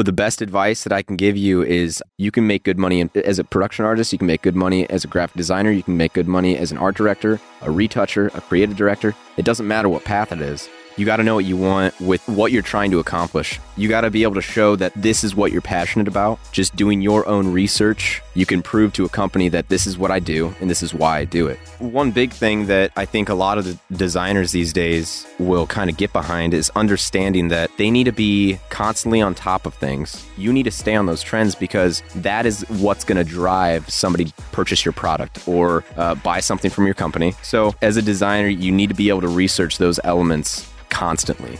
but 0.00 0.06
the 0.06 0.12
best 0.12 0.40
advice 0.40 0.82
that 0.84 0.94
I 0.94 1.02
can 1.02 1.16
give 1.16 1.36
you 1.36 1.62
is 1.62 2.02
you 2.16 2.30
can 2.30 2.46
make 2.46 2.62
good 2.62 2.78
money 2.78 3.06
as 3.14 3.38
a 3.38 3.44
production 3.44 3.84
artist. 3.84 4.14
You 4.14 4.18
can 4.18 4.28
make 4.28 4.40
good 4.40 4.56
money 4.56 4.88
as 4.88 5.04
a 5.04 5.08
graphic 5.08 5.36
designer. 5.36 5.70
You 5.70 5.82
can 5.82 5.98
make 5.98 6.14
good 6.14 6.26
money 6.26 6.56
as 6.56 6.72
an 6.72 6.78
art 6.78 6.96
director, 6.96 7.38
a 7.60 7.70
retoucher, 7.70 8.28
a 8.28 8.40
creative 8.40 8.78
director. 8.78 9.14
It 9.36 9.44
doesn't 9.44 9.68
matter 9.68 9.90
what 9.90 10.06
path 10.06 10.32
it 10.32 10.40
is. 10.40 10.70
You 10.96 11.06
got 11.06 11.16
to 11.16 11.22
know 11.22 11.34
what 11.34 11.44
you 11.44 11.56
want 11.56 11.98
with 12.00 12.26
what 12.28 12.52
you're 12.52 12.62
trying 12.62 12.90
to 12.90 12.98
accomplish. 12.98 13.58
You 13.76 13.88
got 13.88 14.02
to 14.02 14.10
be 14.10 14.22
able 14.22 14.34
to 14.34 14.42
show 14.42 14.76
that 14.76 14.92
this 14.94 15.24
is 15.24 15.34
what 15.34 15.52
you're 15.52 15.62
passionate 15.62 16.08
about. 16.08 16.38
Just 16.52 16.76
doing 16.76 17.00
your 17.00 17.26
own 17.26 17.52
research, 17.52 18.20
you 18.34 18.44
can 18.44 18.62
prove 18.62 18.92
to 18.94 19.04
a 19.04 19.08
company 19.08 19.48
that 19.48 19.68
this 19.68 19.86
is 19.86 19.96
what 19.96 20.10
I 20.10 20.18
do 20.18 20.54
and 20.60 20.68
this 20.68 20.82
is 20.82 20.92
why 20.92 21.18
I 21.18 21.24
do 21.24 21.46
it. 21.46 21.58
One 21.78 22.10
big 22.10 22.32
thing 22.32 22.66
that 22.66 22.92
I 22.96 23.06
think 23.06 23.28
a 23.28 23.34
lot 23.34 23.56
of 23.56 23.64
the 23.64 23.78
designers 23.96 24.52
these 24.52 24.72
days 24.72 25.26
will 25.38 25.66
kind 25.66 25.88
of 25.88 25.96
get 25.96 26.12
behind 26.12 26.52
is 26.52 26.70
understanding 26.76 27.48
that 27.48 27.70
they 27.78 27.90
need 27.90 28.04
to 28.04 28.12
be 28.12 28.58
constantly 28.68 29.20
on 29.20 29.34
top 29.34 29.66
of 29.66 29.74
things. 29.74 30.26
You 30.36 30.52
need 30.52 30.64
to 30.64 30.70
stay 30.70 30.94
on 30.94 31.06
those 31.06 31.22
trends 31.22 31.54
because 31.54 32.02
that 32.16 32.46
is 32.46 32.62
what's 32.68 33.04
going 33.04 33.18
to 33.18 33.24
drive 33.24 33.88
somebody 33.88 34.32
purchase 34.52 34.84
your 34.84 34.92
product 34.92 35.46
or 35.48 35.84
uh, 35.96 36.14
buy 36.16 36.40
something 36.40 36.70
from 36.70 36.84
your 36.84 36.94
company. 36.94 37.34
So, 37.42 37.74
as 37.80 37.96
a 37.96 38.02
designer, 38.02 38.48
you 38.48 38.72
need 38.72 38.88
to 38.88 38.94
be 38.94 39.08
able 39.08 39.22
to 39.22 39.28
research 39.28 39.78
those 39.78 39.98
elements 40.04 40.70
constantly. 40.90 41.58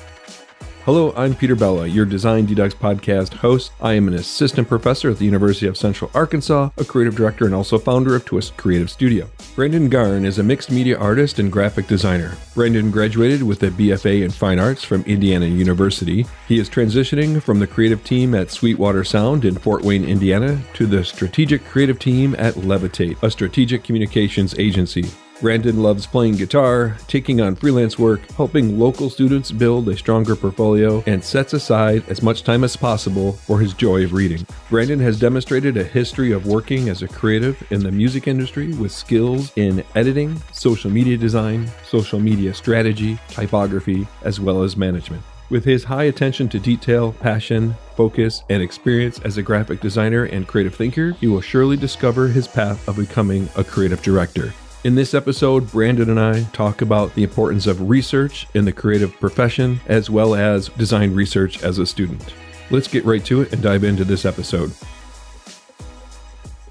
Hello, 0.86 1.12
I'm 1.14 1.34
Peter 1.34 1.54
Bella, 1.54 1.86
your 1.86 2.06
Design 2.06 2.46
Deducts 2.46 2.74
podcast 2.74 3.34
host. 3.34 3.70
I 3.82 3.92
am 3.92 4.08
an 4.08 4.14
assistant 4.14 4.66
professor 4.66 5.10
at 5.10 5.18
the 5.18 5.26
University 5.26 5.66
of 5.66 5.76
Central 5.76 6.10
Arkansas, 6.14 6.70
a 6.78 6.84
creative 6.86 7.14
director, 7.14 7.44
and 7.44 7.54
also 7.54 7.78
founder 7.78 8.16
of 8.16 8.24
Twist 8.24 8.56
Creative 8.56 8.90
Studio. 8.90 9.28
Brandon 9.54 9.90
Garn 9.90 10.24
is 10.24 10.38
a 10.38 10.42
mixed 10.42 10.70
media 10.70 10.98
artist 10.98 11.38
and 11.38 11.52
graphic 11.52 11.86
designer. 11.86 12.36
Brandon 12.54 12.90
graduated 12.90 13.42
with 13.42 13.62
a 13.62 13.70
BFA 13.70 14.24
in 14.24 14.30
Fine 14.30 14.58
Arts 14.58 14.82
from 14.82 15.02
Indiana 15.02 15.44
University. 15.44 16.24
He 16.48 16.58
is 16.58 16.70
transitioning 16.70 17.42
from 17.42 17.58
the 17.58 17.66
creative 17.66 18.02
team 18.02 18.34
at 18.34 18.50
Sweetwater 18.50 19.04
Sound 19.04 19.44
in 19.44 19.58
Fort 19.58 19.84
Wayne, 19.84 20.06
Indiana, 20.06 20.58
to 20.74 20.86
the 20.86 21.04
strategic 21.04 21.62
creative 21.66 21.98
team 21.98 22.34
at 22.38 22.54
Levitate, 22.54 23.22
a 23.22 23.30
strategic 23.30 23.84
communications 23.84 24.58
agency. 24.58 25.10
Brandon 25.40 25.82
loves 25.82 26.06
playing 26.06 26.36
guitar, 26.36 26.98
taking 27.06 27.40
on 27.40 27.56
freelance 27.56 27.98
work, 27.98 28.20
helping 28.32 28.78
local 28.78 29.08
students 29.08 29.50
build 29.50 29.88
a 29.88 29.96
stronger 29.96 30.36
portfolio, 30.36 31.02
and 31.06 31.24
sets 31.24 31.54
aside 31.54 32.04
as 32.08 32.22
much 32.22 32.42
time 32.42 32.62
as 32.62 32.76
possible 32.76 33.32
for 33.32 33.58
his 33.58 33.72
joy 33.72 34.04
of 34.04 34.12
reading. 34.12 34.46
Brandon 34.68 35.00
has 35.00 35.18
demonstrated 35.18 35.78
a 35.78 35.84
history 35.84 36.32
of 36.32 36.46
working 36.46 36.90
as 36.90 37.00
a 37.00 37.08
creative 37.08 37.62
in 37.72 37.82
the 37.82 37.90
music 37.90 38.28
industry 38.28 38.74
with 38.74 38.92
skills 38.92 39.50
in 39.56 39.82
editing, 39.94 40.40
social 40.52 40.90
media 40.90 41.16
design, 41.16 41.70
social 41.88 42.20
media 42.20 42.52
strategy, 42.52 43.18
typography, 43.28 44.06
as 44.22 44.40
well 44.40 44.62
as 44.62 44.76
management. 44.76 45.22
With 45.48 45.64
his 45.64 45.84
high 45.84 46.04
attention 46.04 46.50
to 46.50 46.60
detail, 46.60 47.12
passion, 47.14 47.74
focus, 47.96 48.44
and 48.50 48.62
experience 48.62 49.18
as 49.20 49.38
a 49.38 49.42
graphic 49.42 49.80
designer 49.80 50.24
and 50.24 50.46
creative 50.46 50.74
thinker, 50.74 51.12
he 51.12 51.28
will 51.28 51.40
surely 51.40 51.78
discover 51.78 52.28
his 52.28 52.46
path 52.46 52.86
of 52.86 52.96
becoming 52.96 53.48
a 53.56 53.64
creative 53.64 54.02
director. 54.02 54.52
In 54.82 54.94
this 54.94 55.12
episode, 55.12 55.70
Brandon 55.70 56.08
and 56.08 56.18
I 56.18 56.44
talk 56.54 56.80
about 56.80 57.14
the 57.14 57.22
importance 57.22 57.66
of 57.66 57.90
research 57.90 58.46
in 58.54 58.64
the 58.64 58.72
creative 58.72 59.12
profession 59.20 59.78
as 59.88 60.08
well 60.08 60.34
as 60.34 60.70
design 60.70 61.14
research 61.14 61.62
as 61.62 61.76
a 61.76 61.84
student. 61.84 62.32
Let's 62.70 62.88
get 62.88 63.04
right 63.04 63.22
to 63.26 63.42
it 63.42 63.52
and 63.52 63.60
dive 63.60 63.84
into 63.84 64.04
this 64.04 64.24
episode. 64.24 64.72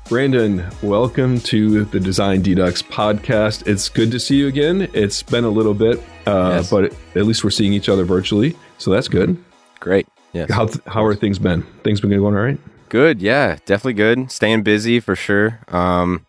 Brandon, 0.07 0.67
welcome 0.81 1.39
to 1.41 1.85
the 1.85 1.99
Design 1.99 2.41
Deducts 2.41 2.81
podcast. 2.81 3.67
It's 3.67 3.89
good 3.89 4.09
to 4.09 4.19
see 4.19 4.37
you 4.37 4.47
again. 4.47 4.89
It's 4.93 5.21
been 5.21 5.43
a 5.43 5.49
little 5.51 5.75
bit, 5.75 5.99
uh, 6.25 6.55
yes. 6.55 6.71
but 6.71 6.85
at 7.15 7.27
least 7.27 7.43
we're 7.43 7.51
seeing 7.51 7.73
each 7.73 7.89
other 7.89 8.05
virtually, 8.05 8.57
so 8.79 8.89
that's 8.89 9.07
good. 9.07 9.37
Great. 9.79 10.07
Yes. 10.33 10.51
How, 10.51 10.67
how 10.87 11.05
are 11.05 11.13
things 11.13 11.37
been? 11.37 11.61
Things 11.83 12.01
been 12.01 12.09
going 12.09 12.35
all 12.35 12.41
right? 12.41 12.57
Good. 12.89 13.21
Yeah, 13.21 13.59
definitely 13.67 13.93
good. 13.93 14.31
Staying 14.31 14.63
busy 14.63 14.99
for 14.99 15.15
sure. 15.15 15.59
Um, 15.67 16.25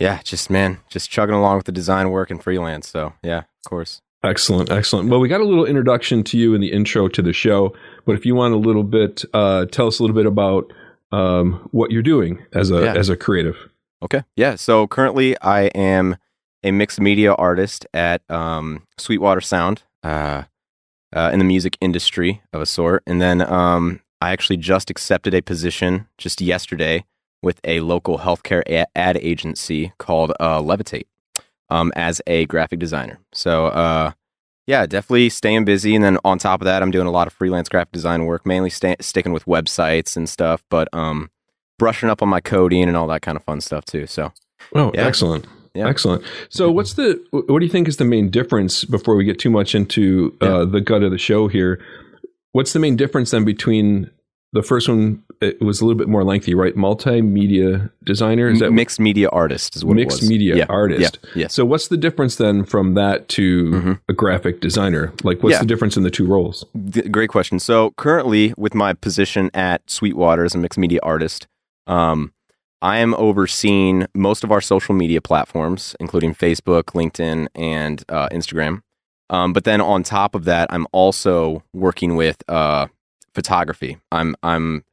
yeah, 0.00 0.20
just 0.24 0.50
man, 0.50 0.78
just 0.88 1.10
chugging 1.10 1.34
along 1.34 1.58
with 1.58 1.66
the 1.66 1.72
design 1.72 2.10
work 2.10 2.30
and 2.30 2.42
freelance. 2.42 2.88
So 2.88 3.12
yeah, 3.22 3.38
of 3.38 3.68
course. 3.68 4.00
Excellent, 4.22 4.70
excellent. 4.70 5.08
Well, 5.08 5.20
we 5.20 5.28
got 5.28 5.40
a 5.40 5.44
little 5.44 5.64
introduction 5.64 6.22
to 6.24 6.38
you 6.38 6.54
in 6.54 6.60
the 6.60 6.72
intro 6.72 7.08
to 7.08 7.22
the 7.22 7.32
show, 7.32 7.74
but 8.04 8.16
if 8.16 8.26
you 8.26 8.34
want 8.34 8.52
a 8.52 8.58
little 8.58 8.82
bit, 8.82 9.24
uh, 9.32 9.64
tell 9.66 9.86
us 9.86 9.98
a 9.98 10.02
little 10.02 10.16
bit 10.16 10.26
about 10.26 10.70
um, 11.12 11.68
what 11.72 11.90
you're 11.90 12.02
doing 12.02 12.44
as 12.52 12.70
a 12.70 12.82
yeah. 12.82 12.94
as 12.94 13.08
a 13.08 13.16
creative. 13.16 13.56
Okay, 14.02 14.24
yeah. 14.36 14.56
So 14.56 14.86
currently, 14.86 15.40
I 15.40 15.64
am 15.68 16.16
a 16.62 16.70
mixed 16.70 17.00
media 17.00 17.32
artist 17.34 17.86
at 17.94 18.22
um, 18.30 18.86
Sweetwater 18.98 19.40
Sound 19.40 19.82
uh, 20.02 20.44
uh, 21.14 21.30
in 21.32 21.38
the 21.38 21.44
music 21.44 21.76
industry 21.80 22.42
of 22.52 22.60
a 22.60 22.66
sort, 22.66 23.02
and 23.06 23.20
then 23.20 23.40
um, 23.40 24.00
I 24.20 24.32
actually 24.32 24.58
just 24.58 24.90
accepted 24.90 25.34
a 25.34 25.40
position 25.40 26.08
just 26.18 26.40
yesterday 26.40 27.04
with 27.42 27.60
a 27.64 27.80
local 27.80 28.18
healthcare 28.18 28.62
ad 28.94 29.16
agency 29.16 29.92
called 29.98 30.32
uh, 30.40 30.60
Levitate 30.60 31.06
um, 31.70 31.92
as 31.96 32.20
a 32.26 32.46
graphic 32.46 32.78
designer. 32.78 33.18
So, 33.32 33.66
uh, 33.66 34.12
yeah, 34.66 34.86
definitely 34.86 35.30
staying 35.30 35.64
busy. 35.64 35.94
And 35.94 36.04
then 36.04 36.18
on 36.24 36.38
top 36.38 36.60
of 36.60 36.66
that, 36.66 36.82
I'm 36.82 36.90
doing 36.90 37.06
a 37.06 37.10
lot 37.10 37.26
of 37.26 37.32
freelance 37.32 37.68
graphic 37.68 37.92
design 37.92 38.26
work, 38.26 38.46
mainly 38.46 38.70
sticking 38.70 39.32
with 39.32 39.44
websites 39.46 40.16
and 40.16 40.28
stuff, 40.28 40.62
but 40.70 40.88
um, 40.92 41.30
brushing 41.78 42.10
up 42.10 42.22
on 42.22 42.28
my 42.28 42.40
coding 42.40 42.84
and 42.84 42.96
all 42.96 43.06
that 43.08 43.22
kind 43.22 43.36
of 43.36 43.44
fun 43.44 43.60
stuff 43.60 43.84
too. 43.84 44.06
So, 44.06 44.32
oh, 44.74 44.92
yeah. 44.94 45.06
excellent. 45.06 45.46
Yeah. 45.74 45.88
Excellent. 45.88 46.24
So, 46.48 46.66
mm-hmm. 46.66 46.76
what's 46.76 46.94
the 46.94 47.24
what 47.30 47.60
do 47.60 47.64
you 47.64 47.70
think 47.70 47.86
is 47.86 47.96
the 47.96 48.04
main 48.04 48.28
difference 48.28 48.84
before 48.84 49.14
we 49.14 49.24
get 49.24 49.38
too 49.38 49.50
much 49.50 49.74
into 49.74 50.36
uh, 50.42 50.60
yeah. 50.60 50.64
the 50.64 50.80
gut 50.80 51.02
of 51.02 51.12
the 51.12 51.18
show 51.18 51.46
here? 51.46 51.80
What's 52.52 52.72
the 52.72 52.80
main 52.80 52.96
difference 52.96 53.30
then 53.30 53.44
between 53.44 54.10
the 54.52 54.62
first 54.62 54.88
one 54.88 55.22
it 55.40 55.60
was 55.60 55.80
a 55.80 55.84
little 55.84 55.96
bit 55.96 56.08
more 56.08 56.22
lengthy, 56.22 56.54
right? 56.54 56.74
Multimedia 56.74 57.90
designer, 58.04 58.50
is 58.50 58.60
that 58.60 58.72
mixed 58.72 59.00
media 59.00 59.28
artist 59.30 59.74
is 59.76 59.84
what 59.84 59.96
mixed 59.96 60.22
media 60.22 60.56
yeah. 60.56 60.66
artist. 60.68 61.18
Yeah. 61.22 61.42
yeah. 61.42 61.48
So 61.48 61.64
what's 61.64 61.88
the 61.88 61.96
difference 61.96 62.36
then 62.36 62.64
from 62.64 62.94
that 62.94 63.28
to 63.30 63.64
mm-hmm. 63.64 63.92
a 64.08 64.12
graphic 64.12 64.60
designer? 64.60 65.12
Like, 65.22 65.42
what's 65.42 65.54
yeah. 65.54 65.60
the 65.60 65.66
difference 65.66 65.96
in 65.96 66.02
the 66.02 66.10
two 66.10 66.26
roles? 66.26 66.64
Great 67.10 67.30
question. 67.30 67.58
So 67.58 67.92
currently, 67.96 68.52
with 68.58 68.74
my 68.74 68.92
position 68.92 69.50
at 69.54 69.88
Sweetwater 69.88 70.44
as 70.44 70.54
a 70.54 70.58
mixed 70.58 70.78
media 70.78 71.00
artist, 71.02 71.46
um, 71.86 72.32
I 72.82 72.98
am 72.98 73.14
overseeing 73.14 74.06
most 74.14 74.44
of 74.44 74.52
our 74.52 74.60
social 74.60 74.94
media 74.94 75.20
platforms, 75.20 75.94
including 76.00 76.34
Facebook, 76.34 76.84
LinkedIn, 76.84 77.48
and 77.54 78.04
uh, 78.08 78.28
Instagram. 78.30 78.82
Um, 79.30 79.52
but 79.52 79.64
then 79.64 79.80
on 79.80 80.02
top 80.02 80.34
of 80.34 80.44
that, 80.44 80.72
I'm 80.72 80.86
also 80.92 81.62
working 81.72 82.16
with 82.16 82.42
uh, 82.48 82.88
photography. 83.34 83.98
I'm 84.12 84.36
I'm 84.42 84.84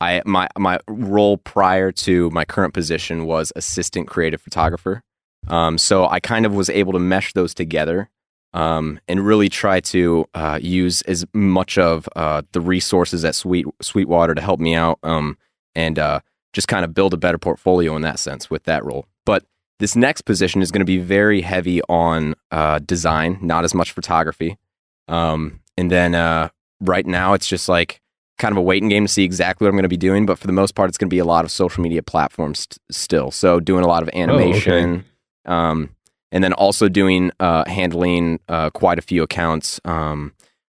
I 0.00 0.22
my 0.24 0.48
my 0.58 0.78
role 0.88 1.38
prior 1.38 1.92
to 1.92 2.30
my 2.30 2.44
current 2.44 2.74
position 2.74 3.26
was 3.26 3.52
assistant 3.56 4.08
creative 4.08 4.40
photographer. 4.40 5.02
Um, 5.48 5.76
so 5.78 6.06
I 6.06 6.20
kind 6.20 6.46
of 6.46 6.54
was 6.54 6.70
able 6.70 6.92
to 6.94 6.98
mesh 6.98 7.32
those 7.34 7.52
together 7.52 8.08
um, 8.54 9.00
and 9.08 9.26
really 9.26 9.48
try 9.48 9.80
to 9.80 10.26
uh, 10.34 10.58
use 10.62 11.02
as 11.02 11.26
much 11.34 11.76
of 11.76 12.08
uh, 12.16 12.42
the 12.52 12.60
resources 12.60 13.24
at 13.24 13.34
Sweet 13.34 13.66
Sweetwater 13.82 14.34
to 14.34 14.40
help 14.40 14.60
me 14.60 14.74
out 14.74 14.98
um, 15.02 15.36
and 15.74 15.98
uh, 15.98 16.20
just 16.52 16.68
kind 16.68 16.84
of 16.84 16.94
build 16.94 17.12
a 17.12 17.18
better 17.18 17.38
portfolio 17.38 17.94
in 17.96 18.02
that 18.02 18.18
sense 18.18 18.48
with 18.48 18.64
that 18.64 18.84
role. 18.84 19.06
But 19.26 19.44
this 19.80 19.96
next 19.96 20.22
position 20.22 20.62
is 20.62 20.70
going 20.70 20.80
to 20.80 20.86
be 20.86 20.98
very 20.98 21.42
heavy 21.42 21.82
on 21.88 22.36
uh, 22.50 22.78
design, 22.78 23.38
not 23.42 23.64
as 23.64 23.74
much 23.74 23.92
photography. 23.92 24.56
Um, 25.08 25.60
and 25.76 25.90
then 25.90 26.14
uh, 26.14 26.48
right 26.80 27.06
now 27.06 27.32
it's 27.34 27.46
just 27.46 27.68
like 27.68 28.00
kind 28.38 28.52
of 28.52 28.58
a 28.58 28.62
waiting 28.62 28.88
game 28.88 29.06
to 29.06 29.12
see 29.12 29.24
exactly 29.24 29.64
what 29.64 29.68
I'm 29.68 29.76
going 29.76 29.84
to 29.84 29.88
be 29.88 29.96
doing. 29.96 30.26
But 30.26 30.38
for 30.38 30.46
the 30.46 30.52
most 30.52 30.74
part, 30.74 30.88
it's 30.88 30.98
going 30.98 31.08
to 31.08 31.14
be 31.14 31.20
a 31.20 31.24
lot 31.24 31.44
of 31.44 31.50
social 31.50 31.82
media 31.82 32.02
platforms 32.02 32.60
st- 32.60 32.78
still. 32.90 33.30
So 33.30 33.60
doing 33.60 33.84
a 33.84 33.88
lot 33.88 34.02
of 34.02 34.10
animation, 34.12 35.04
oh, 35.46 35.50
okay. 35.50 35.56
um, 35.56 35.90
and 36.32 36.42
then 36.42 36.52
also 36.52 36.88
doing 36.88 37.30
uh, 37.38 37.64
handling 37.68 38.40
uh, 38.48 38.70
quite 38.70 38.98
a 38.98 39.02
few 39.02 39.22
accounts 39.22 39.80
um, 39.84 40.32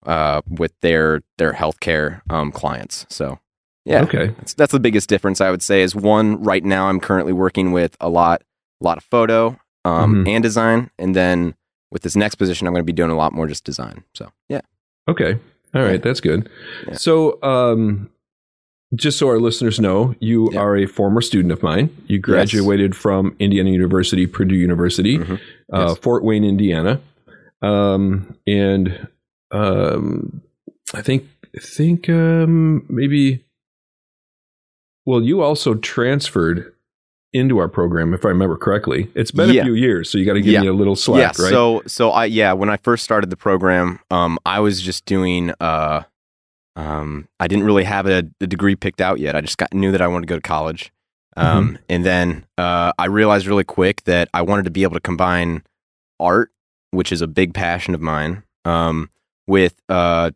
uh, 0.06 0.42
with 0.50 0.74
their 0.81 1.21
their 1.38 1.53
healthcare 1.53 2.21
um, 2.30 2.51
clients. 2.51 3.06
So 3.09 3.39
yeah, 3.86 4.01
okay, 4.01 4.27
that's, 4.27 4.53
that's 4.53 4.71
the 4.71 4.80
biggest 4.80 5.07
difference 5.07 5.39
I 5.39 5.50
would 5.50 5.63
say. 5.63 5.81
Is 5.81 5.95
one 5.95 6.44
right 6.44 6.63
now 6.63 6.89
I'm 6.89 7.00
currently 7.00 7.33
working 7.33 7.71
with 7.71 7.95
a 8.01 8.09
lot 8.09 8.44
a 8.81 8.83
lot 8.83 8.98
of 8.98 9.03
photo 9.06 9.57
um, 9.86 10.15
mm-hmm. 10.15 10.27
and 10.27 10.44
design, 10.44 10.91
and 11.00 11.15
then 11.15 11.56
with 11.89 12.01
this 12.01 12.15
next 12.18 12.36
position, 12.36 12.68
I'm 12.68 12.74
going 12.74 12.81
to 12.81 12.86
be 12.86 12.91
doing 12.94 13.12
a 13.12 13.15
lot 13.15 13.31
more 13.31 13.48
just 13.48 13.63
design. 13.63 14.03
So 14.13 14.31
yeah. 14.50 14.62
Okay. 15.07 15.39
All 15.75 15.83
right, 15.83 16.01
that's 16.01 16.22
good. 16.22 16.50
Yeah. 16.88 16.94
So, 16.94 17.42
um, 17.44 18.10
just 18.94 19.18
so 19.18 19.27
our 19.27 19.39
listeners 19.39 19.80
know, 19.80 20.16
you 20.19 20.50
yeah. 20.54 20.60
are 20.60 20.77
a 20.77 20.86
former 20.86 21.19
student 21.19 21.51
of 21.51 21.62
mine. 21.62 21.95
You 22.07 22.18
graduated 22.19 22.94
yes. 22.94 23.01
from 23.01 23.36
Indiana 23.39 23.72
University, 23.72 24.25
Purdue 24.25 24.56
University, 24.56 25.18
mm-hmm. 25.18 25.36
uh, 25.74 25.89
yes. 25.89 25.98
Fort 25.98 26.24
Wayne, 26.24 26.45
Indiana, 26.45 27.01
um, 27.62 28.38
and 28.48 29.07
um, 29.51 30.42
I 30.94 31.01
think 31.01 31.27
I 31.56 31.60
think 31.60 32.10
um, 32.10 32.86
maybe. 32.89 33.44
Well, 35.07 35.22
you 35.22 35.42
also 35.42 35.75
transferred 35.75 36.74
into 37.36 37.58
our 37.58 37.68
program, 37.68 38.14
if 38.14 38.26
I 38.26 38.30
remember 38.30 38.58
correctly. 38.58 39.12
It's 39.14 39.32
been 39.32 39.50
yeah. 39.50 39.62
a 39.62 39.66
few 39.66 39.74
years, 39.74 40.10
so 40.10 40.18
you 40.18 40.26
got 40.26 40.34
to 40.34 40.42
give 40.42 40.54
yeah. 40.54 40.62
me 40.62 40.68
a 40.68 40.74
little 40.74 40.96
slack, 40.96 41.38
yeah. 41.38 41.44
right? 41.44 41.52
So, 41.52 41.84
so 41.86 42.12
I 42.12 42.26
yeah, 42.26 42.54
when 42.54 42.70
I 42.70 42.78
first 42.78 43.04
started 43.04 43.30
the 43.30 43.38
program, 43.38 44.00
um, 44.10 44.40
I 44.46 44.60
was 44.60 44.82
just 44.82 45.06
doing 45.06 45.52
uh, 45.60 46.04
um, 46.76 47.28
I 47.40 47.48
didn't 47.48 47.66
really 47.66 47.84
have 47.84 48.06
a, 48.08 48.24
a, 48.42 48.48
degree 48.48 48.76
picked 48.76 49.02
out 49.02 49.20
yet. 49.20 49.36
I 49.36 49.42
just 49.42 49.58
got, 49.58 49.74
knew 49.74 49.92
that 49.92 50.02
I 50.02 50.08
wanted 50.08 50.28
to 50.28 50.34
go 50.34 50.36
to 50.36 50.42
college. 50.42 50.92
Um, 51.38 51.68
mm-hmm. 51.68 51.76
And 51.90 52.06
then 52.06 52.46
uh, 52.58 52.92
I 52.98 53.06
realized 53.06 53.48
really 53.48 53.64
quick 53.64 54.04
that 54.04 54.30
I 54.34 54.42
wanted 54.42 54.66
to 54.66 54.72
be 54.72 54.84
able 54.84 54.96
to 54.96 55.02
combine 55.02 55.64
art, 56.20 56.52
which 56.92 57.12
is 57.12 57.22
a 57.22 57.28
big 57.28 57.54
passion 57.54 57.94
of 57.94 58.02
mine, 58.02 58.44
um, 58.66 59.10
with 59.48 59.76
uh, 59.90 60.32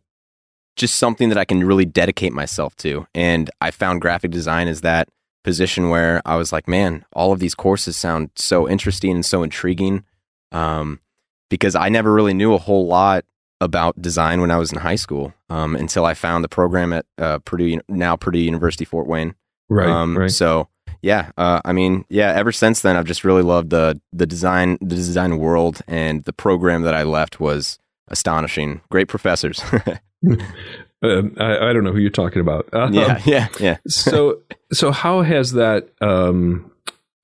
just 0.76 0.96
something 0.96 1.28
that 1.28 1.38
I 1.38 1.44
can 1.44 1.64
really 1.64 1.84
dedicate 1.84 2.32
myself 2.32 2.74
to. 2.76 3.06
And 3.14 3.50
I 3.60 3.70
found 3.70 4.00
graphic 4.00 4.30
design 4.30 4.68
is 4.68 4.80
that 4.80 5.08
position 5.42 5.88
where 5.88 6.22
I 6.24 6.36
was 6.36 6.52
like, 6.52 6.68
man, 6.68 7.04
all 7.12 7.32
of 7.32 7.38
these 7.38 7.54
courses 7.54 7.96
sound 7.96 8.30
so 8.36 8.68
interesting 8.68 9.12
and 9.12 9.26
so 9.26 9.42
intriguing. 9.42 10.04
Um, 10.52 11.00
because 11.48 11.74
I 11.74 11.88
never 11.88 12.12
really 12.12 12.34
knew 12.34 12.54
a 12.54 12.58
whole 12.58 12.86
lot 12.86 13.24
about 13.60 14.00
design 14.00 14.40
when 14.40 14.50
I 14.50 14.56
was 14.56 14.72
in 14.72 14.78
high 14.78 14.96
school 14.96 15.34
um, 15.50 15.76
until 15.76 16.04
I 16.04 16.14
found 16.14 16.44
the 16.44 16.48
program 16.48 16.92
at 16.92 17.06
uh, 17.18 17.38
Purdue, 17.40 17.80
now 17.88 18.16
Purdue 18.16 18.38
University 18.38 18.84
Fort 18.84 19.06
Wayne. 19.06 19.34
Right. 19.68 19.88
Um, 19.88 20.16
right. 20.16 20.30
So 20.30 20.68
yeah, 21.02 21.30
uh, 21.36 21.60
I 21.64 21.72
mean, 21.72 22.04
yeah. 22.08 22.32
Ever 22.32 22.52
since 22.52 22.82
then, 22.82 22.96
I've 22.96 23.06
just 23.06 23.24
really 23.24 23.42
loved 23.42 23.70
the 23.70 24.00
the 24.12 24.26
design 24.26 24.76
the 24.80 24.94
design 24.94 25.38
world, 25.38 25.80
and 25.86 26.24
the 26.24 26.32
program 26.32 26.82
that 26.82 26.94
I 26.94 27.04
left 27.04 27.40
was 27.40 27.78
astonishing. 28.08 28.82
Great 28.90 29.08
professors. 29.08 29.62
Uh, 31.02 31.22
I, 31.38 31.70
I, 31.70 31.72
don't 31.72 31.82
know 31.82 31.92
who 31.92 31.98
you're 31.98 32.10
talking 32.10 32.40
about. 32.40 32.68
Um, 32.74 32.92
yeah, 32.92 33.20
yeah, 33.24 33.48
yeah. 33.58 33.78
so, 33.88 34.40
so 34.72 34.92
how 34.92 35.22
has 35.22 35.52
that 35.52 35.88
um, 36.00 36.70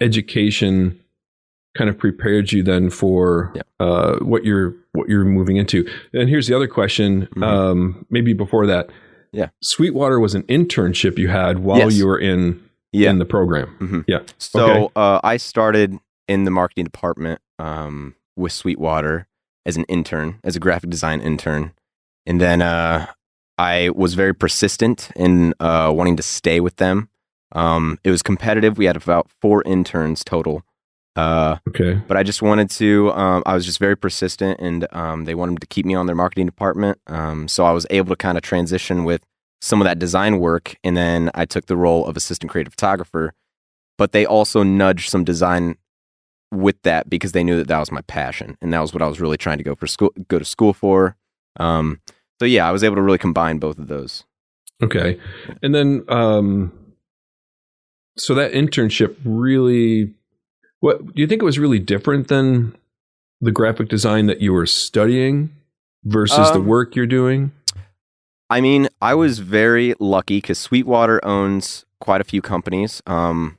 education 0.00 0.98
kind 1.76 1.90
of 1.90 1.98
prepared 1.98 2.52
you 2.52 2.62
then 2.62 2.88
for 2.90 3.52
yeah. 3.54 3.62
uh, 3.78 4.16
what 4.18 4.44
you're 4.44 4.74
what 4.92 5.08
you're 5.08 5.24
moving 5.24 5.56
into? 5.56 5.88
And 6.12 6.28
here's 6.28 6.46
the 6.46 6.56
other 6.56 6.68
question. 6.68 7.22
Mm-hmm. 7.26 7.42
Um, 7.42 8.06
maybe 8.10 8.32
before 8.32 8.66
that, 8.66 8.90
yeah, 9.32 9.48
Sweetwater 9.62 10.18
was 10.18 10.34
an 10.34 10.42
internship 10.44 11.18
you 11.18 11.28
had 11.28 11.58
while 11.58 11.78
yes. 11.78 11.94
you 11.94 12.06
were 12.06 12.18
in 12.18 12.66
yeah. 12.92 13.10
in 13.10 13.18
the 13.18 13.24
program. 13.24 13.76
Mm-hmm. 13.80 14.00
Yeah. 14.06 14.20
So 14.38 14.70
okay. 14.70 14.92
uh, 14.96 15.20
I 15.22 15.36
started 15.36 15.98
in 16.28 16.44
the 16.44 16.50
marketing 16.50 16.84
department 16.84 17.40
um, 17.58 18.14
with 18.36 18.52
Sweetwater 18.52 19.28
as 19.64 19.76
an 19.76 19.84
intern, 19.84 20.38
as 20.44 20.56
a 20.56 20.60
graphic 20.60 20.90
design 20.90 21.20
intern, 21.20 21.72
and 22.24 22.40
then 22.40 22.62
uh, 22.62 23.06
I 23.58 23.90
was 23.94 24.14
very 24.14 24.34
persistent 24.34 25.10
in 25.16 25.54
uh, 25.60 25.92
wanting 25.94 26.16
to 26.16 26.22
stay 26.22 26.60
with 26.60 26.76
them. 26.76 27.08
Um, 27.52 27.98
it 28.04 28.10
was 28.10 28.22
competitive. 28.22 28.76
We 28.76 28.84
had 28.84 28.96
about 28.96 29.30
four 29.40 29.62
interns 29.64 30.22
total. 30.24 30.62
Uh, 31.14 31.56
okay. 31.68 31.94
But 32.06 32.18
I 32.18 32.22
just 32.22 32.42
wanted 32.42 32.68
to. 32.72 33.10
Um, 33.12 33.42
I 33.46 33.54
was 33.54 33.64
just 33.64 33.78
very 33.78 33.96
persistent, 33.96 34.60
and 34.60 34.86
um, 34.94 35.24
they 35.24 35.34
wanted 35.34 35.60
to 35.60 35.66
keep 35.66 35.86
me 35.86 35.94
on 35.94 36.06
their 36.06 36.14
marketing 36.14 36.46
department. 36.46 36.98
Um, 37.06 37.48
so 37.48 37.64
I 37.64 37.72
was 37.72 37.86
able 37.88 38.10
to 38.10 38.16
kind 38.16 38.36
of 38.36 38.42
transition 38.42 39.04
with 39.04 39.24
some 39.62 39.80
of 39.80 39.86
that 39.86 39.98
design 39.98 40.38
work, 40.38 40.76
and 40.84 40.96
then 40.96 41.30
I 41.34 41.46
took 41.46 41.66
the 41.66 41.76
role 41.76 42.06
of 42.06 42.16
assistant 42.16 42.50
creative 42.50 42.74
photographer. 42.74 43.32
But 43.96 44.12
they 44.12 44.26
also 44.26 44.62
nudged 44.62 45.08
some 45.08 45.24
design 45.24 45.78
with 46.52 46.80
that 46.82 47.08
because 47.08 47.32
they 47.32 47.42
knew 47.42 47.56
that 47.56 47.68
that 47.68 47.80
was 47.80 47.90
my 47.90 48.02
passion, 48.02 48.58
and 48.60 48.70
that 48.74 48.80
was 48.80 48.92
what 48.92 49.00
I 49.00 49.06
was 49.06 49.18
really 49.18 49.38
trying 49.38 49.56
to 49.56 49.64
go 49.64 49.74
for 49.74 49.86
school, 49.86 50.12
go 50.28 50.38
to 50.38 50.44
school 50.44 50.74
for. 50.74 51.16
Um, 51.58 52.02
so 52.38 52.46
yeah, 52.46 52.68
I 52.68 52.72
was 52.72 52.84
able 52.84 52.96
to 52.96 53.02
really 53.02 53.18
combine 53.18 53.58
both 53.58 53.78
of 53.78 53.88
those. 53.88 54.24
Okay, 54.82 55.18
and 55.62 55.74
then 55.74 56.04
um, 56.08 56.72
so 58.16 58.34
that 58.34 58.52
internship 58.52 59.16
really, 59.24 60.12
what 60.80 61.14
do 61.14 61.20
you 61.20 61.26
think 61.26 61.42
it 61.42 61.44
was 61.44 61.58
really 61.58 61.78
different 61.78 62.28
than 62.28 62.76
the 63.40 63.52
graphic 63.52 63.88
design 63.88 64.26
that 64.26 64.40
you 64.40 64.52
were 64.52 64.66
studying 64.66 65.50
versus 66.04 66.48
um, 66.48 66.54
the 66.54 66.60
work 66.60 66.96
you're 66.96 67.06
doing? 67.06 67.52
I 68.48 68.60
mean, 68.60 68.88
I 69.02 69.14
was 69.14 69.40
very 69.40 69.94
lucky 69.98 70.38
because 70.38 70.58
Sweetwater 70.58 71.24
owns 71.24 71.84
quite 72.00 72.20
a 72.20 72.24
few 72.24 72.40
companies, 72.40 73.02
um, 73.06 73.58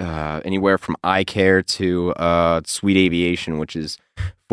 uh, 0.00 0.40
anywhere 0.44 0.76
from 0.76 0.96
eye 1.04 1.24
care 1.24 1.62
to 1.62 2.12
uh, 2.14 2.60
Sweet 2.64 2.96
Aviation, 2.96 3.58
which 3.58 3.76
is 3.76 3.96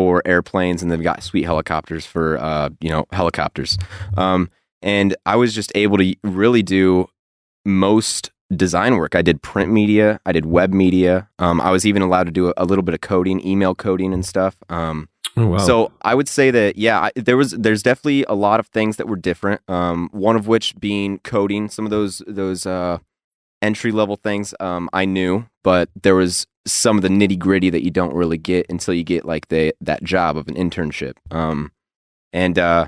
for 0.01 0.23
airplanes, 0.25 0.81
and 0.81 0.91
they've 0.91 1.03
got 1.03 1.21
Sweet 1.21 1.43
Helicopters 1.43 2.07
for 2.07 2.39
uh, 2.39 2.69
you 2.79 2.89
know 2.89 3.05
helicopters. 3.11 3.77
Um, 4.17 4.49
and 4.81 5.15
I 5.27 5.35
was 5.35 5.53
just 5.53 5.71
able 5.75 5.97
to 5.99 6.15
really 6.23 6.63
do 6.63 7.07
most 7.65 8.31
design 8.55 8.95
work. 8.95 9.13
I 9.13 9.21
did 9.21 9.43
print 9.43 9.71
media, 9.71 10.19
I 10.25 10.31
did 10.31 10.47
web 10.47 10.73
media. 10.73 11.29
Um, 11.37 11.61
I 11.61 11.69
was 11.69 11.85
even 11.85 12.01
allowed 12.01 12.23
to 12.23 12.31
do 12.31 12.47
a, 12.49 12.53
a, 12.57 12.65
little 12.65 12.81
bit 12.81 12.95
of 12.95 13.01
coding, 13.01 13.45
email 13.45 13.75
coding, 13.75 14.11
and 14.11 14.25
stuff. 14.25 14.57
Um, 14.69 15.07
Oh, 15.37 15.47
wow. 15.47 15.57
So 15.59 15.93
I 16.01 16.13
would 16.13 16.27
say 16.27 16.51
that 16.51 16.77
yeah, 16.77 16.99
I, 16.99 17.11
there 17.15 17.37
was 17.37 17.51
there's 17.51 17.81
definitely 17.81 18.25
a 18.27 18.33
lot 18.33 18.59
of 18.59 18.67
things 18.67 18.97
that 18.97 19.07
were 19.07 19.15
different. 19.15 19.61
Um, 19.69 20.09
one 20.11 20.35
of 20.35 20.45
which 20.45 20.75
being 20.77 21.19
coding. 21.19 21.69
Some 21.69 21.85
of 21.85 21.91
those 21.91 22.21
those 22.27 22.65
uh, 22.65 22.97
entry 23.61 23.91
level 23.91 24.15
things 24.15 24.53
um, 24.59 24.89
I 24.93 25.05
knew, 25.05 25.45
but 25.63 25.89
there 26.01 26.15
was 26.15 26.47
some 26.65 26.97
of 26.97 27.01
the 27.01 27.09
nitty 27.09 27.39
gritty 27.39 27.69
that 27.69 27.83
you 27.83 27.91
don't 27.91 28.13
really 28.13 28.37
get 28.37 28.67
until 28.69 28.93
you 28.93 29.03
get 29.03 29.25
like 29.25 29.47
the 29.47 29.73
that 29.81 30.03
job 30.03 30.37
of 30.37 30.47
an 30.47 30.55
internship. 30.55 31.13
Um, 31.31 31.71
and 32.33 32.57
uh, 32.59 32.87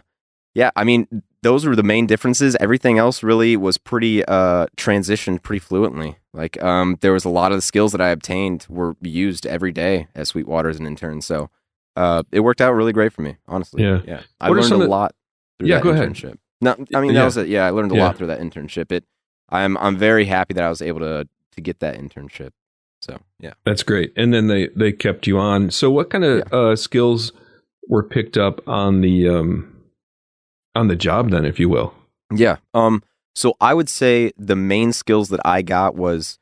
yeah, 0.53 0.71
I 0.75 0.83
mean 0.83 1.23
those 1.41 1.65
were 1.65 1.75
the 1.75 1.83
main 1.83 2.07
differences. 2.07 2.55
Everything 2.59 2.97
else 2.97 3.21
really 3.21 3.57
was 3.57 3.77
pretty 3.77 4.23
uh, 4.25 4.67
transitioned 4.77 5.43
pretty 5.43 5.59
fluently. 5.59 6.17
Like 6.33 6.61
um, 6.63 6.97
there 7.01 7.11
was 7.11 7.25
a 7.25 7.29
lot 7.29 7.51
of 7.51 7.57
the 7.57 7.61
skills 7.61 7.91
that 7.91 8.01
I 8.01 8.09
obtained 8.09 8.65
were 8.69 8.95
used 9.01 9.45
every 9.45 9.71
day 9.71 10.07
at 10.15 10.27
Sweetwater 10.27 10.69
as 10.69 10.79
an 10.79 10.87
intern. 10.87 11.21
So 11.21 11.49
uh, 11.95 12.23
it 12.31 12.39
worked 12.39 12.61
out 12.61 12.73
really 12.73 12.93
great 12.93 13.13
for 13.13 13.21
me, 13.21 13.37
honestly. 13.47 13.83
Yeah, 13.83 14.01
yeah. 14.07 14.21
I 14.39 14.49
what 14.49 14.59
learned 14.59 14.83
a 14.83 14.87
lot. 14.87 15.15
Through 15.59 15.69
yeah, 15.69 15.75
that 15.75 15.83
go 15.83 15.91
internship. 15.93 16.23
ahead. 16.23 16.37
No, 16.61 16.71
I 16.95 17.01
mean 17.01 17.13
that 17.13 17.19
yeah. 17.19 17.25
was 17.25 17.37
it. 17.37 17.47
Yeah, 17.47 17.65
I 17.65 17.71
learned 17.71 17.91
a 17.91 17.95
yeah. 17.95 18.05
lot 18.05 18.17
through 18.17 18.27
that 18.27 18.39
internship. 18.39 18.91
It, 18.91 19.03
I'm 19.49 19.77
I'm 19.77 19.97
very 19.97 20.25
happy 20.25 20.53
that 20.53 20.63
I 20.63 20.69
was 20.69 20.81
able 20.81 20.99
to 21.01 21.27
to 21.51 21.61
get 21.61 21.79
that 21.79 21.97
internship. 21.97 22.51
So 23.01 23.19
yeah, 23.39 23.53
that's 23.65 23.83
great. 23.83 24.13
And 24.15 24.33
then 24.33 24.47
they 24.47 24.69
they 24.75 24.91
kept 24.91 25.27
you 25.27 25.37
on. 25.37 25.71
So 25.71 25.91
what 25.91 26.09
kind 26.09 26.23
of 26.23 26.37
yeah. 26.39 26.57
uh, 26.57 26.75
skills 26.75 27.31
were 27.87 28.03
picked 28.03 28.37
up 28.37 28.65
on 28.67 29.01
the 29.01 29.27
um 29.27 29.83
on 30.75 30.87
the 30.87 30.95
job 30.95 31.31
then, 31.31 31.45
if 31.45 31.59
you 31.59 31.69
will? 31.69 31.93
Yeah. 32.33 32.57
Um. 32.73 33.03
So 33.35 33.55
I 33.59 33.73
would 33.73 33.89
say 33.89 34.31
the 34.37 34.55
main 34.55 34.93
skills 34.93 35.29
that 35.29 35.41
I 35.45 35.61
got 35.61 35.95
was 35.95 36.39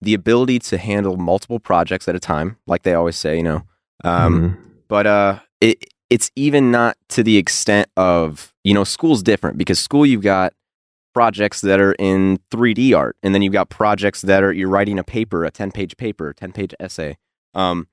the 0.00 0.14
ability 0.14 0.58
to 0.58 0.78
handle 0.78 1.16
multiple 1.16 1.60
projects 1.60 2.08
at 2.08 2.16
a 2.16 2.20
time, 2.20 2.56
like 2.66 2.82
they 2.82 2.94
always 2.94 3.16
say. 3.16 3.36
You 3.36 3.42
know. 3.42 3.62
Um. 4.04 4.34
Mm-hmm 4.34 4.62
but 4.92 5.06
uh, 5.06 5.38
it 5.62 5.86
it's 6.10 6.30
even 6.36 6.70
not 6.70 6.98
to 7.08 7.22
the 7.22 7.38
extent 7.38 7.88
of 7.96 8.52
you 8.62 8.74
know 8.74 8.84
school's 8.84 9.22
different 9.22 9.56
because 9.56 9.78
school 9.78 10.04
you've 10.04 10.20
got 10.20 10.52
projects 11.14 11.60
that 11.60 11.80
are 11.80 11.92
in 11.98 12.38
3D 12.50 12.96
art, 12.96 13.16
and 13.22 13.34
then 13.34 13.42
you've 13.42 13.52
got 13.52 13.68
projects 13.68 14.22
that 14.22 14.42
are 14.42 14.52
you're 14.52 14.68
writing 14.68 14.98
a 14.98 15.04
paper, 15.04 15.44
a 15.44 15.50
10 15.50 15.72
page 15.72 15.96
paper, 15.96 16.32
10 16.32 16.52
page 16.52 16.74
essay. 16.80 17.16
Um, 17.54 17.88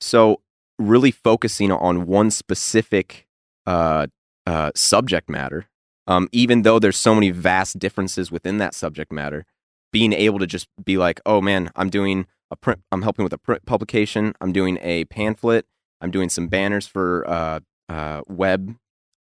so 0.00 0.40
really 0.78 1.10
focusing 1.10 1.72
on 1.72 2.06
one 2.06 2.30
specific 2.30 3.26
uh, 3.66 4.06
uh, 4.46 4.70
subject 4.74 5.28
matter, 5.28 5.66
um, 6.06 6.28
even 6.32 6.62
though 6.62 6.78
there's 6.78 6.96
so 6.96 7.14
many 7.14 7.30
vast 7.30 7.78
differences 7.78 8.30
within 8.30 8.58
that 8.58 8.74
subject 8.74 9.12
matter, 9.12 9.44
being 9.92 10.12
able 10.12 10.38
to 10.38 10.46
just 10.46 10.68
be 10.82 10.96
like, 10.96 11.20
oh 11.26 11.40
man, 11.40 11.70
I'm 11.76 11.90
doing 11.90 12.26
a 12.50 12.56
print, 12.56 12.82
I'm 12.92 13.02
helping 13.02 13.24
with 13.24 13.32
a 13.32 13.38
print 13.38 13.66
publication, 13.66 14.34
I'm 14.40 14.52
doing 14.52 14.78
a 14.82 15.04
pamphlet, 15.06 15.66
I'm 16.00 16.10
doing 16.10 16.28
some 16.28 16.48
banners 16.48 16.86
for 16.86 17.28
uh, 17.28 17.60
uh, 17.88 18.22
web. 18.28 18.76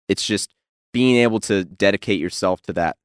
It's 0.08 0.24
just 0.24 0.54
being 0.92 1.16
able 1.16 1.40
to 1.40 1.64
dedicate 1.64 2.20
yourself 2.20 2.62
to 2.62 2.72
that, 2.74 2.96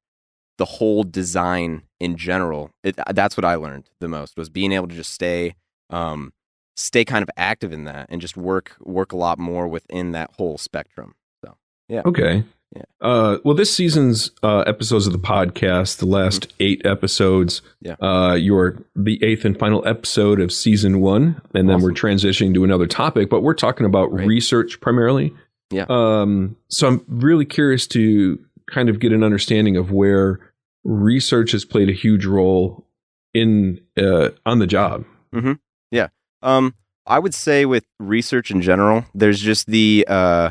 the 0.58 0.64
whole 0.64 1.02
design 1.02 1.82
in 2.00 2.16
general. 2.16 2.70
It, 2.82 2.98
that's 3.12 3.36
what 3.36 3.44
I 3.44 3.56
learned 3.56 3.90
the 4.00 4.08
most 4.08 4.36
was 4.36 4.48
being 4.48 4.72
able 4.72 4.88
to 4.88 4.94
just 4.94 5.12
stay, 5.12 5.54
um, 5.90 6.32
stay 6.76 7.04
kind 7.04 7.22
of 7.22 7.30
active 7.36 7.72
in 7.72 7.84
that 7.84 8.06
and 8.08 8.20
just 8.20 8.36
work 8.36 8.76
work 8.80 9.12
a 9.12 9.16
lot 9.16 9.38
more 9.38 9.68
within 9.68 10.12
that 10.12 10.30
whole 10.36 10.58
spectrum. 10.58 11.14
So 11.44 11.56
yeah. 11.88 12.02
Okay. 12.04 12.44
Yeah. 12.74 12.82
Uh, 13.00 13.38
well, 13.44 13.54
this 13.54 13.72
season's 13.72 14.32
uh, 14.42 14.60
episodes 14.66 15.06
of 15.06 15.12
the 15.12 15.18
podcast, 15.18 15.98
the 15.98 16.06
last 16.06 16.48
mm-hmm. 16.48 16.56
eight 16.58 16.82
episodes, 16.84 17.62
yeah. 17.80 17.94
uh, 18.00 18.34
you're 18.34 18.82
the 18.96 19.22
eighth 19.22 19.44
and 19.44 19.56
final 19.56 19.86
episode 19.86 20.40
of 20.40 20.52
season 20.52 21.00
one, 21.00 21.40
and 21.54 21.68
then 21.68 21.80
we're 21.80 21.92
transitioning 21.92 22.52
to 22.54 22.64
another 22.64 22.88
topic. 22.88 23.30
But 23.30 23.42
we're 23.42 23.54
talking 23.54 23.86
about 23.86 24.12
research 24.12 24.80
primarily. 24.80 25.32
Yeah. 25.70 25.86
Um, 25.88 26.56
so 26.68 26.88
I'm 26.88 27.04
really 27.06 27.44
curious 27.44 27.86
to 27.88 28.44
kind 28.70 28.88
of 28.88 29.00
get 29.00 29.12
an 29.12 29.22
understanding 29.22 29.76
of 29.76 29.90
where 29.90 30.52
research 30.84 31.52
has 31.52 31.64
played 31.64 31.88
a 31.88 31.92
huge 31.92 32.24
role 32.24 32.86
in 33.32 33.80
uh, 33.96 34.30
on 34.46 34.58
the 34.58 34.66
job. 34.66 35.04
Mm-hmm. 35.34 35.54
Yeah. 35.90 36.08
Um, 36.42 36.74
I 37.06 37.18
would 37.18 37.34
say 37.34 37.66
with 37.66 37.84
research 37.98 38.50
in 38.50 38.62
general, 38.62 39.04
there's 39.14 39.40
just 39.40 39.66
the 39.66 40.06
uh, 40.08 40.50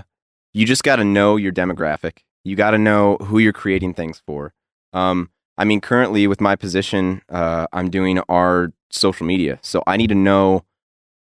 you 0.54 0.66
just 0.66 0.84
got 0.84 0.98
to 0.98 1.04
know 1.04 1.38
your 1.38 1.52
demographic. 1.52 2.20
You 2.44 2.56
got 2.56 2.72
to 2.72 2.78
know 2.78 3.18
who 3.18 3.40
you're 3.40 3.54
creating 3.54 3.94
things 3.94 4.22
for. 4.26 4.54
Um, 4.92 5.30
I 5.58 5.66
mean, 5.66 5.82
currently 5.82 6.28
with 6.28 6.42
my 6.42 6.56
position, 6.56 7.22
uh, 7.30 7.68
I'm 7.74 7.90
doing 7.90 8.20
our 8.30 8.72
social 8.90 9.26
media. 9.26 9.60
So 9.62 9.84
I 9.88 9.98
need 9.98 10.08
to 10.08 10.16
know 10.16 10.66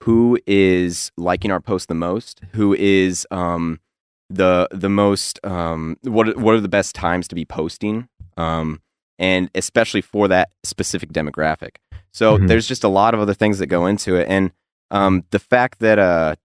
who 0.04 0.38
is 0.46 1.12
liking 1.18 1.51
our 1.51 1.62
post 1.62 1.88
the 1.88 1.96
most, 1.96 2.42
who 2.54 2.74
is 2.74 3.25
um, 3.32 3.80
the 4.29 4.67
the 4.72 4.89
most 4.89 5.39
um, 5.46 5.98
what 6.03 6.29
are- 6.29 6.39
what 6.39 6.55
are 6.55 6.60
the 6.62 6.67
best 6.67 6.96
times 6.96 7.27
to 7.27 7.36
be 7.36 7.46
posting, 7.46 8.08
um, 8.38 8.82
and 9.20 9.50
especially 9.55 10.01
for 10.01 10.27
that 10.27 10.50
specific 10.63 11.12
demographic. 11.13 11.75
So 12.12 12.38
Mhm. 12.38 12.48
there's 12.48 12.67
just 12.67 12.84
a 12.84 12.88
lot 12.88 13.13
of 13.13 13.20
other 13.20 13.34
things 13.34 13.60
that 13.60 13.67
go 13.67 13.86
into 13.86 14.15
it, 14.15 14.27
and 14.29 14.51
um, 14.91 15.24
the 15.32 15.39
fact 15.39 15.79
that 15.79 16.00
uh, 16.00 16.36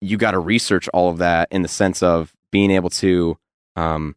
you 0.00 0.16
got 0.16 0.32
to 0.32 0.38
research 0.38 0.88
all 0.88 1.08
of 1.10 1.18
that 1.18 1.48
in 1.50 1.62
the 1.62 1.68
sense 1.68 2.02
of 2.02 2.34
being 2.52 2.70
able 2.70 2.90
to 2.90 3.38
um, 3.76 4.14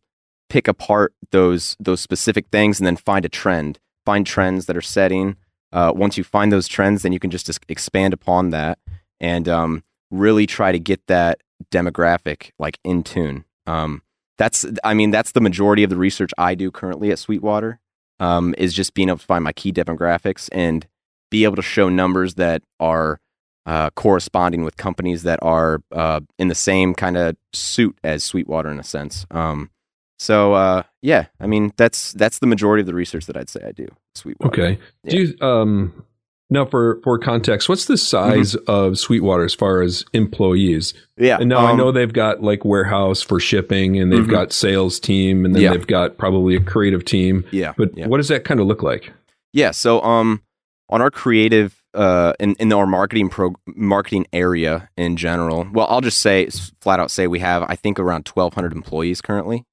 pick 0.49 0.67
apart 0.67 1.13
those 1.31 1.75
those 1.79 2.01
specific 2.01 2.47
things 2.51 2.79
and 2.79 2.87
then 2.87 2.95
find 2.97 3.23
a 3.25 3.29
trend, 3.29 3.79
find 4.05 4.25
trends 4.25 4.65
that 4.65 4.75
are 4.77 4.81
setting. 4.81 5.35
Uh, 5.71 5.93
once 5.95 6.17
you 6.17 6.23
find 6.23 6.51
those 6.51 6.67
trends, 6.67 7.03
then 7.03 7.11
you 7.13 7.19
can 7.19 7.29
just 7.29 7.47
expand 7.69 8.13
upon 8.13 8.49
that 8.49 8.79
and 9.19 9.47
um, 9.47 9.83
really 10.09 10.47
try 10.47 10.71
to 10.71 10.79
get 10.79 11.05
that 11.07 11.39
demographic 11.71 12.51
like 12.59 12.79
in 12.83 13.03
tune. 13.03 13.45
Um, 13.67 14.01
that's, 14.37 14.65
I 14.83 14.93
mean, 14.93 15.11
that's 15.11 15.33
the 15.33 15.41
majority 15.41 15.83
of 15.83 15.89
the 15.89 15.97
research 15.97 16.31
I 16.37 16.55
do 16.55 16.71
currently 16.71 17.11
at 17.11 17.19
Sweetwater. 17.19 17.79
Um, 18.21 18.53
is 18.57 18.73
just 18.73 18.93
being 18.93 19.07
able 19.07 19.19
to 19.19 19.25
find 19.25 19.45
my 19.45 19.53
key 19.53 19.71
demographics 19.71 20.49
and 20.51 20.85
be 21.31 21.45
able 21.45 21.55
to 21.55 21.61
show 21.61 21.87
numbers 21.87 22.33
that 22.33 22.63
are 22.77 23.21
uh, 23.65 23.91
corresponding 23.91 24.63
with 24.63 24.75
companies 24.75 25.23
that 25.23 25.39
are 25.41 25.81
uh, 25.93 26.19
in 26.37 26.49
the 26.49 26.55
same 26.55 26.93
kind 26.93 27.15
of 27.15 27.37
suit 27.53 27.97
as 28.03 28.23
Sweetwater 28.23 28.69
in 28.69 28.79
a 28.79 28.83
sense. 28.83 29.25
Um, 29.31 29.69
so 30.17 30.53
uh, 30.53 30.83
yeah, 31.01 31.27
I 31.39 31.47
mean 31.47 31.71
that's 31.77 32.11
that's 32.13 32.39
the 32.39 32.47
majority 32.47 32.81
of 32.81 32.87
the 32.87 32.93
research 32.93 33.25
that 33.27 33.37
I'd 33.37 33.49
say 33.49 33.61
I 33.65 33.71
do. 33.71 33.87
Sweetwater. 34.15 34.61
Okay. 34.61 34.79
Do 35.07 35.17
you 35.17 35.47
um 35.47 36.03
now 36.49 36.65
for 36.65 36.99
for 37.03 37.17
context, 37.19 37.69
what's 37.69 37.85
the 37.85 37.97
size 37.97 38.55
of 38.67 38.97
Sweetwater 38.97 39.43
as 39.43 39.53
far 39.53 39.81
as 39.81 40.03
employees? 40.13 40.93
Yeah. 41.17 41.37
And 41.39 41.49
now 41.49 41.59
I 41.65 41.71
um, 41.71 41.77
know 41.77 41.91
they've 41.91 42.11
got 42.11 42.41
like 42.41 42.65
warehouse 42.65 43.21
for 43.21 43.39
shipping, 43.39 43.99
and 43.99 44.11
they've 44.11 44.25
Mhm. 44.25 44.31
got 44.31 44.51
sales 44.53 44.99
team, 44.99 45.45
and 45.45 45.53
then 45.55 45.61
Yeah. 45.61 45.71
they've 45.71 45.85
got 45.87 46.17
probably 46.17 46.55
a 46.55 46.59
creative 46.61 47.05
team. 47.05 47.45
Yeah. 47.51 47.73
But 47.77 47.97
yeah. 47.97 48.07
what 48.07 48.17
does 48.17 48.29
that 48.29 48.45
kind 48.45 48.59
of 48.59 48.67
look 48.67 48.81
like? 48.83 49.11
Yeah. 49.53 49.71
So, 49.71 50.01
um, 50.01 50.41
on 50.89 51.01
our 51.01 51.11
creative, 51.11 51.83
uh, 51.93 52.33
in, 52.39 52.55
in 52.59 52.73
our 52.73 52.87
marketing 52.87 53.29
pro 53.29 53.53
marketing 53.67 54.25
area 54.33 54.89
in 54.97 55.17
general, 55.17 55.67
well, 55.71 55.87
I'll 55.89 56.01
just 56.01 56.19
say 56.19 56.49
flat 56.81 56.99
out 56.99 57.11
say 57.11 57.27
we 57.27 57.39
have 57.39 57.63
I 57.69 57.75
think 57.75 57.99
around 57.99 58.25
twelve 58.25 58.53
hundred 58.55 58.73
employees 58.73 59.21
currently. 59.21 59.65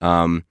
Um, 0.00 0.44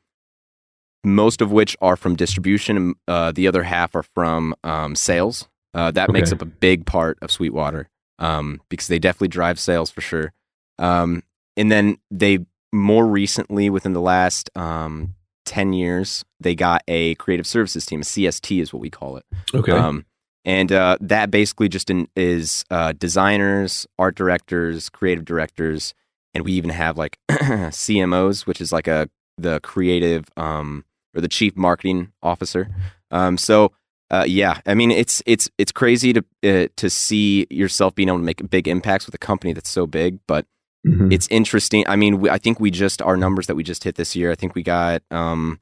most 1.05 1.41
of 1.41 1.51
which 1.51 1.75
are 1.81 1.97
from 1.97 2.15
distribution, 2.15 2.77
and 2.77 2.95
uh, 3.07 3.31
the 3.33 3.47
other 3.47 3.63
half 3.63 3.93
are 3.95 4.03
from 4.03 4.55
um, 4.63 4.95
sales. 4.95 5.49
Uh, 5.74 5.92
that 5.92 6.12
makes 6.12 6.32
up 6.32 6.42
a 6.42 6.46
big 6.46 6.86
part 6.86 7.18
of 7.22 7.32
Sweetwater 7.32 7.89
um, 8.20 8.62
because 8.70 8.88
they 8.88 9.00
definitely 9.00 9.27
drive 9.30 9.60
sales 9.60 9.89
for 9.89 10.01
sure. 10.01 10.34
Um, 10.77 11.24
and 11.58 11.72
then 11.72 11.98
they 12.12 12.39
more 12.72 13.06
recently, 13.06 13.70
within 13.70 13.94
the 13.94 14.01
last 14.01 14.50
um, 14.56 15.15
10 15.46 15.74
years, 15.74 16.25
they 16.39 16.56
got 16.56 16.82
a 16.88 17.15
creative 17.15 17.48
services 17.48 17.86
team. 17.86 18.01
A 18.01 18.03
CST 18.03 18.62
is 18.62 18.74
what 18.74 18.82
we 18.82 18.89
call 18.89 19.18
it. 19.18 19.25
Okay. 19.53 19.72
Um, 19.72 20.06
and 20.46 20.72
uh, 20.72 20.98
that 21.00 21.32
basically 21.32 21.70
just 21.70 21.89
in, 21.89 22.08
is 22.15 22.65
uh, 22.70 22.94
designers, 22.94 23.88
art 23.98 24.15
directors, 24.15 24.89
creative 24.89 25.24
directors, 25.24 25.94
and 26.34 26.44
we 26.44 26.53
even 26.53 26.72
have 26.72 26.98
like 26.98 27.18
CMOs, 27.30 28.46
which 28.46 28.60
is 28.60 28.72
like 28.72 28.88
a 28.88 29.10
the 29.38 29.60
creative 29.62 30.25
um, 30.36 30.84
or 31.15 31.22
the 31.22 31.27
chief 31.27 31.56
marketing 31.56 32.12
officer. 32.22 32.70
Um, 33.10 33.38
so 33.38 33.72
uh, 34.12 34.25
yeah, 34.27 34.60
I 34.65 34.74
mean 34.74 34.91
it's 34.91 35.24
it's 35.25 35.50
it's 35.57 35.72
crazy 35.72 36.13
to 36.13 36.25
uh, 36.43 36.67
to 36.75 36.89
see 36.89 37.48
yourself 37.50 37.95
being 37.95 38.10
able 38.10 38.19
to 38.19 38.24
make 38.24 38.50
big 38.50 38.67
impacts 38.67 39.05
with 39.05 39.15
a 39.15 39.19
company 39.19 39.53
that's 39.53 39.69
so 39.69 39.88
big, 39.88 40.19
but 40.27 40.45
Mhm. 40.86 41.13
it's 41.13 41.29
interesting. 41.31 41.86
I 41.88 41.95
mean, 41.95 42.19
we, 42.19 42.29
I 42.29 42.38
think 42.38 42.60
we 42.60 42.69
just 42.69 43.01
our 43.01 43.15
numbers 43.15 43.48
that 43.48 43.55
we 43.55 43.63
just 43.63 43.86
hit 43.86 43.95
this 43.95 44.15
year. 44.17 44.31
I 44.31 44.36
think 44.36 44.53
we 44.53 44.63
got 44.63 45.01
um, 45.12 45.62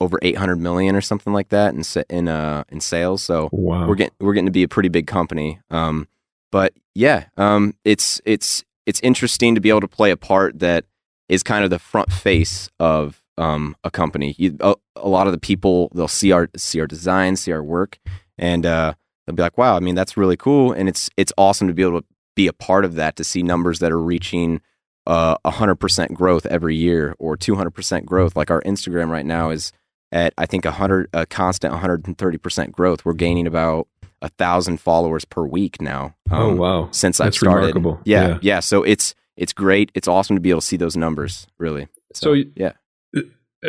over 0.00 0.18
eight 0.22 0.38
hundred 0.38 0.56
million 0.56 0.96
or 0.96 1.02
something 1.02 1.32
like 1.32 1.50
that 1.50 1.74
in 1.74 1.82
in 2.08 2.28
uh, 2.28 2.64
in 2.70 2.80
sales. 2.80 3.22
So 3.22 3.50
wow. 3.52 3.86
we're 3.86 3.96
getting 3.96 4.14
we're 4.18 4.32
getting 4.32 4.46
to 4.46 4.52
be 4.52 4.62
a 4.62 4.68
pretty 4.68 4.88
big 4.88 5.06
company. 5.06 5.60
Um, 5.70 6.08
but 6.50 6.72
yeah, 6.94 7.26
um, 7.36 7.74
it's 7.84 8.20
it's 8.24 8.64
it's 8.86 9.00
interesting 9.00 9.54
to 9.54 9.60
be 9.60 9.68
able 9.68 9.82
to 9.82 9.88
play 9.88 10.10
a 10.10 10.16
part 10.16 10.58
that 10.60 10.86
is 11.28 11.42
kind 11.42 11.64
of 11.64 11.70
the 11.70 11.78
front 11.78 12.10
face 12.10 12.68
of 12.80 13.21
um, 13.42 13.76
a 13.84 13.90
company. 13.90 14.34
You, 14.38 14.56
a, 14.60 14.74
a 14.96 15.08
lot 15.08 15.26
of 15.26 15.32
the 15.32 15.38
people 15.40 15.90
they'll 15.94 16.08
see 16.08 16.32
our 16.32 16.48
see 16.56 16.80
our 16.80 16.86
designs, 16.86 17.40
see 17.42 17.52
our 17.52 17.62
work, 17.62 17.98
and 18.38 18.64
uh, 18.64 18.94
they'll 19.26 19.36
be 19.36 19.42
like, 19.42 19.58
"Wow, 19.58 19.76
I 19.76 19.80
mean 19.80 19.94
that's 19.94 20.16
really 20.16 20.36
cool." 20.36 20.72
And 20.72 20.88
it's 20.88 21.10
it's 21.16 21.32
awesome 21.36 21.68
to 21.68 21.74
be 21.74 21.82
able 21.82 22.00
to 22.00 22.06
be 22.36 22.46
a 22.46 22.52
part 22.52 22.84
of 22.84 22.94
that 22.94 23.16
to 23.16 23.24
see 23.24 23.42
numbers 23.42 23.78
that 23.80 23.92
are 23.92 24.00
reaching 24.00 24.60
uh, 25.06 25.36
100% 25.44 26.14
growth 26.14 26.46
every 26.46 26.76
year 26.76 27.14
or 27.18 27.36
200% 27.36 28.04
growth. 28.06 28.36
Like 28.36 28.50
our 28.50 28.62
Instagram 28.62 29.10
right 29.10 29.26
now 29.26 29.50
is 29.50 29.72
at 30.12 30.32
I 30.38 30.46
think 30.46 30.64
100 30.64 31.08
a 31.12 31.26
constant 31.26 31.74
130% 31.74 32.72
growth. 32.72 33.04
We're 33.04 33.12
gaining 33.14 33.46
about 33.46 33.88
a 34.22 34.28
thousand 34.28 34.78
followers 34.78 35.24
per 35.24 35.44
week 35.44 35.80
now. 35.82 36.14
oh 36.30 36.50
um, 36.50 36.56
wow. 36.58 36.88
Since 36.92 37.20
I've 37.20 37.34
started, 37.34 37.74
remarkable. 37.74 38.00
Yeah, 38.04 38.28
Yeah. 38.28 38.38
yeah, 38.42 38.60
So 38.60 38.82
it's 38.84 39.14
it's 39.36 39.52
great. 39.52 39.90
It's 39.94 40.06
awesome 40.06 40.36
to 40.36 40.40
be 40.40 40.50
able 40.50 40.60
to 40.60 40.66
see 40.66 40.76
those 40.76 40.96
numbers. 40.96 41.46
Really. 41.58 41.88
So 42.14 42.32
y- 42.32 42.44
yeah, 42.54 42.72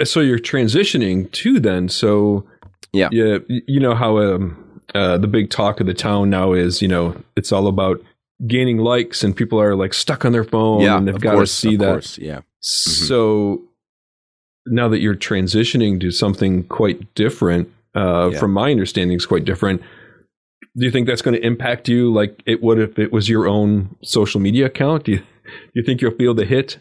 so 0.04 0.20
you're 0.22 0.40
transitioning 0.40 1.32
to 1.32 1.60
then 1.60 1.88
so 1.90 2.46
Yeah. 2.94 3.10
yeah 3.12 3.38
you 3.48 3.80
know 3.80 3.94
how 3.96 4.18
um 4.20 4.82
uh 4.96 5.18
the 5.18 5.28
big 5.28 5.50
talk 5.50 5.80
of 5.80 5.86
the 5.88 5.94
town 5.94 6.30
now 6.30 6.54
is 6.54 6.82
you 6.82 6.88
know 6.88 7.16
it's 7.36 7.52
all 7.52 7.68
about 7.68 8.02
gaining 8.48 8.78
likes 8.80 9.24
and 9.24 9.36
people 9.36 9.62
are 9.62 9.76
like 9.76 9.94
stuck 9.94 10.26
on 10.26 10.32
their 10.32 10.44
phone 10.44 10.82
yeah. 10.82 10.98
and 10.98 11.08
they've 11.08 11.20
got 11.20 11.40
to 11.40 11.48
see 11.48 11.76
of 11.76 11.80
that 11.82 11.92
course, 11.94 12.18
Yeah. 12.18 12.42
so 12.60 13.62
now 14.66 14.88
that 14.90 15.00
you're 15.00 15.16
transitioning 15.16 16.00
to 16.02 16.12
something 16.12 16.64
quite 16.64 17.14
different 17.16 17.70
uh 17.96 18.30
Yeah. 18.34 18.40
from 18.40 18.52
my 18.54 18.72
understanding 18.72 19.16
is 19.18 19.26
quite 19.26 19.46
different 19.46 19.82
do 20.76 20.86
you 20.86 20.92
think 20.92 21.06
that's 21.06 21.22
going 21.22 21.36
to 21.40 21.46
impact 21.46 21.88
you 21.88 22.12
like 22.12 22.42
it 22.48 22.64
would 22.64 22.80
if 22.80 22.98
it 22.98 23.14
was 23.14 23.30
your 23.30 23.48
own 23.48 23.96
social 24.04 24.40
media 24.42 24.66
account 24.66 25.04
do 25.04 25.12
you, 25.14 25.18
do 25.20 25.26
you 25.76 25.84
think 25.84 26.02
you'll 26.02 26.12
feel 26.18 26.34
the 26.34 26.46
hit 26.46 26.80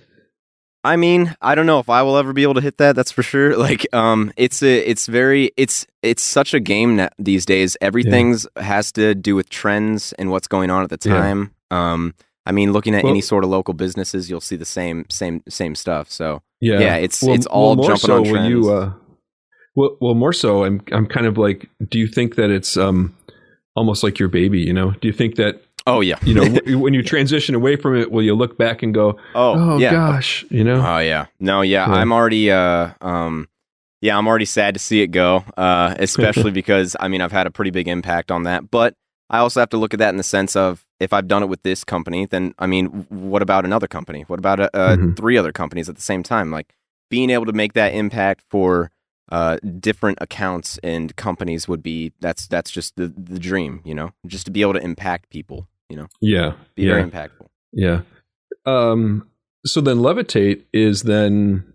I 0.84 0.96
mean, 0.96 1.34
I 1.40 1.54
don't 1.54 1.66
know 1.66 1.78
if 1.78 1.88
I 1.88 2.02
will 2.02 2.16
ever 2.16 2.32
be 2.32 2.42
able 2.42 2.54
to 2.54 2.60
hit 2.60 2.78
that. 2.78 2.96
That's 2.96 3.12
for 3.12 3.22
sure. 3.22 3.56
Like, 3.62 3.86
um, 3.94 4.32
it's 4.36 4.62
a, 4.62 4.78
it's 4.88 5.06
very, 5.06 5.52
it's, 5.56 5.86
it's 6.02 6.22
such 6.24 6.54
a 6.54 6.60
game 6.60 6.96
na- 6.96 7.08
these 7.18 7.46
days. 7.46 7.76
Everything's 7.80 8.46
has 8.56 8.90
to 8.92 9.14
do 9.14 9.36
with 9.36 9.48
trends 9.48 10.12
and 10.14 10.30
what's 10.30 10.48
going 10.48 10.70
on 10.70 10.82
at 10.82 10.90
the 10.90 11.08
Yeah. 11.08 11.16
time. 11.16 11.54
Um, 11.70 12.14
I 12.44 12.50
mean, 12.52 12.72
looking 12.72 12.94
at 12.96 13.04
Well- 13.04 13.12
any 13.12 13.20
sort 13.20 13.44
of 13.44 13.50
local 13.50 13.74
businesses, 13.74 14.28
you'll 14.28 14.40
see 14.40 14.56
the 14.56 14.64
same, 14.64 15.06
same, 15.08 15.42
same 15.48 15.74
stuff. 15.76 16.10
So 16.10 16.42
Yeah, 16.60 16.80
Yeah, 16.80 16.96
it's- 16.96 17.22
it's 17.22 17.46
all 17.46 17.76
more 17.76 17.86
jumping 17.86 18.06
so 18.06 18.16
on 18.18 18.24
trends. 18.24 18.48
You, 18.48 18.70
uh, 18.70 18.92
well, 19.76 19.96
well, 20.00 20.14
more 20.14 20.32
so. 20.32 20.64
I'm 20.64 20.82
I'm 20.92 21.06
kind 21.06 21.26
of 21.26 21.38
like, 21.38 21.68
do 21.88 21.98
you 21.98 22.06
think 22.08 22.34
that 22.34 22.50
it's 22.50 22.76
um 22.76 23.14
almost 23.74 24.02
like 24.02 24.18
your 24.18 24.28
baby? 24.28 24.60
You 24.60 24.72
know, 24.72 24.90
do 25.00 25.06
you 25.08 25.12
think 25.14 25.36
that 25.36 25.62
Oh 25.86 26.00
yeah. 26.00 26.18
you 26.24 26.34
know 26.34 26.44
w- 26.44 26.78
when 26.84 26.94
you 26.94 27.02
transition 27.02 27.54
away 27.54 27.76
from 27.76 27.96
it, 27.96 28.10
will 28.12 28.22
you 28.22 28.34
look 28.34 28.56
back 28.58 28.82
and 28.82 28.94
go, 28.94 29.18
oh, 29.34 29.74
oh 29.74 29.78
yeah. 29.78 29.90
gosh, 29.92 30.44
you 30.50 30.64
know? 30.64 30.84
Oh 30.86 30.98
yeah. 30.98 31.26
No, 31.40 31.62
yeah. 31.62 31.86
Yeah. 31.88 31.94
I'm 31.94 32.12
already 32.12 32.50
uh 32.50 32.90
um 33.00 33.48
yeah, 34.00 34.18
I'm 34.18 34.26
already 34.26 34.44
sad 34.46 34.74
to 34.74 34.80
see 34.80 35.02
it 35.02 35.08
go. 35.08 35.44
Uh 35.56 35.94
especially 35.98 36.50
because 36.62 36.96
I 37.00 37.08
mean 37.08 37.20
I've 37.20 37.32
had 37.32 37.46
a 37.46 37.50
pretty 37.50 37.70
big 37.70 37.88
impact 37.88 38.30
on 38.30 38.44
that. 38.44 38.70
But 38.70 38.94
I 39.30 39.38
also 39.38 39.60
have 39.60 39.70
to 39.70 39.76
look 39.78 39.94
at 39.94 39.98
that 39.98 40.10
in 40.10 40.18
the 40.18 40.22
sense 40.22 40.54
of 40.56 40.84
if 41.00 41.12
I've 41.12 41.26
done 41.26 41.42
it 41.42 41.46
with 41.48 41.62
this 41.62 41.84
company, 41.84 42.26
then 42.26 42.54
I 42.58 42.66
mean, 42.66 42.86
what 43.08 43.42
about 43.42 43.64
another 43.64 43.88
company? 43.88 44.22
What 44.28 44.38
about 44.38 44.60
uh, 44.60 44.68
uh, 44.74 44.96
Mhm. 44.96 45.16
three 45.16 45.36
other 45.38 45.52
companies 45.52 45.88
at 45.88 45.96
the 45.96 46.02
same 46.02 46.22
time? 46.22 46.50
Like 46.50 46.74
being 47.10 47.30
able 47.30 47.46
to 47.46 47.52
make 47.52 47.72
that 47.72 47.94
impact 47.94 48.42
for 48.50 48.90
uh, 49.30 49.56
different 49.80 50.18
accounts 50.20 50.78
and 50.82 51.16
companies 51.16 51.66
would 51.66 51.82
be 51.82 52.12
that's 52.20 52.46
that's 52.46 52.70
just 52.70 52.96
the 52.96 53.06
the 53.16 53.38
dream, 53.38 53.80
you 53.84 53.94
know, 53.94 54.12
just 54.26 54.44
to 54.44 54.50
be 54.52 54.60
able 54.60 54.74
to 54.74 54.82
impact 54.82 55.30
people, 55.30 55.66
you 55.92 55.98
know, 55.98 56.08
yeah, 56.20 56.54
be 56.74 56.84
yeah, 56.84 56.94
very 56.94 57.10
impactful. 57.10 57.46
yeah. 57.72 58.00
Um, 58.64 59.28
so 59.66 59.80
then 59.80 59.98
levitate 59.98 60.62
is 60.72 61.02
then 61.02 61.72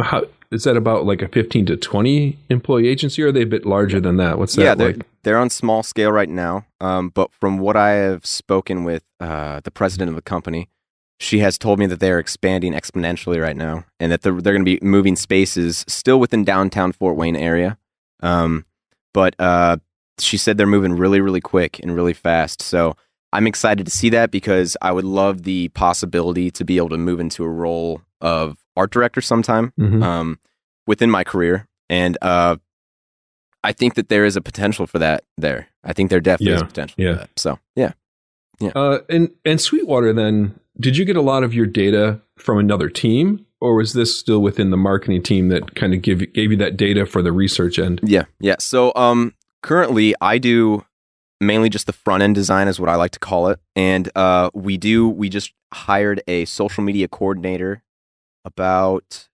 how 0.00 0.24
is 0.50 0.64
that 0.64 0.76
about 0.76 1.06
like 1.06 1.22
a 1.22 1.28
15 1.28 1.66
to 1.66 1.76
20 1.76 2.36
employee 2.48 2.88
agency 2.88 3.22
or 3.22 3.28
are 3.28 3.32
they 3.32 3.42
a 3.42 3.46
bit 3.46 3.64
larger 3.64 4.00
than 4.00 4.16
that 4.16 4.38
what's 4.38 4.56
that 4.56 4.62
yeah, 4.62 4.74
they're 4.74 4.92
like 4.94 5.06
they're 5.22 5.38
on 5.38 5.50
small 5.50 5.82
scale 5.82 6.10
right 6.10 6.28
now. 6.28 6.66
Um, 6.80 7.10
but 7.10 7.32
from 7.32 7.58
what 7.58 7.76
I 7.76 7.90
have 7.90 8.24
spoken 8.24 8.84
with 8.84 9.04
uh, 9.20 9.60
the 9.62 9.70
president 9.70 10.08
of 10.08 10.16
the 10.16 10.22
company, 10.22 10.68
she 11.18 11.40
has 11.40 11.58
told 11.58 11.78
me 11.78 11.86
that 11.86 12.00
they 12.00 12.10
are 12.10 12.18
expanding 12.18 12.72
exponentially 12.72 13.40
right 13.40 13.56
now, 13.56 13.84
and 13.98 14.10
that 14.10 14.22
they're 14.22 14.40
they're 14.40 14.54
going 14.54 14.64
to 14.64 14.78
be 14.78 14.78
moving 14.82 15.16
spaces 15.16 15.84
still 15.86 16.18
within 16.18 16.44
downtown 16.44 16.92
Fort 16.92 17.16
Wayne 17.16 17.36
area. 17.36 17.76
Um, 18.22 18.64
but 19.12 19.34
uh, 19.38 19.76
she 20.18 20.36
said 20.38 20.56
they're 20.56 20.66
moving 20.66 20.94
really, 20.94 21.20
really 21.20 21.40
quick 21.40 21.78
and 21.80 21.94
really 21.94 22.14
fast. 22.14 22.62
So 22.62 22.96
I'm 23.32 23.46
excited 23.46 23.86
to 23.86 23.92
see 23.92 24.08
that 24.10 24.30
because 24.30 24.76
I 24.82 24.90
would 24.92 25.04
love 25.04 25.42
the 25.44 25.68
possibility 25.68 26.50
to 26.52 26.64
be 26.64 26.76
able 26.78 26.88
to 26.90 26.98
move 26.98 27.20
into 27.20 27.44
a 27.44 27.48
role 27.48 28.02
of 28.20 28.56
art 28.76 28.90
director 28.90 29.20
sometime 29.20 29.72
Mhm. 29.78 30.02
um, 30.02 30.38
within 30.86 31.10
my 31.10 31.22
career, 31.24 31.66
and 31.88 32.18
uh, 32.22 32.56
I 33.62 33.72
think 33.72 33.94
that 33.94 34.08
there 34.08 34.24
is 34.24 34.36
a 34.36 34.40
potential 34.40 34.86
for 34.86 34.98
that 34.98 35.24
there. 35.36 35.68
I 35.84 35.92
think 35.92 36.10
there 36.10 36.20
definitely 36.20 36.54
is 36.54 36.60
Yeah, 36.60 36.64
a 36.64 36.68
potential 36.68 36.94
yeah. 36.98 37.12
for 37.12 37.18
that. 37.20 37.30
So 37.36 37.58
yeah, 37.76 37.92
Yeah. 38.60 38.70
Uh, 38.74 38.98
and 39.08 39.30
and 39.44 39.60
Sweetwater, 39.60 40.12
then, 40.12 40.58
did 40.78 40.96
you 40.96 41.04
get 41.04 41.16
a 41.16 41.20
lot 41.22 41.42
of 41.44 41.54
your 41.54 41.66
data 41.66 42.20
from 42.36 42.58
another 42.58 42.88
team, 42.88 43.44
or 43.60 43.76
was 43.76 43.92
this 43.92 44.16
still 44.18 44.40
within 44.40 44.70
the 44.70 44.76
marketing 44.76 45.22
team 45.22 45.48
that 45.48 45.74
kind 45.74 45.94
of 45.94 46.02
give 46.02 46.32
gave 46.32 46.50
you 46.50 46.56
that 46.56 46.76
data 46.76 47.06
for 47.06 47.22
the 47.22 47.32
research 47.32 47.78
end? 47.78 48.00
Yeah, 48.02 48.24
yeah. 48.40 48.56
So 48.58 48.92
um, 48.96 49.34
currently, 49.62 50.14
I 50.20 50.38
do 50.38 50.84
mainly 51.40 51.68
just 51.68 51.86
the 51.86 51.92
front 51.92 52.22
end 52.22 52.34
design, 52.34 52.68
is 52.68 52.78
what 52.78 52.88
I 52.88 52.96
like 52.96 53.12
to 53.12 53.18
call 53.18 53.48
it, 53.48 53.58
and 53.76 54.10
uh, 54.16 54.50
we 54.54 54.76
do 54.76 55.08
we 55.08 55.28
just 55.28 55.52
hired 55.72 56.22
a 56.26 56.44
social 56.46 56.82
media 56.82 57.08
coordinator 57.08 57.82
about 58.44 59.28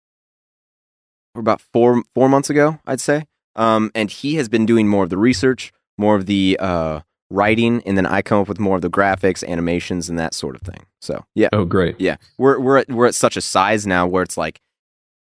about 1.34 1.60
four 1.60 2.02
four 2.14 2.28
months 2.28 2.50
ago, 2.50 2.78
I'd 2.86 3.00
say. 3.00 3.26
Um, 3.56 3.90
and 3.94 4.10
he 4.10 4.34
has 4.36 4.48
been 4.48 4.66
doing 4.66 4.86
more 4.86 5.04
of 5.04 5.10
the 5.10 5.16
research, 5.18 5.72
more 5.96 6.14
of 6.16 6.26
the 6.26 6.58
uh, 6.60 7.00
writing, 7.30 7.82
and 7.86 7.96
then 7.96 8.04
I 8.06 8.20
come 8.22 8.40
up 8.40 8.48
with 8.48 8.60
more 8.60 8.76
of 8.76 8.82
the 8.82 8.90
graphics, 8.90 9.46
animations, 9.48 10.10
and 10.10 10.18
that 10.18 10.34
sort 10.34 10.56
of 10.56 10.62
thing. 10.62 10.84
So 11.00 11.24
yeah, 11.34 11.48
Oh, 11.52 11.64
great. 11.64 11.98
yeah, 12.00 12.16
we're 12.38 12.58
we're 12.60 12.78
at, 12.78 12.88
we're 12.88 13.06
at 13.06 13.14
such 13.14 13.36
a 13.36 13.40
size 13.40 13.86
now 13.86 14.06
where 14.06 14.22
it's 14.22 14.36
like 14.36 14.60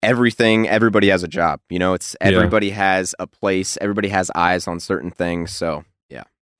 everything. 0.02 0.68
Everybody 0.68 1.08
has 1.08 1.22
a 1.22 1.28
job. 1.28 1.60
You 1.70 1.78
know, 1.78 1.94
it's 1.94 2.16
Yeah. 2.20 2.28
everybody 2.28 2.70
has 2.70 3.14
a 3.18 3.26
place. 3.26 3.78
Everybody 3.80 4.08
has 4.08 4.30
eyes 4.34 4.66
on 4.66 4.80
certain 4.80 5.10
things. 5.10 5.52
So 5.52 5.84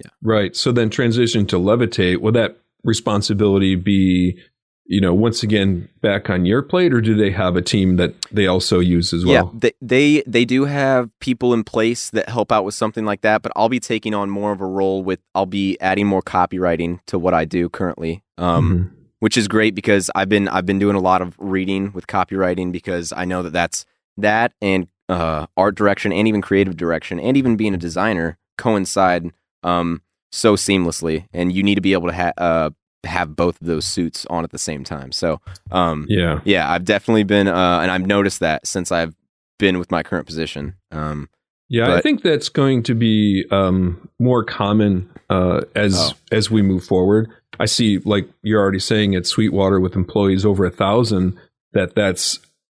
yeah, 0.05 0.11
Right. 0.23 0.55
So 0.57 0.73
then 0.73 0.91
transition 0.91 1.47
to 1.47 1.57
Levitate, 1.57 2.19
will 2.21 2.33
that 2.33 2.57
responsibility 2.85 3.75
be, 3.75 4.39
you 4.87 5.01
know, 5.01 5.13
once 5.13 5.43
again 5.43 5.89
back 6.01 6.31
on 6.31 6.47
your 6.47 6.63
plate, 6.63 6.93
or 6.95 7.01
do 7.01 7.15
they 7.15 7.31
have 7.31 7.57
a 7.57 7.63
team 7.63 7.97
that 7.97 8.15
they 8.33 8.47
also 8.47 8.79
use 8.81 9.13
as 9.13 9.25
well? 9.25 9.51
yeah. 9.53 9.59
They, 9.61 9.73
they 9.83 10.23
they 10.27 10.45
do 10.45 10.65
have 10.65 11.11
people 11.21 11.53
in 11.53 11.63
place 11.65 12.11
that 12.11 12.29
help 12.29 12.51
out 12.51 12.65
with 12.65 12.75
something 12.75 13.05
like 13.05 13.21
that. 13.23 13.43
But 13.43 13.53
I'll 13.55 13.69
be 13.69 13.81
taking 13.81 14.15
on 14.15 14.31
more 14.31 14.53
of 14.53 14.61
a 14.61 14.67
role 14.67 15.03
with. 15.03 15.21
I'll 15.35 15.47
be 15.47 15.77
adding 15.81 16.07
more 16.07 16.23
copywriting 16.23 17.01
to 17.07 17.19
what 17.19 17.35
I 17.35 17.45
do 17.45 17.69
currently. 17.69 18.23
Um, 18.39 18.73
Mhm. 18.73 18.91
which 19.21 19.37
is 19.37 19.49
great 19.49 19.75
because 19.75 20.11
I've 20.15 20.29
been 20.29 20.49
I've 20.49 20.65
been 20.67 20.79
doing 20.79 20.95
a 20.97 21.01
lot 21.01 21.21
of 21.23 21.35
reading 21.39 21.93
with 21.93 22.07
copywriting 22.07 22.71
because 22.73 23.13
I 23.13 23.25
know 23.25 23.43
that 23.43 23.53
that's 23.53 23.85
that 24.17 24.53
and 24.63 24.87
uh, 25.09 25.47
art 25.57 25.75
direction 25.75 26.13
and 26.13 26.29
even 26.29 26.41
creative 26.41 26.77
direction 26.77 27.19
and 27.19 27.37
even 27.37 27.57
being 27.57 27.75
a 27.75 27.79
designer 27.79 28.39
coincide 28.57 29.33
um, 29.63 30.03
so 30.33 30.57
seamlessly, 30.57 31.27
and 31.33 31.53
you 31.53 31.63
need 31.63 31.77
to 31.77 31.81
be 31.81 31.93
able 31.93 32.09
to 32.09 32.15
ha- 32.15 32.33
uh, 32.37 32.71
have 33.05 33.35
both 33.37 33.61
of 33.61 33.67
those 33.67 33.85
suits 33.85 34.27
on 34.27 34.45
at 34.45 34.51
the 34.51 34.59
same 34.59 34.85
time. 34.85 35.13
So 35.13 35.41
um, 35.71 36.07
Yeah. 36.09 36.41
yeah, 36.45 36.71
I've 36.71 36.85
definitely 36.85 37.25
been 37.25 37.49
uh, 37.49 37.81
and 37.81 37.91
I've 37.91 38.07
noticed 38.07 38.41
that 38.41 38.67
since 38.67 38.91
I've 38.93 39.15
been 39.59 39.79
with 39.79 39.91
my 39.91 40.03
current 40.03 40.27
position. 40.27 40.75
Um, 40.91 41.29
Yeah, 41.71 41.95
I 41.95 42.01
think 42.01 42.23
that's 42.23 42.49
going 42.49 42.83
to 42.85 42.95
be 42.95 43.45
um, 43.51 44.09
more 44.19 44.43
common 44.45 45.09
uh, 45.31 45.63
as 45.75 45.95
Oh. 45.97 46.13
as 46.33 46.51
we 46.51 46.63
move 46.63 46.85
forward. 46.85 47.29
I 47.61 47.67
see, 47.67 47.99
like 47.99 48.29
you're 48.43 48.61
already 48.61 48.79
saying, 48.79 49.15
at 49.15 49.27
Sweetwater 49.27 49.79
with 49.81 49.95
employees 49.97 50.45
over 50.45 50.65
a 50.65 50.71
thousand, 50.71 51.37
that 51.73 51.95
that's 51.95 52.39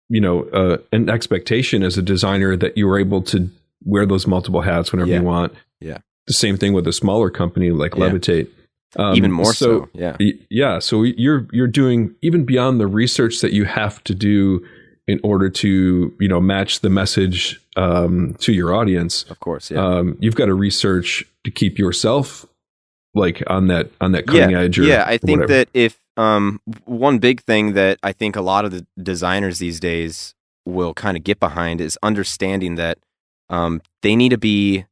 you 0.10 0.20
know 0.22 0.44
uh, 0.54 0.78
an 0.92 1.10
expectation 1.10 1.84
as 1.84 1.98
a 1.98 2.02
designer 2.02 2.56
that 2.58 2.78
you 2.78 2.90
are 2.90 3.00
able 3.00 3.22
to 3.24 3.50
wear 3.84 4.06
those 4.06 4.26
multiple 4.28 4.62
hats 4.62 4.92
whenever 4.92 5.10
Yeah. 5.12 5.20
you 5.20 5.24
want. 5.26 5.54
Yeah. 5.80 6.00
The 6.30 6.34
same 6.34 6.58
thing 6.58 6.74
with 6.74 6.88
a 6.88 6.94
smaller 6.94 7.30
company 7.30 7.72
like 7.72 7.96
Yeah. 7.96 8.10
Levitate. 8.10 8.48
Um, 8.96 9.16
even 9.16 9.32
more 9.32 9.54
so, 9.54 9.88
yeah. 9.94 10.18
Yeah, 10.50 10.80
so 10.80 11.04
you're 11.04 11.48
you're 11.52 11.68
doing 11.68 12.16
even 12.22 12.44
beyond 12.46 12.80
the 12.80 12.88
research 12.88 13.42
that 13.42 13.52
you 13.54 13.66
have 13.66 14.04
to 14.06 14.16
do 14.16 14.66
in 15.08 15.20
order 15.24 15.50
to 15.50 16.14
you 16.20 16.28
know 16.28 16.40
match 16.40 16.80
the 16.80 16.90
message 16.90 17.60
um, 17.76 18.36
to 18.40 18.54
your 18.54 18.74
audience. 18.74 19.24
Of 19.30 19.40
course, 19.40 19.70
yeah. 19.70 19.86
Um, 19.86 20.18
you've 20.20 20.36
got 20.36 20.46
to 20.46 20.56
research 20.56 21.24
to 21.44 21.52
keep 21.52 21.78
yourself 21.78 22.48
like 23.14 23.44
on 23.48 23.68
that 23.68 23.92
on 24.02 24.12
that 24.14 24.28
cutting 24.28 24.56
edge. 24.56 24.80
Or, 24.80 24.84
yeah, 24.84 25.04
I 25.06 25.18
think 25.18 25.42
whatever. 25.42 25.54
that 25.54 25.70
if 25.74 26.00
um 26.18 26.60
one 26.86 27.20
big 27.20 27.42
thing 27.42 27.74
that 27.74 28.00
I 28.02 28.12
think 28.12 28.36
a 28.36 28.42
lot 28.42 28.66
of 28.66 28.72
the 28.72 28.86
designers 29.02 29.60
these 29.60 29.80
days 29.80 30.34
will 30.66 30.94
kind 30.94 31.16
of 31.16 31.24
get 31.24 31.40
behind 31.40 31.82
is 31.82 31.98
understanding 32.04 32.76
that 32.76 32.98
um 33.50 33.82
they 34.02 34.16
need 34.16 34.30
to 34.30 34.38
be 34.38 34.86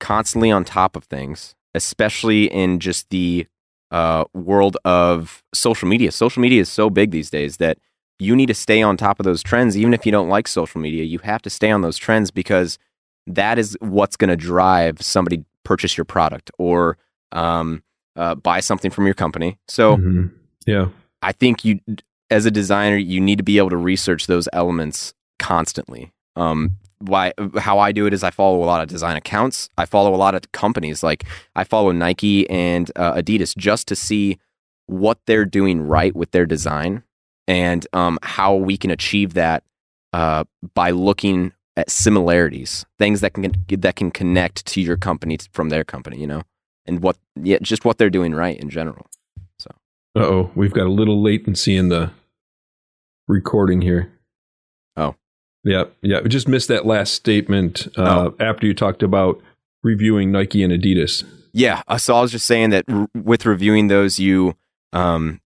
constantly 0.00 0.50
on 0.50 0.64
top 0.64 0.96
of 0.96 1.04
things, 1.04 1.54
especially 1.74 2.44
in 2.46 2.80
just 2.80 3.10
the 3.10 3.46
uh 3.90 4.24
world 4.34 4.76
of 4.84 5.42
social 5.54 5.88
media. 5.88 6.10
Social 6.10 6.40
media 6.42 6.60
is 6.60 6.68
so 6.68 6.90
big 6.90 7.10
these 7.12 7.30
days 7.30 7.58
that 7.58 7.78
you 8.18 8.34
need 8.34 8.46
to 8.46 8.54
stay 8.54 8.82
on 8.82 8.96
top 8.96 9.20
of 9.20 9.24
those 9.24 9.42
trends 9.42 9.76
even 9.76 9.94
if 9.94 10.04
you 10.04 10.12
don't 10.12 10.28
like 10.28 10.48
social 10.48 10.80
media. 10.80 11.04
You 11.04 11.18
have 11.20 11.42
to 11.42 11.50
stay 11.50 11.70
on 11.70 11.82
those 11.82 11.96
trends 11.96 12.30
because 12.30 12.78
that 13.26 13.58
is 13.58 13.76
what's 13.80 14.16
going 14.16 14.30
to 14.30 14.36
drive 14.36 15.00
somebody 15.02 15.44
purchase 15.64 15.96
your 15.96 16.04
product 16.04 16.50
or 16.58 16.96
um 17.32 17.82
uh, 18.16 18.34
buy 18.34 18.60
something 18.60 18.90
from 18.90 19.04
your 19.04 19.14
company. 19.14 19.58
So 19.68 19.98
Mhm. 19.98 20.30
yeah, 20.66 20.88
I 21.22 21.32
think 21.32 21.64
you, 21.64 21.80
as 22.30 22.46
a 22.46 22.50
designer, 22.50 22.96
you 22.96 23.20
need 23.20 23.36
to 23.36 23.44
be 23.44 23.58
able 23.58 23.70
to 23.70 23.76
research 23.76 24.26
those 24.26 24.48
elements 24.52 25.12
constantly. 25.38 26.12
Um, 26.34 26.76
why? 26.98 27.32
How 27.58 27.78
I 27.78 27.92
do 27.92 28.06
it 28.06 28.14
is 28.14 28.24
I 28.24 28.30
follow 28.30 28.62
a 28.62 28.66
lot 28.66 28.82
of 28.82 28.88
design 28.88 29.16
accounts. 29.16 29.68
I 29.76 29.84
follow 29.84 30.14
a 30.14 30.16
lot 30.16 30.34
of 30.34 30.50
companies. 30.52 31.02
Like 31.02 31.24
I 31.54 31.64
follow 31.64 31.92
Nike 31.92 32.48
and 32.48 32.90
uh, 32.96 33.14
Adidas 33.14 33.56
just 33.56 33.88
to 33.88 33.96
see 33.96 34.38
what 34.86 35.18
they're 35.26 35.44
doing 35.44 35.82
right 35.82 36.14
with 36.14 36.30
their 36.30 36.46
design 36.46 37.02
and 37.48 37.86
um, 37.92 38.18
how 38.22 38.54
we 38.54 38.76
can 38.76 38.90
achieve 38.90 39.34
that 39.34 39.62
uh, 40.12 40.44
by 40.74 40.90
looking 40.90 41.52
at 41.76 41.90
similarities, 41.90 42.86
things 42.98 43.20
that 43.20 43.34
can 43.34 43.52
that 43.68 43.96
can 43.96 44.10
connect 44.10 44.64
to 44.66 44.80
your 44.80 44.96
company 44.96 45.38
from 45.52 45.68
their 45.68 45.84
company. 45.84 46.18
You 46.18 46.26
know, 46.26 46.42
and 46.86 47.02
what 47.02 47.16
yeah, 47.34 47.58
just 47.60 47.84
what 47.84 47.98
they're 47.98 48.10
doing 48.10 48.34
right 48.34 48.58
in 48.58 48.70
general. 48.70 49.06
So 49.58 49.70
uh 50.16 50.24
oh, 50.24 50.50
we've 50.54 50.72
got 50.72 50.86
a 50.86 50.90
little 50.90 51.22
latency 51.22 51.76
in 51.76 51.88
the 51.88 52.10
recording 53.28 53.82
here. 53.82 54.12
Oh. 54.96 55.14
Yeah, 55.66 55.84
yeah. 56.00 56.20
We 56.22 56.28
just 56.30 56.48
missed 56.48 56.68
that 56.68 56.86
last 56.86 57.12
statement 57.14 57.88
uh, 57.96 58.30
after 58.40 58.66
you 58.66 58.72
talked 58.74 59.02
about 59.02 59.40
reviewing 59.82 60.32
Nike 60.32 60.62
and 60.62 60.72
Adidas. 60.72 61.24
Yeah. 61.52 61.82
uh, 61.88 61.98
So 61.98 62.14
I 62.16 62.20
was 62.22 62.30
just 62.32 62.46
saying 62.46 62.70
that 62.70 62.84
r- 62.88 63.08
with 63.14 63.44
reviewing 63.46 63.88
those, 63.88 64.18
you, 64.18 64.54
um, 64.92 65.40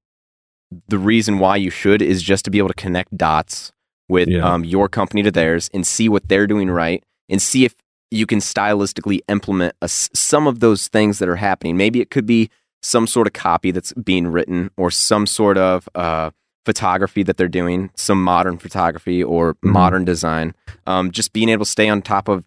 the 0.88 0.98
reason 0.98 1.38
why 1.38 1.56
you 1.56 1.70
should 1.70 2.00
is 2.02 2.22
just 2.22 2.44
to 2.44 2.50
be 2.50 2.58
able 2.58 2.68
to 2.68 2.74
connect 2.74 3.16
dots 3.16 3.72
with 4.08 4.28
Yeah. 4.28 4.44
um, 4.48 4.64
your 4.64 4.88
company 4.88 5.22
to 5.22 5.30
theirs 5.30 5.70
and 5.74 5.86
see 5.86 6.08
what 6.08 6.28
they're 6.28 6.46
doing 6.46 6.70
right 6.70 7.02
and 7.28 7.40
see 7.40 7.64
if 7.64 7.74
you 8.10 8.26
can 8.26 8.40
stylistically 8.40 9.20
implement 9.28 9.74
a 9.82 9.88
some 9.88 10.46
of 10.48 10.58
those 10.60 10.88
things 10.88 11.18
that 11.20 11.28
are 11.28 11.36
happening. 11.36 11.76
Maybe 11.76 12.00
it 12.00 12.10
could 12.10 12.26
be 12.26 12.50
some 12.82 13.06
sort 13.06 13.26
of 13.28 13.32
copy 13.32 13.70
that's 13.70 13.92
being 13.92 14.26
written 14.26 14.70
or 14.76 14.90
some 14.90 15.26
sort 15.26 15.56
of 15.58 15.88
uh, 15.94 16.30
photography 16.64 17.22
that 17.22 17.36
they're 17.36 17.48
doing, 17.48 17.90
some 17.94 18.22
modern 18.22 18.58
photography 18.58 19.22
or 19.22 19.54
Mhm. 19.54 19.72
modern 19.72 20.04
design. 20.04 20.54
Um, 20.86 21.10
just 21.10 21.32
being 21.32 21.48
able 21.48 21.64
to 21.64 21.70
stay 21.70 21.88
on 21.88 22.02
top 22.02 22.28
of 22.28 22.44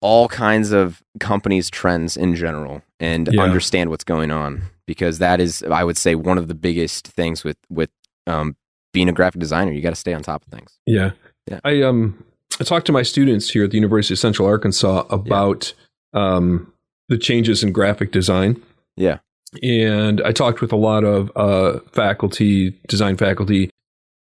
all 0.00 0.26
kinds 0.28 0.72
of 0.72 1.02
companies' 1.20 1.70
trends 1.70 2.16
in 2.16 2.34
general 2.34 2.82
and 2.98 3.28
Yeah. 3.32 3.42
understand 3.42 3.90
what's 3.90 4.02
going 4.04 4.30
on 4.32 4.62
because 4.86 5.18
that 5.18 5.40
is, 5.40 5.62
I 5.62 5.84
would 5.84 5.96
say, 5.96 6.14
one 6.16 6.38
of 6.38 6.48
the 6.48 6.54
biggest 6.54 7.06
things 7.08 7.44
with 7.44 7.56
with 7.70 7.90
um, 8.26 8.56
being 8.92 9.08
a 9.08 9.12
graphic 9.12 9.40
designer. 9.40 9.72
You 9.72 9.80
got 9.80 9.90
to 9.90 9.96
stay 9.96 10.12
on 10.14 10.22
top 10.22 10.42
of 10.44 10.48
things. 10.52 10.78
Yeah. 10.86 11.12
Yeah. 11.50 11.58
I 11.64 11.82
um 11.82 12.22
I 12.60 12.64
talked 12.64 12.86
to 12.86 12.92
my 12.92 13.02
students 13.02 13.50
here 13.50 13.64
at 13.64 13.70
the 13.70 13.76
University 13.76 14.14
of 14.14 14.18
Central 14.18 14.46
Arkansas 14.46 15.06
about 15.10 15.72
um 16.12 16.72
the 17.08 17.18
changes 17.18 17.62
in 17.62 17.72
graphic 17.72 18.10
design. 18.12 18.60
Yeah. 18.96 19.18
And 19.62 20.20
I 20.22 20.32
talked 20.32 20.60
with 20.60 20.72
a 20.72 20.76
lot 20.76 21.04
of 21.04 21.30
uh 21.36 21.80
faculty, 21.92 22.70
design 22.88 23.16
faculty 23.16 23.70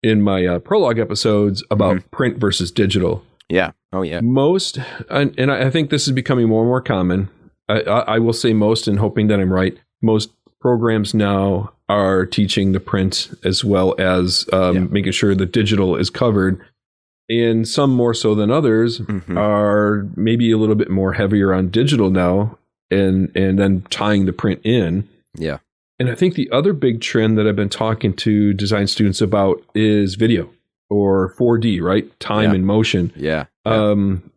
in 0.03 0.23
my 0.23 0.47
uh, 0.47 0.59
prologue 0.59 0.99
episodes 0.99 1.63
about 1.71 1.97
Mm-hmm. 1.97 2.09
print 2.17 2.39
versus 2.39 2.71
digital. 2.73 3.23
Yeah. 3.49 3.73
Oh 3.93 4.03
yeah. 4.03 4.21
Most 4.23 4.79
and, 5.09 5.39
and 5.39 5.51
I 5.53 5.71
think 5.71 5.91
this 5.91 6.07
is 6.07 6.13
becoming 6.13 6.49
more 6.49 6.63
and 6.63 6.69
more 6.69 6.81
common. 6.81 7.29
I, 7.69 7.81
I, 7.83 7.99
I 8.15 8.19
will 8.19 8.33
say 8.33 8.53
most 8.53 8.89
and 8.89 8.99
hoping 8.99 9.29
that 9.29 9.39
I'm 9.41 9.53
right. 9.53 9.77
Most 10.03 10.31
programs 10.61 11.15
now 11.15 11.73
are 11.89 12.27
teaching 12.27 12.73
the 12.73 12.81
print 12.81 13.31
as 13.45 13.65
well 13.65 13.95
as 13.99 14.47
um, 14.53 14.75
Yeah. 14.77 14.81
making 14.91 15.13
sure 15.13 15.35
the 15.35 15.47
digital 15.47 15.97
is 15.97 16.11
covered. 16.11 16.61
And 17.29 17.67
some 17.69 17.91
more 17.95 18.15
so 18.15 18.35
than 18.35 18.51
others 18.51 19.01
Mhm. 19.01 19.37
are 19.37 20.09
maybe 20.17 20.51
a 20.51 20.59
little 20.59 20.75
bit 20.75 20.91
more 20.91 21.13
heavier 21.13 21.53
on 21.55 21.69
digital 21.69 22.11
now, 22.11 22.59
and 22.91 23.31
and 23.37 23.59
then 23.59 23.83
tying 23.91 24.27
the 24.27 24.33
print 24.33 24.61
in. 24.65 25.09
Yeah. 25.37 25.59
And 25.99 26.09
I 26.09 26.15
think 26.15 26.35
the 26.35 26.51
other 26.51 26.73
big 26.73 27.01
trend 27.01 27.37
that 27.39 27.47
I've 27.47 27.57
been 27.57 27.69
talking 27.69 28.15
to 28.17 28.53
design 28.55 28.87
students 28.87 29.21
about 29.21 29.63
is 29.75 30.15
video 30.15 30.51
or 30.89 31.35
4D, 31.39 31.81
right? 31.83 32.19
Time 32.21 32.51
Yeah. 32.51 32.55
and 32.57 32.67
motion. 32.67 33.13
Yeah. 33.17 33.45
Yeah. 33.67 33.73
Um, 33.91 34.31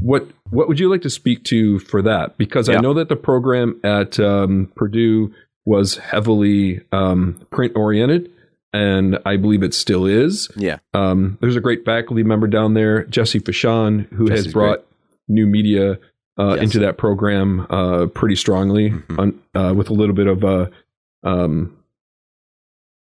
what 0.00 0.28
what 0.50 0.68
would 0.68 0.78
you 0.80 0.90
like 0.90 1.02
to 1.02 1.10
speak 1.10 1.44
to 1.44 1.78
for 1.78 2.02
that? 2.02 2.36
Because 2.38 2.68
I 2.68 2.76
know 2.80 2.94
that 2.94 3.08
the 3.08 3.16
program 3.16 3.78
at 3.84 4.18
um, 4.20 4.70
Purdue 4.76 5.32
was 5.64 5.96
heavily 5.98 6.80
um, 6.92 7.38
print 7.50 7.72
oriented, 7.76 8.30
and 8.72 9.18
I 9.26 9.36
believe 9.36 9.62
it 9.62 9.74
still 9.74 10.04
is. 10.06 10.48
yeah. 10.56 10.78
Um, 10.94 11.38
there's 11.40 11.56
a 11.56 11.60
great 11.60 11.84
faculty 11.84 12.22
member 12.22 12.46
down 12.46 12.74
there, 12.74 13.04
Jesse 13.04 13.40
Fashan, 13.40 14.10
who 14.12 14.28
has 14.30 14.40
Jesse's 14.40 14.52
brought 14.52 14.84
new 15.28 15.46
media 15.46 15.98
uh, 16.38 16.54
Yes. 16.54 16.64
into 16.64 16.78
that 16.80 16.96
program 16.98 17.66
uh, 17.70 18.06
pretty 18.06 18.36
strongly, 18.36 18.90
Mhm. 18.90 19.18
on, 19.18 19.40
uh, 19.54 19.74
with 19.74 19.90
a 19.90 19.92
little 19.94 20.14
bit 20.14 20.26
of 20.28 20.44
a, 20.44 20.70
um, 21.24 21.74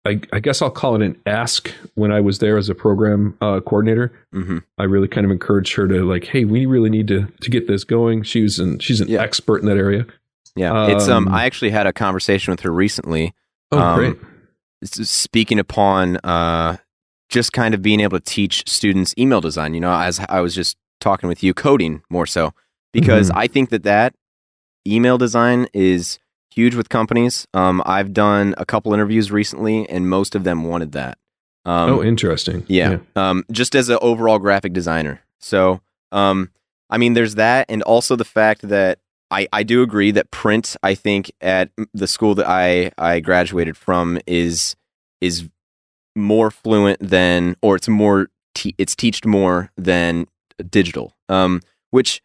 I, 0.04 0.20
I 0.32 0.38
guess 0.38 0.62
I'll 0.62 0.70
call 0.70 0.94
it 0.94 1.02
an 1.02 1.16
ask 1.26 1.68
when 1.94 2.12
I 2.12 2.20
was 2.20 2.38
there 2.38 2.56
as 2.56 2.68
a 2.68 2.74
program 2.76 3.36
uh, 3.40 3.58
coordinator. 3.60 4.12
hmm 4.32 4.58
I 4.78 4.84
really 4.84 5.08
kind 5.08 5.24
of 5.24 5.32
encouraged 5.32 5.74
her 5.74 5.88
to 5.88 6.04
like, 6.04 6.24
hey, 6.24 6.44
we 6.44 6.64
really 6.66 6.90
need 6.90 7.08
to 7.08 7.26
to 7.40 7.50
get 7.50 7.66
this 7.66 7.82
going. 7.82 8.22
She 8.22 8.42
was 8.42 8.58
an, 8.60 8.78
she's 8.78 9.00
an 9.00 9.08
Yeah. 9.08 9.20
expert 9.22 9.58
in 9.62 9.66
that 9.66 9.76
area. 9.76 10.06
Yeah, 10.54 10.86
it's 10.90 11.08
um. 11.08 11.26
Um, 11.28 11.34
I 11.34 11.44
actually 11.44 11.70
had 11.70 11.86
a 11.86 11.92
conversation 11.92 12.52
with 12.52 12.60
her 12.60 12.70
recently. 12.72 13.34
Oh, 13.72 13.78
Um, 13.78 13.96
great. 13.98 14.16
speaking 14.84 15.58
upon 15.58 16.18
uh, 16.18 16.76
just 17.28 17.52
kind 17.52 17.74
of 17.74 17.82
being 17.82 17.98
able 18.00 18.16
to 18.18 18.24
teach 18.24 18.62
students 18.68 19.12
email 19.18 19.40
design. 19.40 19.74
You 19.74 19.80
know, 19.80 19.92
as 19.92 20.20
I 20.28 20.40
was 20.40 20.54
just 20.54 20.76
talking 21.00 21.28
with 21.28 21.42
you, 21.42 21.52
coding 21.52 22.02
more 22.08 22.26
so 22.26 22.54
because 23.00 23.28
Mm-hmm. 23.28 23.38
I 23.38 23.46
think 23.46 23.70
that 23.70 23.82
that 23.84 24.14
email 24.86 25.18
design 25.18 25.68
is 25.74 26.18
huge 26.50 26.74
with 26.74 26.88
companies. 26.88 27.46
Um, 27.54 27.82
I've 27.84 28.12
done 28.12 28.54
a 28.56 28.64
couple 28.64 28.94
interviews 28.94 29.30
recently, 29.30 29.88
and 29.88 30.08
most 30.08 30.34
of 30.34 30.44
them 30.44 30.64
wanted 30.64 30.92
that. 30.92 31.18
Um, 31.64 31.90
oh, 31.90 32.02
interesting. 32.02 32.64
yeah. 32.68 32.98
Um, 33.16 33.44
just 33.50 33.74
as 33.74 33.88
an 33.88 33.98
overall 34.00 34.38
graphic 34.38 34.72
designer. 34.72 35.20
So, 35.40 35.80
um, 36.12 36.50
I 36.88 36.98
mean, 36.98 37.14
there's 37.14 37.34
that, 37.34 37.66
and 37.68 37.82
also 37.82 38.16
the 38.16 38.24
fact 38.24 38.62
that 38.68 39.00
I, 39.30 39.48
I 39.52 39.64
do 39.64 39.82
agree 39.82 40.12
that 40.12 40.30
print. 40.30 40.76
I 40.82 40.94
think 40.94 41.30
at 41.40 41.70
the 41.92 42.06
school 42.06 42.34
that 42.36 42.46
I 42.48 42.92
I 42.96 43.18
graduated 43.20 43.76
from 43.76 44.18
is 44.26 44.76
is 45.20 45.48
more 46.14 46.50
fluent 46.52 46.98
than, 47.00 47.56
or 47.60 47.74
it's 47.76 47.88
more 47.88 48.28
te- 48.54 48.76
it's 48.78 48.94
teached 48.94 49.26
more 49.26 49.70
than 49.76 50.26
digital. 50.70 51.16
Um, 51.28 51.60
which 51.90 52.22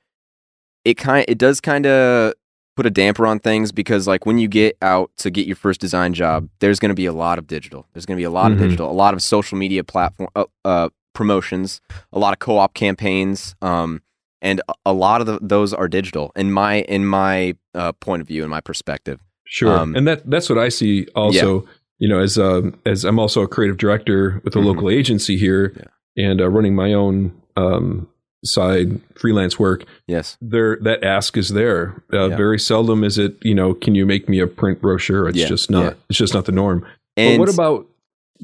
it 0.86 0.96
kind 0.96 1.26
it 1.28 1.38
does 1.38 1.62
kind 1.62 1.86
of 1.86 2.34
put 2.76 2.86
a 2.86 2.90
damper 2.90 3.28
on 3.28 3.38
things 3.40 3.72
because 3.72 4.08
like 4.08 4.26
when 4.26 4.38
you 4.38 4.48
get 4.48 4.78
out 4.82 5.12
to 5.18 5.30
get 5.30 5.46
your 5.46 5.56
first 5.58 5.82
design 5.82 6.14
job, 6.14 6.48
there's 6.60 6.80
going 6.80 6.90
to 6.90 6.96
be 6.96 7.06
a 7.06 7.14
lot 7.14 7.38
of 7.38 7.46
digital. 7.48 7.86
There's 7.94 8.06
going 8.06 8.16
to 8.18 8.22
be 8.22 8.24
a 8.26 8.30
lot 8.30 8.50
Mhm. 8.52 8.54
of 8.54 8.60
digital, 8.60 8.90
a 8.90 8.94
lot 8.94 9.14
of 9.14 9.22
social 9.22 9.58
media 9.58 9.84
platform 9.84 10.30
uh, 10.36 10.46
uh, 10.66 10.90
promotions, 11.14 11.82
a 12.14 12.20
lot 12.20 12.32
of 12.34 12.40
co-op 12.40 12.74
campaigns, 12.74 13.54
um, 13.62 14.02
and 14.42 14.62
a- 14.86 14.94
lot 14.94 15.20
of 15.22 15.28
the, 15.28 15.38
those 15.42 15.74
are 15.74 15.88
digital. 15.90 16.32
In 16.36 16.52
my 16.52 16.82
in 16.84 17.06
my 17.06 17.56
uh, 17.76 17.92
point 17.94 18.22
of 18.22 18.28
view, 18.28 18.44
in 18.44 18.50
my 18.50 18.62
perspective, 18.62 19.20
Sure, 19.46 19.78
Um, 19.78 19.96
and 19.96 20.08
that 20.08 20.30
that's 20.30 20.50
what 20.50 20.58
I 20.58 20.70
see. 20.70 21.06
Also, 21.14 21.66
you 22.00 22.08
know, 22.08 22.20
as 22.20 22.38
um, 22.38 22.80
as 22.86 23.04
I'm 23.04 23.20
also 23.20 23.42
a 23.42 23.48
creative 23.50 23.78
director 23.78 24.42
with 24.46 24.56
a 24.56 24.60
Mhm. 24.60 24.66
local 24.66 24.90
agency 24.90 25.36
here, 25.38 25.74
and 26.18 26.40
uh, 26.40 26.48
running 26.50 26.74
my 26.74 26.94
own 26.94 27.34
um, 27.58 28.08
side 28.44 29.00
freelance 29.16 29.60
work. 29.60 29.86
yes, 30.08 30.38
There, 30.42 30.78
that 30.82 31.04
ask 31.04 31.38
is 31.38 31.50
there. 31.50 32.04
Uh, 32.12 32.30
Yeah. 32.30 32.36
Very 32.38 32.60
seldom 32.60 33.04
is 33.04 33.18
it. 33.18 33.38
You 33.44 33.54
know, 33.56 33.74
can 33.74 33.96
you 33.96 34.06
make 34.06 34.28
me 34.28 34.40
a 34.40 34.48
print 34.48 34.82
brochure? 34.82 35.28
It's 35.30 35.38
Yeah, 35.38 35.48
just 35.48 35.70
not. 35.70 35.84
yeah. 35.84 35.94
It's 36.10 36.18
just 36.20 36.34
not 36.34 36.46
the 36.46 36.52
norm. 36.52 36.86
and 37.18 37.38
but 37.38 37.48
what 37.48 37.54
about? 37.54 37.88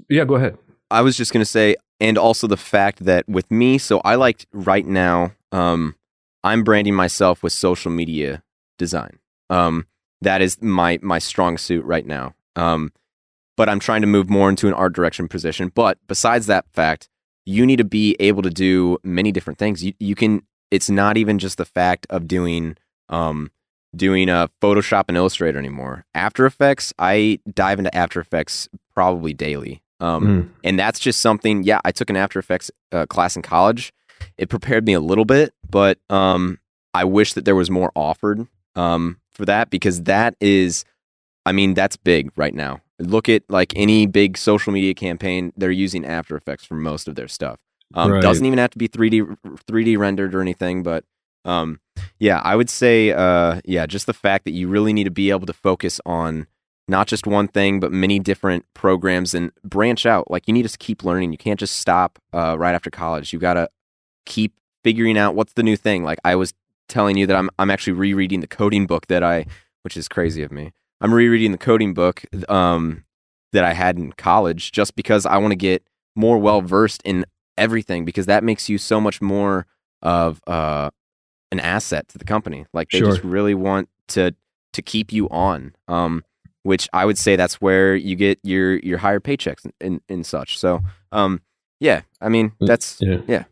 Yeah, 0.10 0.26
go 0.26 0.36
ahead. 0.36 0.58
I 0.92 1.02
was 1.02 1.18
just 1.18 1.34
gonna 1.34 1.46
say, 1.46 1.76
and 2.00 2.18
also 2.18 2.48
the 2.48 2.58
fact 2.58 3.06
that 3.06 3.28
with 3.28 3.50
me, 3.50 3.78
so 3.78 4.00
I 4.06 4.16
like 4.16 4.46
right 4.54 4.86
now, 4.86 5.32
um, 5.52 5.96
I'm 6.44 6.64
branding 6.64 6.94
myself 6.96 7.42
with 7.44 7.54
social 7.54 7.92
media 7.92 8.44
design. 8.78 9.18
Um, 9.50 9.88
that 10.22 10.42
is 10.42 10.62
my 10.62 11.00
my 11.02 11.20
strong 11.20 11.58
suit 11.58 11.84
right 11.86 12.06
now. 12.06 12.36
Um, 12.56 12.92
but 13.56 13.68
I'm 13.70 13.80
trying 13.80 14.02
to 14.02 14.08
move 14.08 14.30
more 14.30 14.50
into 14.50 14.68
an 14.68 14.74
art 14.74 14.94
direction 14.94 15.28
position. 15.28 15.72
But 15.74 15.98
besides 16.08 16.46
that 16.46 16.66
fact, 16.74 17.10
you 17.48 17.66
need 17.66 17.78
to 17.78 17.84
be 17.86 18.16
able 18.20 18.42
to 18.44 18.50
do 18.50 18.98
many 19.04 19.32
different 19.32 19.58
things. 19.58 19.84
You 19.84 19.94
you 20.00 20.14
can. 20.16 20.44
It's 20.70 20.90
not 20.90 21.16
even 21.16 21.40
just 21.40 21.58
the 21.58 21.66
fact 21.66 22.06
of 22.10 22.28
doing 22.28 22.76
um 23.10 23.50
doing 23.96 24.28
a 24.30 24.50
Photoshop 24.62 25.06
and 25.08 25.16
Illustrator 25.16 25.58
anymore. 25.58 26.06
After 26.14 26.46
Effects, 26.46 26.94
I 27.00 27.40
dive 27.52 27.80
into 27.80 27.96
After 27.96 28.20
Effects 28.20 28.68
probably 28.94 29.34
daily. 29.34 29.82
Um, 30.00 30.24
Mm. 30.28 30.50
and 30.64 30.78
that's 30.78 31.00
just 31.00 31.22
something. 31.22 31.64
Yeah, 31.64 31.80
I 31.86 31.92
took 31.92 32.10
an 32.10 32.18
After 32.18 32.38
Effects 32.38 32.70
uh, 32.92 33.06
class 33.08 33.36
in 33.38 33.42
college. 33.42 33.94
It 34.38 34.50
prepared 34.50 34.86
me 34.86 34.94
a 34.94 35.00
little 35.00 35.26
bit, 35.26 35.54
but 35.70 35.98
um, 36.10 36.60
I 36.94 37.06
wish 37.06 37.34
that 37.34 37.46
there 37.46 37.56
was 37.56 37.72
more 37.72 37.92
offered 37.96 38.46
um, 38.76 39.18
for 39.32 39.46
that 39.46 39.70
because 39.72 40.04
that 40.04 40.36
is, 40.42 40.84
I 41.46 41.52
mean, 41.54 41.74
that's 41.74 41.96
big 41.98 42.30
right 42.36 42.54
now. 42.54 42.82
Look 43.00 43.30
at 43.30 43.44
like 43.50 43.74
any 43.76 44.08
big 44.08 44.38
social 44.38 44.74
media 44.74 44.94
campaign; 44.94 45.54
they're 45.56 45.72
using 45.72 46.06
After 46.06 46.36
Effects 46.36 46.66
for 46.66 46.76
most 46.76 47.08
of 47.08 47.16
their 47.16 47.28
stuff. 47.28 47.60
Um, 47.94 48.12
Right. 48.12 48.22
Doesn't 48.22 48.46
even 48.46 48.60
have 48.60 48.72
to 48.72 48.78
be 48.78 48.88
three 48.88 49.10
D 49.10 49.22
three 49.68 49.84
D 49.84 49.98
rendered 49.98 50.34
or 50.34 50.42
anything, 50.42 50.84
but 50.84 51.04
um, 51.46 51.80
yeah, 52.20 52.42
I 52.44 52.56
would 52.56 52.70
say, 52.70 53.12
uh, 53.12 53.62
yeah, 53.64 53.86
just 53.86 54.06
the 54.08 54.14
fact 54.14 54.46
that 54.46 54.52
you 54.52 54.68
really 54.68 54.92
need 54.94 55.06
to 55.06 55.12
be 55.12 55.30
able 55.30 55.46
to 55.46 55.54
focus 55.54 56.02
on 56.06 56.48
not 56.90 57.08
just 57.08 57.28
one 57.28 57.48
thing, 57.48 57.80
but 57.80 57.92
many 57.92 58.20
different 58.20 58.66
programs 58.74 59.34
and 59.34 59.52
branch 59.64 60.06
out. 60.06 60.30
Like 60.32 60.48
you 60.48 60.54
need 60.54 60.68
to 60.68 60.78
keep 60.78 61.04
learning. 61.04 61.32
You 61.32 61.38
can't 61.38 61.60
just 61.60 61.80
stop 61.80 62.20
uh, 62.34 62.58
right 62.58 62.74
after 62.76 62.90
college. 62.90 63.32
You've 63.32 63.42
got 63.42 63.54
to 63.54 63.70
keep 64.26 64.54
figuring 64.84 65.18
out 65.18 65.36
what's 65.36 65.54
the 65.54 65.64
new 65.64 65.76
thing. 65.78 66.04
Like 66.04 66.20
I 66.24 66.36
was 66.36 66.54
telling 66.90 67.18
you 67.18 67.28
that 67.28 67.36
I'm 67.36 67.50
I'm 67.60 67.70
actually 67.70 67.94
rereading 67.94 68.40
the 68.42 68.48
coding 68.48 68.88
book 68.88 69.08
that 69.08 69.24
I, 69.24 69.46
which 69.84 69.96
is 69.96 70.08
crazy 70.08 70.44
of 70.44 70.52
me. 70.52 70.72
I'm 71.02 71.14
rereading 71.14 71.52
the 71.52 71.58
coding 71.58 71.94
book 71.94 72.24
um, 72.50 73.04
that 73.54 73.64
I 73.64 73.74
had 73.74 73.98
in 73.98 74.12
college 74.14 74.72
just 74.72 74.96
because 74.96 75.26
I 75.26 75.38
want 75.38 75.52
to 75.52 75.58
get 75.58 75.84
more 76.16 76.38
well 76.38 76.62
versed 76.62 77.02
in 77.06 77.26
everything 77.58 78.06
because 78.06 78.26
that 78.26 78.44
makes 78.44 78.70
you 78.70 78.78
so 78.78 79.00
much 79.00 79.22
more 79.22 79.66
of 80.02 80.42
uh, 80.48 80.90
an 81.52 81.60
asset 81.60 82.08
to 82.10 82.18
the 82.18 82.26
company. 82.26 82.66
Like 82.74 82.90
they 82.90 83.00
Sure. 83.00 83.12
just 83.12 83.24
really 83.24 83.54
want 83.56 83.90
to 84.10 84.34
to 84.74 84.82
keep 84.82 85.12
you 85.12 85.28
on. 85.30 85.74
Um, 85.88 86.24
which 86.64 86.90
I 86.92 87.06
would 87.06 87.18
say 87.18 87.38
that's 87.38 87.62
where 87.62 87.96
you 87.96 88.16
get 88.16 88.40
your 88.44 88.78
your 88.80 88.98
higher 88.98 89.22
paychecks 89.22 89.66
and, 89.80 90.02
and, 90.10 90.26
such. 90.26 90.60
So, 90.60 90.82
um, 91.14 91.42
yeah, 91.80 92.02
I 92.20 92.28
mean 92.30 92.52
Mm, 92.62 92.68
that's 92.68 92.98
Yeah. 93.00 93.18
Yeah. 93.28 93.44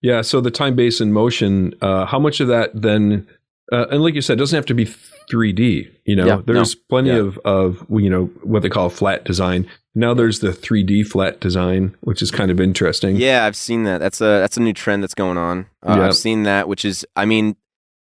Yeah. 0.00 0.22
So 0.22 0.40
the 0.40 0.50
time 0.50 0.74
base 0.74 1.00
in 1.00 1.12
motion, 1.12 1.74
uh, 1.82 2.06
how 2.06 2.18
much 2.18 2.40
of 2.40 2.48
that 2.48 2.70
then, 2.74 3.28
uh, 3.72 3.86
and 3.90 4.02
like 4.02 4.14
you 4.14 4.22
said, 4.22 4.34
it 4.34 4.40
doesn't 4.40 4.56
have 4.56 4.66
to 4.66 4.74
be 4.74 4.86
3D. 5.32 5.90
You 6.04 6.16
know, 6.16 6.26
Yeah, 6.26 6.36
no. 6.36 6.42
there's 6.42 6.74
plenty 6.74 7.10
Yeah. 7.10 7.16
of, 7.16 7.38
of, 7.44 7.86
you 7.90 8.08
know, 8.10 8.26
what 8.42 8.62
they 8.62 8.68
call 8.68 8.88
flat 8.88 9.24
design. 9.24 9.66
Now 9.94 10.14
there's 10.14 10.38
the 10.40 10.50
3D 10.52 11.02
flat 11.06 11.40
design, 11.40 11.94
which 12.00 12.22
is 12.22 12.30
kind 12.30 12.50
of 12.50 12.60
interesting. 12.60 13.16
Yeah, 13.16 13.44
I've 13.44 13.56
seen 13.56 13.84
that. 13.84 13.98
That's 13.98 14.20
a 14.20 14.24
that's 14.40 14.56
a 14.56 14.60
new 14.60 14.72
trend 14.72 15.02
that's 15.02 15.14
going 15.14 15.36
on. 15.38 15.66
Uh, 15.86 15.96
Yeah. 15.98 16.06
I've 16.06 16.16
seen 16.16 16.44
that, 16.44 16.68
which 16.68 16.84
is, 16.84 17.04
I 17.16 17.24
mean, 17.24 17.56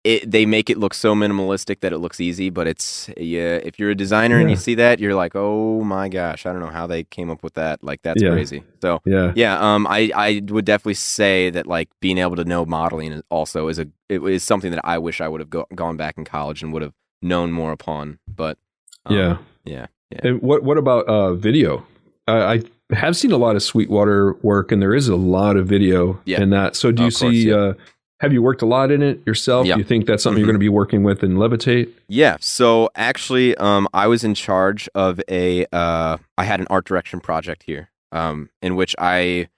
it, 0.04 0.30
they 0.32 0.46
make 0.48 0.70
it 0.70 0.78
look 0.80 0.94
so 0.94 1.14
minimalistic 1.14 1.82
that 1.82 1.94
it 1.94 2.00
looks 2.00 2.20
easy, 2.20 2.50
but 2.50 2.68
it's 2.68 3.10
yeah. 3.18 3.56
If 3.64 3.78
you're 3.78 3.92
a 3.92 3.96
designer 3.96 4.40
and 4.40 4.50
you 4.50 4.56
see 4.56 4.74
that, 4.76 5.00
you're 5.00 5.14
like, 5.14 5.34
oh 5.36 5.84
my 5.84 6.10
gosh, 6.10 6.46
I 6.46 6.52
don't 6.52 6.62
know 6.62 6.68
how 6.72 6.88
they 6.88 7.04
came 7.04 7.30
up 7.30 7.44
with 7.44 7.54
that. 7.54 7.84
Like 7.84 8.02
that's 8.02 8.22
Yeah. 8.22 8.32
crazy. 8.32 8.64
So 8.82 9.02
Yeah. 9.06 9.32
yeah, 9.36 9.60
um, 9.60 9.86
I 9.88 10.12
I 10.16 10.42
would 10.50 10.66
definitely 10.66 10.96
say 10.96 11.52
that 11.52 11.68
like 11.68 11.90
being 12.00 12.18
able 12.18 12.36
to 12.38 12.44
know 12.46 12.66
modeling 12.66 13.12
is 13.12 13.22
also 13.30 13.68
is 13.68 13.78
a 13.78 13.88
it 14.10 14.24
is 14.24 14.44
something 14.44 14.72
that 14.72 14.82
I 14.84 14.98
wish 14.98 15.22
I 15.22 15.28
would 15.28 15.40
have 15.40 15.50
go, 15.52 15.66
gone 15.76 15.98
back 15.98 16.18
in 16.18 16.26
college 16.26 16.64
and 16.64 16.74
would 16.74 16.82
have 16.82 16.94
known 17.22 17.52
more 17.52 17.72
upon. 17.72 18.18
But 18.28 18.58
um, 19.06 19.16
yeah. 19.16 19.38
yeah, 19.66 19.86
yeah. 20.12 20.20
And 20.24 20.42
what, 20.42 20.64
what 20.64 20.78
about 20.78 21.06
uh, 21.06 21.34
video? 21.36 21.86
Uh, 22.28 22.58
I 22.92 22.96
have 22.96 23.16
seen 23.16 23.32
a 23.32 23.38
lot 23.38 23.56
of 23.56 23.64
Sweetwater 23.64 24.34
work, 24.42 24.72
and 24.72 24.82
there 24.82 24.94
is 24.94 25.08
a 25.08 25.16
lot 25.16 25.58
of 25.58 25.66
video 25.68 26.20
Yeah. 26.26 26.42
in 26.42 26.50
that. 26.52 26.76
So 26.76 26.92
do 26.92 27.04
you 27.04 27.08
Of 27.08 27.14
course, 27.16 27.32
see, 27.32 27.50
yeah. 27.50 27.56
uh, 27.56 27.74
have 28.22 28.32
you 28.32 28.42
worked 28.42 28.62
a 28.62 28.66
lot 28.66 28.92
in 28.92 29.02
it 29.02 29.20
yourself? 29.26 29.66
Yeah. 29.66 29.74
Do 29.76 29.80
you 29.80 29.86
think 29.86 30.06
that's 30.06 30.22
something 30.24 30.38
Mhm. 30.38 30.46
you're 30.46 30.54
going 30.54 30.60
to 30.60 30.60
be 30.60 30.70
working 30.70 31.04
with 31.04 31.24
in 31.24 31.36
Levitate? 31.36 31.90
Yeah. 32.08 32.38
So 32.40 32.90
actually, 32.96 33.56
um, 33.58 33.88
I 33.94 34.08
was 34.08 34.24
in 34.24 34.36
charge 34.36 34.88
of 34.96 35.20
a. 35.30 35.66
Uh, 35.74 36.18
I 36.38 36.44
had 36.44 36.60
an 36.60 36.68
art 36.70 36.86
direction 36.86 37.20
project 37.20 37.64
here, 37.64 37.90
um, 38.12 38.50
in 38.62 38.76
which 38.76 38.96
I, 39.00 39.50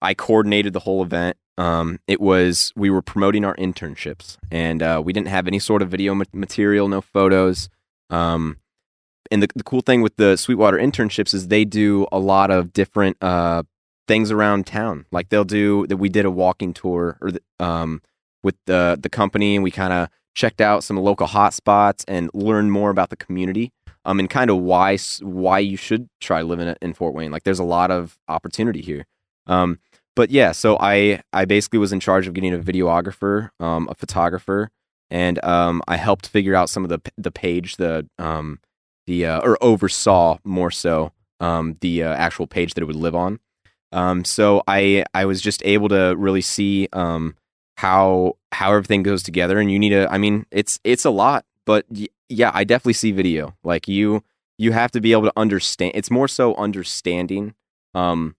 I 0.00 0.14
coordinated 0.14 0.72
the 0.72 0.80
whole 0.80 1.02
event. 1.02 1.36
Um, 1.58 2.00
it 2.06 2.20
was 2.20 2.72
we 2.76 2.90
were 2.90 3.02
promoting 3.02 3.44
our 3.44 3.54
internships, 3.56 4.36
and 4.50 4.82
uh, 4.82 5.00
we 5.04 5.12
didn't 5.12 5.28
have 5.28 5.46
any 5.46 5.58
sort 5.58 5.82
of 5.82 5.90
video 5.90 6.14
ma- 6.14 6.24
material, 6.32 6.88
no 6.88 7.00
photos. 7.00 7.68
Um, 8.10 8.58
and 9.30 9.42
the 9.42 9.48
the 9.54 9.64
cool 9.64 9.80
thing 9.80 10.00
with 10.02 10.16
the 10.16 10.36
Sweetwater 10.36 10.78
internships 10.78 11.34
is 11.34 11.48
they 11.48 11.64
do 11.64 12.06
a 12.12 12.18
lot 12.18 12.50
of 12.50 12.72
different 12.72 13.16
uh 13.22 13.62
things 14.06 14.30
around 14.30 14.66
town. 14.66 15.06
Like 15.12 15.28
they'll 15.28 15.44
do 15.44 15.86
that. 15.86 15.96
We 15.96 16.08
did 16.08 16.24
a 16.24 16.30
walking 16.30 16.72
tour, 16.72 17.18
or 17.20 17.32
the, 17.32 17.42
um, 17.60 18.02
with 18.42 18.56
the 18.66 18.98
the 19.00 19.08
company, 19.08 19.56
and 19.56 19.64
we 19.64 19.70
kind 19.70 19.92
of 19.92 20.08
checked 20.34 20.60
out 20.60 20.84
some 20.84 20.96
local 20.98 21.26
hotspots 21.26 22.04
and 22.06 22.30
learned 22.34 22.72
more 22.72 22.90
about 22.90 23.10
the 23.10 23.16
community. 23.16 23.72
Um, 24.04 24.20
and 24.20 24.30
kind 24.30 24.50
of 24.50 24.58
why 24.58 24.98
why 25.20 25.58
you 25.58 25.76
should 25.76 26.08
try 26.20 26.42
living 26.42 26.76
in 26.80 26.94
Fort 26.94 27.12
Wayne. 27.12 27.32
Like, 27.32 27.42
there's 27.42 27.58
a 27.58 27.64
lot 27.64 27.90
of 27.90 28.16
opportunity 28.28 28.80
here. 28.80 29.04
Um, 29.48 29.80
but 30.14 30.30
yeah, 30.30 30.52
so 30.52 30.78
I 30.80 31.22
I 31.32 31.44
basically 31.44 31.80
was 31.80 31.92
in 31.92 32.00
charge 32.00 32.26
of 32.26 32.34
getting 32.34 32.54
a 32.54 32.58
videographer, 32.58 33.50
um, 33.58 33.88
a 33.90 33.94
photographer, 33.94 34.70
and 35.10 35.44
um, 35.44 35.82
I 35.88 35.96
helped 35.96 36.28
figure 36.28 36.54
out 36.54 36.70
some 36.70 36.84
of 36.84 36.88
the 36.88 37.00
the 37.18 37.32
page, 37.32 37.76
the 37.76 38.08
um, 38.18 38.60
the 39.06 39.26
uh, 39.26 39.40
or 39.40 39.58
oversaw 39.60 40.38
more 40.44 40.70
so 40.70 41.12
um, 41.40 41.76
the 41.80 42.02
uh, 42.02 42.14
actual 42.14 42.46
page 42.46 42.74
that 42.74 42.82
it 42.82 42.86
would 42.86 42.96
live 42.96 43.14
on. 43.14 43.40
Um, 43.92 44.24
so 44.24 44.62
I 44.66 45.04
I 45.14 45.24
was 45.26 45.40
just 45.40 45.62
able 45.64 45.88
to 45.90 46.14
really 46.16 46.40
see 46.40 46.88
um, 46.92 47.34
how 47.76 48.36
how 48.52 48.72
everything 48.72 49.02
goes 49.02 49.22
together 49.22 49.58
and 49.58 49.70
you 49.70 49.78
need 49.78 49.90
to 49.90 50.10
i 50.10 50.16
mean 50.16 50.46
it's 50.50 50.80
it's 50.82 51.04
a 51.04 51.10
lot 51.10 51.44
but 51.66 51.84
y- 51.90 52.08
yeah 52.30 52.50
i 52.54 52.64
definitely 52.64 52.94
see 52.94 53.12
video 53.12 53.54
like 53.64 53.86
you 53.86 54.24
you 54.56 54.72
have 54.72 54.90
to 54.90 54.98
be 54.98 55.12
able 55.12 55.24
to 55.24 55.32
understand 55.36 55.92
it's 55.94 56.10
more 56.10 56.26
so 56.26 56.54
understanding 56.54 57.54
um 57.94 58.34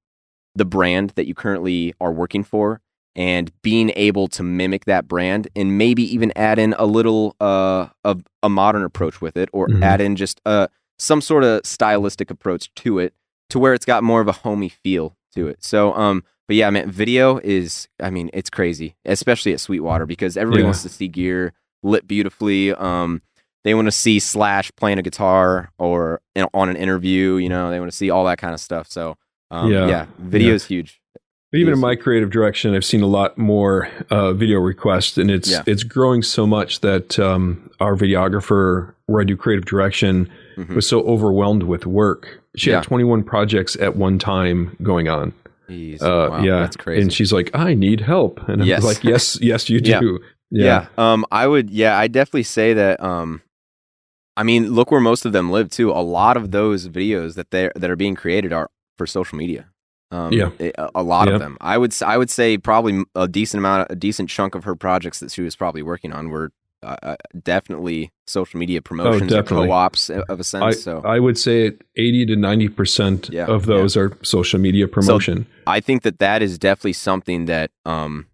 the 0.56 0.66
brand 0.66 1.12
that 1.12 1.28
you 1.28 1.36
currently 1.36 1.94
are 2.02 2.12
working 2.12 2.44
for 2.44 2.82
and 3.16 3.52
being 3.62 3.92
able 3.96 4.28
to 4.28 4.42
mimic 4.42 4.86
that 4.86 5.08
brand 5.08 5.48
and 5.56 5.78
maybe 5.78 6.02
even 6.02 6.34
add 6.36 6.58
in 6.58 6.74
a 6.80 6.86
little 6.88 7.36
uh 7.40 7.86
of 8.04 8.24
a 8.42 8.50
modern 8.50 8.84
approach 8.84 9.22
with 9.22 9.38
it 9.38 9.50
or 9.54 9.68
Mhm. 9.68 9.84
add 9.84 10.02
in 10.02 10.16
just 10.16 10.42
uh 10.48 10.68
some 10.98 11.22
sort 11.22 11.44
of 11.44 11.64
stylistic 11.64 12.32
approach 12.32 12.74
to 12.74 12.98
it 12.98 13.14
to 13.52 13.60
where 13.60 13.76
it's 13.76 13.86
got 13.86 14.04
more 14.04 14.20
of 14.20 14.28
a 14.28 14.32
homey 14.32 14.70
feel 14.70 15.16
to 15.38 15.47
it 15.47 15.63
so 15.63 15.93
um 15.93 16.23
but 16.47 16.56
yeah 16.56 16.67
I 16.67 16.69
man 16.71 16.89
video 16.91 17.38
is 17.38 17.88
i 18.02 18.10
mean 18.10 18.30
it's 18.34 18.50
crazy 18.50 18.95
especially 19.06 19.54
at 19.54 19.60
sweetwater 19.60 20.06
because 20.06 20.38
everybody 20.38 20.62
Yeah. 20.62 20.67
wants 20.67 20.84
to 20.84 20.89
see 20.89 21.08
gear 21.08 21.54
lit 21.84 22.08
beautifully 22.08 22.73
um 22.73 23.21
they 23.63 23.73
want 23.73 23.88
to 23.88 23.91
see 23.91 24.19
slash 24.19 24.71
playing 24.78 24.97
a 25.00 25.02
guitar 25.02 25.71
or 25.78 26.21
you 26.36 26.41
know, 26.43 26.50
on 26.54 26.69
an 26.69 26.76
interview 26.78 27.36
you 27.36 27.50
know 27.50 27.69
they 27.71 27.80
want 27.80 27.91
to 27.91 27.97
see 27.97 28.10
all 28.10 28.26
that 28.26 28.38
kind 28.38 28.54
of 28.54 28.60
stuff 28.60 28.88
so 28.89 29.15
um, 29.52 29.71
Yeah. 29.71 29.88
yeah. 29.88 30.06
video 30.19 30.54
is 30.54 30.65
huge 30.65 31.00
But 31.52 31.60
even 31.62 31.73
in 31.73 31.80
my 31.80 31.95
creative 31.95 32.30
direction, 32.30 32.76
I've 32.76 32.84
seen 32.84 33.02
a 33.02 33.08
lot 33.08 33.38
more 33.38 33.88
uh, 34.10 34.34
video 34.34 34.60
requests, 34.60 35.17
and 35.17 35.32
it's 35.32 35.50
Yeah. 35.50 35.63
it's 35.65 35.84
growing 35.84 36.21
so 36.21 36.45
much 36.45 36.82
that 36.82 37.17
um, 37.17 37.69
our 37.80 37.95
videographer, 37.95 38.93
where 39.06 39.21
I 39.21 39.23
do 39.23 39.38
creative 39.38 39.63
direction, 39.65 40.28
Mhm. 40.58 40.76
was 40.76 40.86
so 40.89 41.02
overwhelmed 41.04 41.63
with 41.63 41.86
work. 41.86 42.41
She 42.58 42.70
Yeah. 42.72 42.78
had 42.78 42.84
21 42.86 43.24
projects 43.24 43.76
at 43.80 43.96
one 43.96 44.20
time 44.20 44.76
going 44.84 45.08
on. 45.08 45.34
Jeez. 45.70 46.02
Uh, 46.02 46.30
Wow, 46.32 46.43
yeah, 46.43 46.60
that's 46.60 46.76
crazy. 46.78 47.02
And 47.02 47.13
she's 47.13 47.32
like, 47.34 47.50
"I 47.54 47.74
need 47.74 48.02
help," 48.02 48.39
and 48.48 48.62
I'm 48.62 48.67
Yes. 48.67 48.84
like, 48.84 49.04
"Yes, 49.04 49.38
yes, 49.41 49.70
you 49.70 49.80
do." 49.80 50.20
Yeah. 50.50 50.88
Yeah, 50.88 50.88
Um, 50.98 51.26
I 51.32 51.46
would. 51.48 51.70
Yeah, 51.70 51.98
I 51.98 52.08
definitely 52.08 52.43
say 52.43 52.74
that. 52.74 53.02
Um, 53.04 53.41
I 54.38 54.43
mean, 54.43 54.72
look 54.72 54.91
where 54.91 55.02
most 55.02 55.26
of 55.26 55.34
them 55.34 55.52
live 55.52 55.70
too. 55.70 55.91
A 55.91 56.00
lot 56.02 56.38
of 56.38 56.52
those 56.52 56.88
videos 56.88 57.36
that 57.36 57.52
they 57.52 57.70
that 57.76 57.89
are 57.89 57.96
being 57.98 58.15
created 58.15 58.54
are 58.54 58.70
for 58.98 59.06
social 59.06 59.38
media. 59.38 59.65
Um, 60.10 60.32
Yeah. 60.32 60.52
a, 60.62 60.72
a 60.96 61.04
lot 61.04 61.28
Yeah. 61.28 61.34
of 61.34 61.39
them. 61.41 61.58
I 61.60 61.78
would. 61.78 61.93
I 62.02 62.17
would 62.17 62.30
say 62.30 62.58
probably 62.58 63.04
a 63.13 63.28
decent 63.28 63.60
amount, 63.60 63.88
a 63.91 63.96
decent 63.96 64.30
chunk 64.30 64.56
of 64.56 64.63
her 64.63 64.76
projects 64.76 65.20
that 65.20 65.32
she 65.32 65.41
was 65.41 65.56
probably 65.58 65.84
working 65.84 66.13
on 66.13 66.30
were 66.30 66.52
uh, 66.88 66.95
uh, 67.04 67.15
definitely 67.43 68.12
social 68.26 68.60
media 68.60 68.82
promotions 68.82 69.32
or 69.32 69.38
Oh, 69.38 69.41
definitely. 69.41 69.67
co-ops 69.67 70.10
uh, 70.10 70.21
of 70.30 70.39
a 70.39 70.43
sense. 70.43 70.63
I, 70.63 70.71
so 70.71 71.02
I 71.04 71.19
would 71.19 71.38
say 71.38 71.73
80 71.95 72.26
to 72.28 72.36
90 72.36 72.69
percent 72.69 73.30
Yeah, 73.32 73.45
of 73.45 73.65
those 73.65 73.97
are 73.97 74.17
social 74.23 74.60
media 74.60 74.88
promotion. 74.88 75.45
I 75.65 75.80
think 75.80 76.04
that 76.04 76.19
that 76.19 76.41
is 76.41 76.58
definitely 76.58 76.93
something 76.93 77.45
that 77.45 77.71
um, 77.86 78.28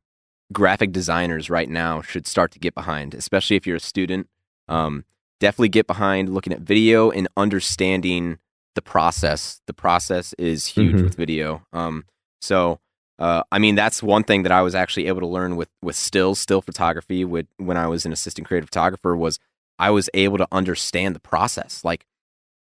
graphic 0.51 0.91
designers 0.91 1.49
right 1.49 1.69
now 1.69 2.01
should 2.01 2.27
start 2.27 2.51
to 2.51 2.59
get 2.59 2.75
behind, 2.75 3.13
especially 3.13 3.55
if 3.57 3.65
you're 3.65 3.77
a 3.77 3.79
student. 3.79 4.27
Um, 4.67 5.05
definitely 5.39 5.69
get 5.69 5.87
behind 5.87 6.29
looking 6.33 6.53
at 6.53 6.61
video 6.61 7.09
and 7.11 7.27
understanding 7.35 8.37
the 8.75 8.81
process. 8.81 9.61
The 9.67 9.73
process 9.73 10.33
is 10.37 10.67
huge 10.67 10.95
Mhm. 10.95 11.03
with 11.03 11.15
video. 11.15 11.63
Um, 11.73 12.05
so, 12.41 12.79
uh, 13.23 13.41
I 13.53 13.57
mean, 13.57 13.75
that's 13.75 14.03
one 14.03 14.25
thing 14.25 14.43
that 14.43 14.51
I 14.51 14.62
was 14.63 14.75
actually 14.75 15.07
able 15.07 15.21
to 15.21 15.27
learn 15.27 15.55
with 15.55 15.69
with 15.81 15.95
stills, 15.95 16.39
still 16.39 16.62
photography. 16.62 17.23
With 17.23 17.47
when 17.55 17.77
I 17.77 17.88
was 17.88 18.05
an 18.05 18.12
assistant 18.12 18.45
creative 18.45 18.67
photographer, 18.67 19.15
was 19.15 19.39
I 19.79 19.91
was 19.91 20.09
able 20.13 20.38
to 20.39 20.47
understand 20.51 21.15
the 21.15 21.21
process. 21.21 21.86
Like, 21.86 22.05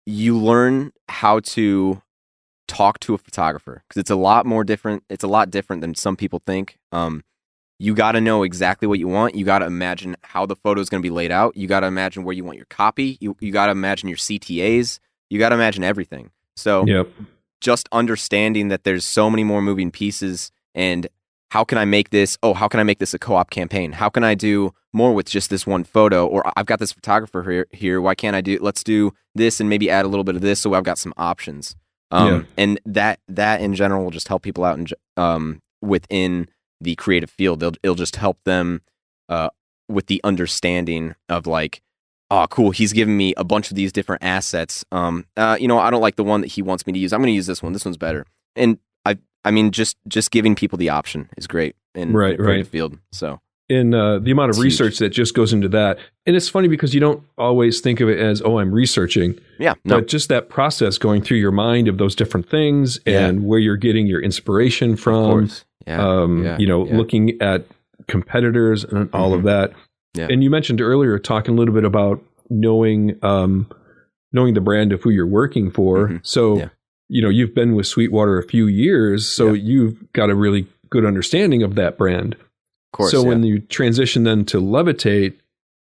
you 0.06 0.38
learn 0.38 0.94
how 1.10 1.40
to 1.40 2.00
talk 2.68 3.00
to 3.00 3.16
a 3.16 3.18
photographer 3.18 3.82
because 3.88 4.00
it's 4.00 4.12
a 4.12 4.16
lot 4.16 4.46
more 4.46 4.64
different. 4.64 5.04
It's 5.10 5.24
a 5.24 5.28
lot 5.28 5.50
different 5.50 5.82
than 5.82 5.96
some 5.96 6.16
people 6.16 6.44
think. 6.46 6.78
Um, 6.92 7.24
you 7.80 7.96
got 7.96 8.12
to 8.12 8.22
know 8.22 8.44
exactly 8.44 8.88
what 8.88 9.00
you 9.00 9.08
want. 9.08 9.34
You 9.34 9.46
got 9.46 9.60
to 9.60 9.66
imagine 9.66 10.16
how 10.22 10.46
the 10.46 10.56
photo 10.56 10.80
is 10.80 10.90
going 10.90 11.02
to 11.02 11.06
be 11.06 11.14
laid 11.14 11.32
out. 11.32 11.58
You 11.58 11.68
got 11.68 11.80
to 11.80 11.88
imagine 11.88 12.24
where 12.24 12.34
you 12.34 12.44
want 12.44 12.58
your 12.58 12.68
copy. 12.68 13.18
You 13.20 13.36
you 13.40 13.52
got 13.52 13.66
to 13.66 13.72
imagine 13.72 14.10
your 14.10 14.20
CTAs. 14.20 15.00
You 15.32 15.40
got 15.40 15.50
to 15.50 15.56
imagine 15.56 15.84
everything. 15.84 16.30
So 16.56 16.86
Yep. 16.86 17.10
Just 17.66 17.90
understanding 17.92 18.68
that 18.68 18.84
there's 18.84 19.04
so 19.04 19.28
many 19.28 19.44
more 19.44 19.60
moving 19.60 19.90
pieces 19.90 20.52
and 20.76 21.08
how 21.50 21.64
can 21.64 21.80
I 21.80 21.86
make 21.86 22.12
this? 22.12 22.38
Oh, 22.44 22.54
how 22.54 22.68
can 22.68 22.80
I 22.80 22.84
make 22.84 23.00
this 23.00 23.16
a 23.16 23.20
co-op 23.20 23.50
campaign? 23.50 23.94
How 23.94 24.08
can 24.08 24.24
I 24.24 24.36
do 24.36 24.72
more 24.94 25.14
with 25.16 25.28
just 25.28 25.50
this 25.50 25.66
one 25.66 25.84
photo? 25.84 26.28
Or 26.28 26.44
I've 26.56 26.68
got 26.68 26.80
this 26.80 26.92
photographer 26.92 27.42
here. 27.50 27.66
Here, 27.72 28.00
why 28.00 28.14
can't 28.14 28.36
I 28.36 28.42
do? 28.42 28.60
Let's 28.62 28.84
do 28.84 29.14
this 29.34 29.60
and 29.60 29.68
maybe 29.68 29.90
add 29.90 30.06
a 30.06 30.08
little 30.08 30.24
bit 30.24 30.36
of 30.36 30.42
this, 30.42 30.60
so 30.60 30.76
I've 30.76 30.84
got 30.84 31.00
some 31.00 31.14
options. 31.18 31.76
Um, 32.12 32.28
Yeah. 32.28 32.42
And 32.58 32.80
that 32.86 33.20
that 33.28 33.62
in 33.62 33.74
general 33.74 34.04
will 34.04 34.12
just 34.12 34.28
help 34.28 34.44
people 34.44 34.64
out 34.64 34.78
in, 34.78 34.86
um, 35.18 35.62
within 35.82 36.48
the 36.80 36.96
creative 36.96 37.32
field. 37.32 37.62
They'll, 37.62 37.74
it'll 37.82 37.96
just 37.96 38.18
help 38.18 38.38
them 38.44 38.82
uh, 39.28 39.50
with 39.88 40.06
the 40.06 40.22
understanding 40.24 41.16
of 41.30 41.48
like, 41.48 41.82
oh, 42.32 42.48
cool. 42.50 42.72
He's 42.72 42.94
giving 42.94 43.16
me 43.18 43.34
a 43.38 43.44
bunch 43.44 43.70
of 43.72 43.76
these 43.76 43.92
different 43.92 44.24
assets. 44.24 44.84
Um, 44.92 45.26
uh, 45.38 45.58
you 45.60 45.68
know, 45.68 45.80
I 45.80 45.90
don't 45.90 46.02
like 46.02 46.16
the 46.16 46.24
one 46.24 46.42
that 46.42 46.48
he 46.48 46.62
wants 46.62 46.86
me 46.88 46.94
to 46.94 47.00
use. 47.00 47.14
I'm 47.14 47.20
going 47.22 47.28
to 47.32 47.36
use 47.36 47.48
this 47.48 47.62
one. 47.64 47.74
This 47.74 47.86
one's 47.86 47.98
better. 47.98 48.26
And 48.56 48.78
I, 49.06 49.18
I 49.44 49.52
mean, 49.52 49.72
just 49.72 49.98
just 50.08 50.32
giving 50.32 50.56
people 50.56 50.78
the 50.78 50.90
option 50.90 51.30
is 51.38 51.48
great 51.48 51.76
in 51.94 52.14
Right, 52.14 52.38
the 52.38 52.44
right. 52.44 52.68
field. 52.68 52.98
So 53.12 53.40
in 53.68 53.94
uh, 53.96 54.20
the 54.20 54.30
amount 54.32 54.50
of 54.52 54.56
It's 54.56 54.58
huge. 54.58 54.66
research 54.80 54.98
that 55.00 55.10
just 55.10 55.34
goes 55.34 55.52
into 55.52 55.68
that. 55.70 55.98
And 56.28 56.36
it's 56.36 56.48
funny 56.50 56.68
because 56.68 56.94
you 56.94 57.00
don't 57.00 57.24
always 57.38 57.82
think 57.82 58.00
of 58.00 58.10
it 58.10 58.20
as, 58.20 58.40
oh, 58.44 58.60
I'm 58.60 58.72
researching, 58.72 59.40
yeah, 59.58 59.74
no, 59.84 59.96
but 60.00 60.08
just 60.08 60.30
that 60.30 60.50
process 60.50 61.00
going 61.00 61.24
through 61.24 61.38
your 61.38 61.52
mind 61.52 61.88
of 61.88 61.98
those 61.98 62.14
different 62.16 62.48
things 62.48 63.00
Yeah. 63.08 63.26
and 63.28 63.44
where 63.46 63.58
you're 63.58 63.76
getting 63.78 64.06
your 64.06 64.22
inspiration 64.22 64.94
of 64.94 65.00
from, 65.00 65.32
course. 65.32 65.66
Yeah, 65.88 65.98
um, 66.22 66.44
yeah, 66.44 66.58
you 66.60 66.68
know, 66.68 66.84
looking 66.84 67.42
at 67.42 67.66
competitors 68.08 68.84
and 68.84 69.10
all 69.14 69.34
of 69.34 69.42
Mhm. 69.42 69.46
that. 69.46 69.74
Yeah. 70.16 70.28
And 70.30 70.44
you 70.44 70.50
mentioned 70.50 70.82
earlier 70.82 71.18
talking 71.20 71.56
a 71.56 71.58
little 71.58 71.74
bit 71.74 71.84
about 71.86 72.24
knowing 72.50 73.18
um, 73.24 73.68
knowing 74.32 74.54
the 74.54 74.62
brand 74.62 74.92
of 74.92 75.02
who 75.02 75.10
you're 75.10 75.28
working 75.28 75.72
for. 75.72 76.10
Mhm. 76.10 76.20
So, 76.24 76.58
Yeah. 76.58 76.70
you 77.10 77.22
know, 77.22 77.30
you've 77.30 77.56
been 77.56 77.74
with 77.76 77.88
Sweetwater 77.88 78.38
a 78.38 78.44
few 78.44 78.68
years, 78.68 79.28
so 79.28 79.54
you've 79.54 80.12
got 80.14 80.30
a 80.30 80.36
really 80.36 80.68
good 80.90 81.06
understanding 81.06 81.64
of 81.64 81.76
that 81.76 81.98
brand. 81.98 82.36
of 82.36 82.98
course. 82.98 83.12
so 83.12 83.22
yeah. 83.24 83.28
when 83.30 83.44
you 83.44 83.60
transition 83.60 84.24
then 84.24 84.46
to 84.46 84.58
Levitate, 84.62 85.34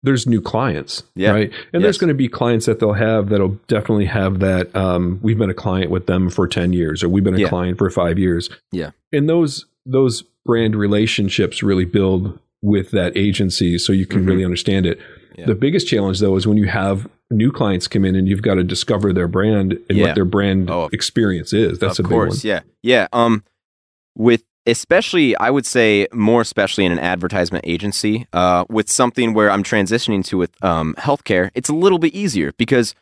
there's 0.03 0.27
new 0.27 0.41
clients, 0.41 1.03
Yeah. 1.15 1.31
right? 1.31 1.51
And 1.73 1.81
there's 1.83 1.97
going 1.97 2.09
to 2.09 2.13
be 2.13 2.27
clients 2.27 2.65
that 2.65 2.79
they'll 2.79 2.93
have 2.93 3.29
that'll 3.29 3.57
definitely 3.69 4.05
have 4.07 4.39
that. 4.39 4.75
Um, 4.75 5.19
we've 5.21 5.37
been 5.37 5.49
a 5.49 5.53
client 5.53 5.89
with 5.89 6.05
them 6.05 6.29
for 6.29 6.47
ten 6.47 6.73
years, 6.73 7.03
or 7.03 7.09
we've 7.09 7.23
been 7.23 7.35
a 7.35 7.39
Yeah. 7.39 7.49
client 7.49 7.77
for 7.77 7.89
five 7.89 8.17
years. 8.19 8.49
Yeah. 8.71 8.91
and 9.13 9.27
those 9.29 9.65
those 9.85 10.23
brand 10.45 10.75
relationships 10.75 11.63
really 11.63 11.85
build 11.85 12.37
with 12.67 12.91
that 12.91 13.15
agency, 13.17 13.77
so 13.77 13.93
you 13.93 14.05
can 14.05 14.23
Mhm. 14.23 14.27
really 14.27 14.45
understand 14.45 14.85
it. 14.85 14.99
Yeah. 15.37 15.45
The 15.45 15.55
biggest 15.55 15.87
challenge 15.87 16.19
though 16.19 16.35
is 16.35 16.45
when 16.47 16.57
you 16.57 16.67
have 16.67 17.07
new 17.31 17.51
clients 17.51 17.87
come 17.87 18.05
in 18.05 18.15
and 18.15 18.27
you've 18.27 18.41
got 18.41 18.55
to 18.55 18.63
discover 18.63 19.13
their 19.13 19.27
brand 19.27 19.77
and 19.89 19.97
Yeah. 19.97 20.05
what 20.07 20.15
their 20.15 20.25
brand 20.25 20.69
Oh, 20.69 20.89
experience 20.91 21.53
is. 21.53 21.79
That's 21.79 21.99
of 21.99 22.05
a 22.05 22.09
big 22.09 22.15
course, 22.15 22.43
one. 22.43 22.49
yeah, 22.49 22.59
yeah. 22.83 23.07
Um, 23.13 23.43
with 24.15 24.43
especially, 24.65 25.35
I 25.37 25.49
would 25.49 25.65
say 25.65 26.07
more 26.13 26.41
especially 26.41 26.85
in 26.85 26.91
an 26.91 26.99
advertisement 26.99 27.63
agency, 27.67 28.25
uh, 28.33 28.65
with 28.69 28.89
something 28.89 29.33
where 29.33 29.49
I'm 29.49 29.63
transitioning 29.63 30.23
to 30.25 30.37
with 30.37 30.51
um 30.63 30.95
healthcare, 30.97 31.51
it's 31.55 31.69
a 31.69 31.73
little 31.75 31.99
bit 31.99 32.13
easier 32.13 32.51
because 32.57 32.93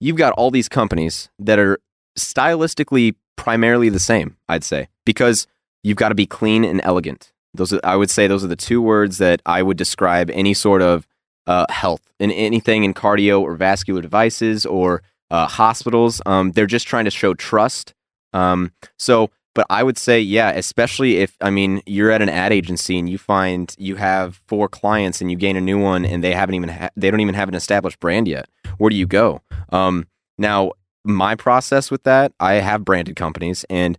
you've 0.00 0.16
got 0.16 0.32
all 0.34 0.50
these 0.50 0.68
companies 0.68 1.28
that 1.38 1.58
are 1.58 1.78
stylistically 2.18 3.14
primarily 3.36 3.88
the 3.88 4.00
same. 4.00 4.36
I'd 4.48 4.64
say 4.64 4.88
because 5.04 5.46
you've 5.82 5.96
got 5.98 6.08
to 6.08 6.14
be 6.14 6.26
clean 6.26 6.64
and 6.64 6.80
elegant. 6.84 7.32
Those 7.56 7.72
are, 7.72 7.80
I 7.84 7.96
would 7.96 8.10
say 8.10 8.26
those 8.26 8.44
are 8.44 8.48
the 8.48 8.56
two 8.56 8.80
words 8.80 9.18
that 9.18 9.42
I 9.46 9.62
would 9.62 9.76
describe 9.76 10.30
any 10.30 10.54
sort 10.54 10.82
of 10.82 11.06
uh, 11.46 11.66
health 11.70 12.02
in 12.18 12.30
anything 12.30 12.84
in 12.84 12.94
cardio 12.94 13.40
or 13.40 13.54
vascular 13.54 14.02
devices 14.02 14.66
or 14.66 15.02
uh, 15.30 15.46
hospitals. 15.46 16.20
Um, 16.26 16.52
they're 16.52 16.66
just 16.66 16.86
trying 16.86 17.04
to 17.04 17.10
show 17.10 17.34
trust. 17.34 17.94
Um, 18.32 18.72
so, 18.98 19.30
but 19.54 19.66
I 19.70 19.82
would 19.82 19.96
say, 19.96 20.20
yeah, 20.20 20.50
especially 20.50 21.16
if 21.18 21.36
I 21.40 21.50
mean 21.50 21.82
you're 21.86 22.10
at 22.10 22.20
an 22.20 22.28
ad 22.28 22.52
agency 22.52 22.98
and 22.98 23.08
you 23.08 23.16
find 23.16 23.74
you 23.78 23.96
have 23.96 24.40
four 24.46 24.68
clients 24.68 25.20
and 25.20 25.30
you 25.30 25.36
gain 25.36 25.56
a 25.56 25.60
new 25.60 25.80
one 25.80 26.04
and 26.04 26.22
they 26.22 26.32
haven't 26.32 26.54
even 26.54 26.68
ha- 26.68 26.90
they 26.96 27.10
don't 27.10 27.20
even 27.20 27.34
have 27.34 27.48
an 27.48 27.54
established 27.54 27.98
brand 27.98 28.28
yet. 28.28 28.48
Where 28.76 28.90
do 28.90 28.96
you 28.96 29.06
go? 29.06 29.40
Um, 29.70 30.06
now, 30.36 30.72
my 31.04 31.34
process 31.36 31.90
with 31.90 32.02
that, 32.02 32.32
I 32.38 32.54
have 32.54 32.84
branded 32.84 33.16
companies, 33.16 33.64
and 33.70 33.96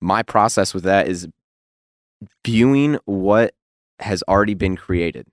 my 0.00 0.22
process 0.22 0.74
with 0.74 0.84
that 0.84 1.08
is 1.08 1.26
viewing 2.44 2.98
what 3.04 3.54
has 4.00 4.22
already 4.28 4.54
been 4.54 4.76
created. 4.76 5.26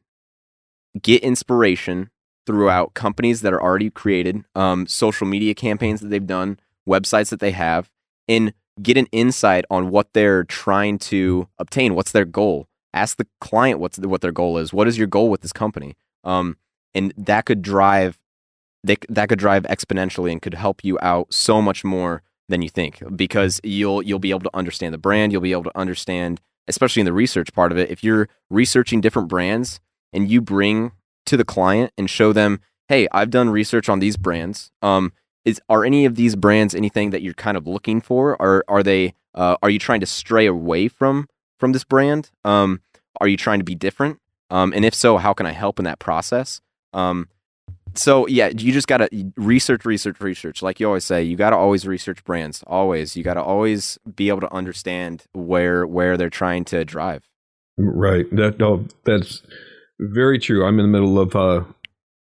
Get 1.02 1.24
inspiration 1.24 2.10
throughout 2.46 2.94
companies 2.94 3.42
that 3.42 3.54
are 3.54 3.62
already 3.62 3.90
created, 3.90 4.44
um, 4.56 4.88
social 4.88 5.28
media 5.28 5.54
campaigns 5.54 6.02
that 6.02 6.08
they've 6.08 6.26
done, 6.26 6.60
websites 6.88 7.30
that 7.30 7.40
they 7.40 7.52
have, 7.52 7.90
and 8.28 8.54
get 8.82 8.98
an 8.98 9.08
insight 9.12 9.66
on 9.70 9.90
what 9.90 10.14
they're 10.14 10.44
trying 10.46 10.98
to 10.98 11.48
obtain. 11.60 11.94
What's 11.94 12.12
their 12.12 12.26
goal? 12.26 12.68
Ask 12.94 13.18
the 13.18 13.28
client 13.42 13.80
what's 13.80 14.00
what 14.00 14.22
their 14.22 14.32
goal 14.32 14.58
is. 14.58 14.74
What 14.74 14.88
is 14.88 14.98
your 14.98 15.08
goal 15.08 15.30
with 15.30 15.42
this 15.42 15.54
company? 15.54 15.96
Um, 16.24 16.58
and 16.94 17.14
that 17.18 17.46
could 17.46 17.62
drive 17.62 18.18
they, 18.84 18.98
that 19.10 19.30
could 19.30 19.40
drive 19.40 19.64
exponentially 19.64 20.32
and 20.32 20.42
could 20.42 20.54
help 20.54 20.84
you 20.84 20.98
out 21.02 21.34
so 21.34 21.62
much 21.62 21.84
more 21.84 22.24
than 22.50 22.62
you 22.62 22.70
think 22.70 23.04
because 23.16 23.60
you'll 23.64 24.02
you'll 24.02 24.20
be 24.20 24.30
able 24.30 24.42
to 24.42 24.56
understand 24.56 24.94
the 24.94 24.98
brand. 24.98 25.32
You'll 25.32 25.42
be 25.42 25.52
able 25.52 25.66
to 25.66 25.78
understand 25.78 26.40
especially 26.68 27.02
in 27.02 27.06
the 27.06 27.14
research 27.14 27.54
part 27.54 27.72
of 27.72 27.78
it, 27.78 27.90
if 27.90 28.04
you're 28.04 28.30
researching 28.50 29.02
different 29.02 29.28
brands 29.28 29.80
and 30.14 30.30
you 30.30 30.42
bring 30.42 30.92
to 31.26 31.38
the 31.38 31.46
client 31.46 31.92
and 31.98 32.10
show 32.10 32.34
them, 32.34 32.60
hey, 32.88 33.08
I've 33.12 33.30
done 33.30 33.50
research 33.50 33.90
on 33.90 34.00
these 34.00 34.18
brands. 34.18 34.72
Um, 34.82 35.14
is 35.46 35.62
are 35.70 35.86
any 35.86 36.06
of 36.06 36.16
these 36.16 36.36
brands 36.36 36.76
anything 36.76 37.12
that 37.12 37.22
you're 37.22 37.34
kind 37.34 37.56
of 37.56 37.66
looking 37.66 38.02
for, 38.02 38.36
or 38.42 38.66
are 38.68 38.84
they? 38.84 39.14
Uh, 39.34 39.56
are 39.62 39.70
you 39.70 39.80
trying 39.80 40.02
to 40.02 40.06
stray 40.06 40.46
away 40.46 40.88
from 40.88 41.28
from 41.58 41.72
this 41.72 41.84
brand? 41.84 42.32
Um, 42.44 42.82
are 43.22 43.28
you 43.28 43.38
trying 43.38 43.60
to 43.60 43.66
be 43.66 43.76
different? 43.76 44.20
Um, 44.50 44.74
and 44.74 44.84
if 44.84 44.94
so, 44.94 45.18
how 45.18 45.34
can 45.34 45.46
I 45.46 45.52
help 45.52 45.80
in 45.80 45.86
that 45.86 46.00
process? 46.00 46.62
Um, 46.94 47.30
so 47.98 48.28
yeah, 48.28 48.48
you 48.50 48.72
just 48.72 48.88
gotta 48.88 49.10
research, 49.36 49.86
research, 49.86 50.20
research. 50.22 50.62
Like 50.62 50.80
you 50.80 50.88
always 50.88 51.04
say, 51.04 51.24
you 51.24 51.36
gotta 51.36 51.56
always 51.56 51.86
research 51.88 52.24
brands. 52.24 52.64
Always, 52.68 53.16
you 53.16 53.24
gotta 53.24 53.42
always 53.42 53.98
be 54.16 54.30
able 54.30 54.42
to 54.42 54.54
understand 54.54 55.24
where 55.34 55.86
where 55.88 56.18
they're 56.18 56.30
trying 56.30 56.66
to 56.66 56.86
drive. 56.86 57.28
Right. 57.78 58.26
That 58.36 58.60
no, 58.60 58.86
that's 59.06 59.42
very 60.00 60.40
true. 60.40 60.66
I'm 60.66 60.80
in 60.80 60.86
the 60.92 61.00
middle 61.00 61.20
of 61.20 61.36
uh, 61.36 61.64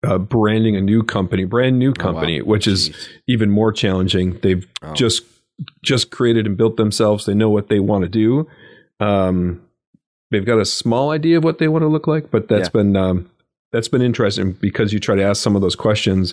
uh, 0.05 0.19
branding 0.19 0.77
a 0.77 0.81
new 0.81 1.03
company, 1.03 1.45
brand 1.45 1.79
new 1.79 1.93
company, 1.93 2.41
oh, 2.41 2.45
wow. 2.45 2.51
which 2.51 2.67
is 2.67 2.91
even 3.29 3.51
more 3.51 3.73
challenging. 3.73 4.39
They've 4.43 4.67
Oh. 4.83 4.93
just 4.95 5.23
just 5.85 6.11
created 6.11 6.47
and 6.47 6.57
built 6.57 6.77
themselves. 6.77 7.27
They 7.27 7.35
know 7.35 7.49
what 7.49 7.69
they 7.69 7.79
want 7.79 8.03
to 8.03 8.09
do. 8.09 8.49
Um, 8.99 9.63
they've 10.33 10.45
got 10.45 10.59
a 10.59 10.65
small 10.65 11.11
idea 11.11 11.39
of 11.39 11.45
what 11.45 11.59
they 11.59 11.69
want 11.69 11.83
to 11.83 11.89
look 11.89 12.07
like, 12.09 12.31
but 12.31 12.49
that's 12.49 12.67
Yeah. 12.69 12.83
been 12.83 12.97
um, 12.97 13.31
that's 13.75 13.89
been 13.89 14.01
interesting 14.03 14.53
because 14.53 14.93
you 14.93 15.01
try 15.01 15.15
to 15.17 15.23
ask 15.23 15.43
some 15.43 15.55
of 15.57 15.61
those 15.63 15.75
questions, 15.77 16.33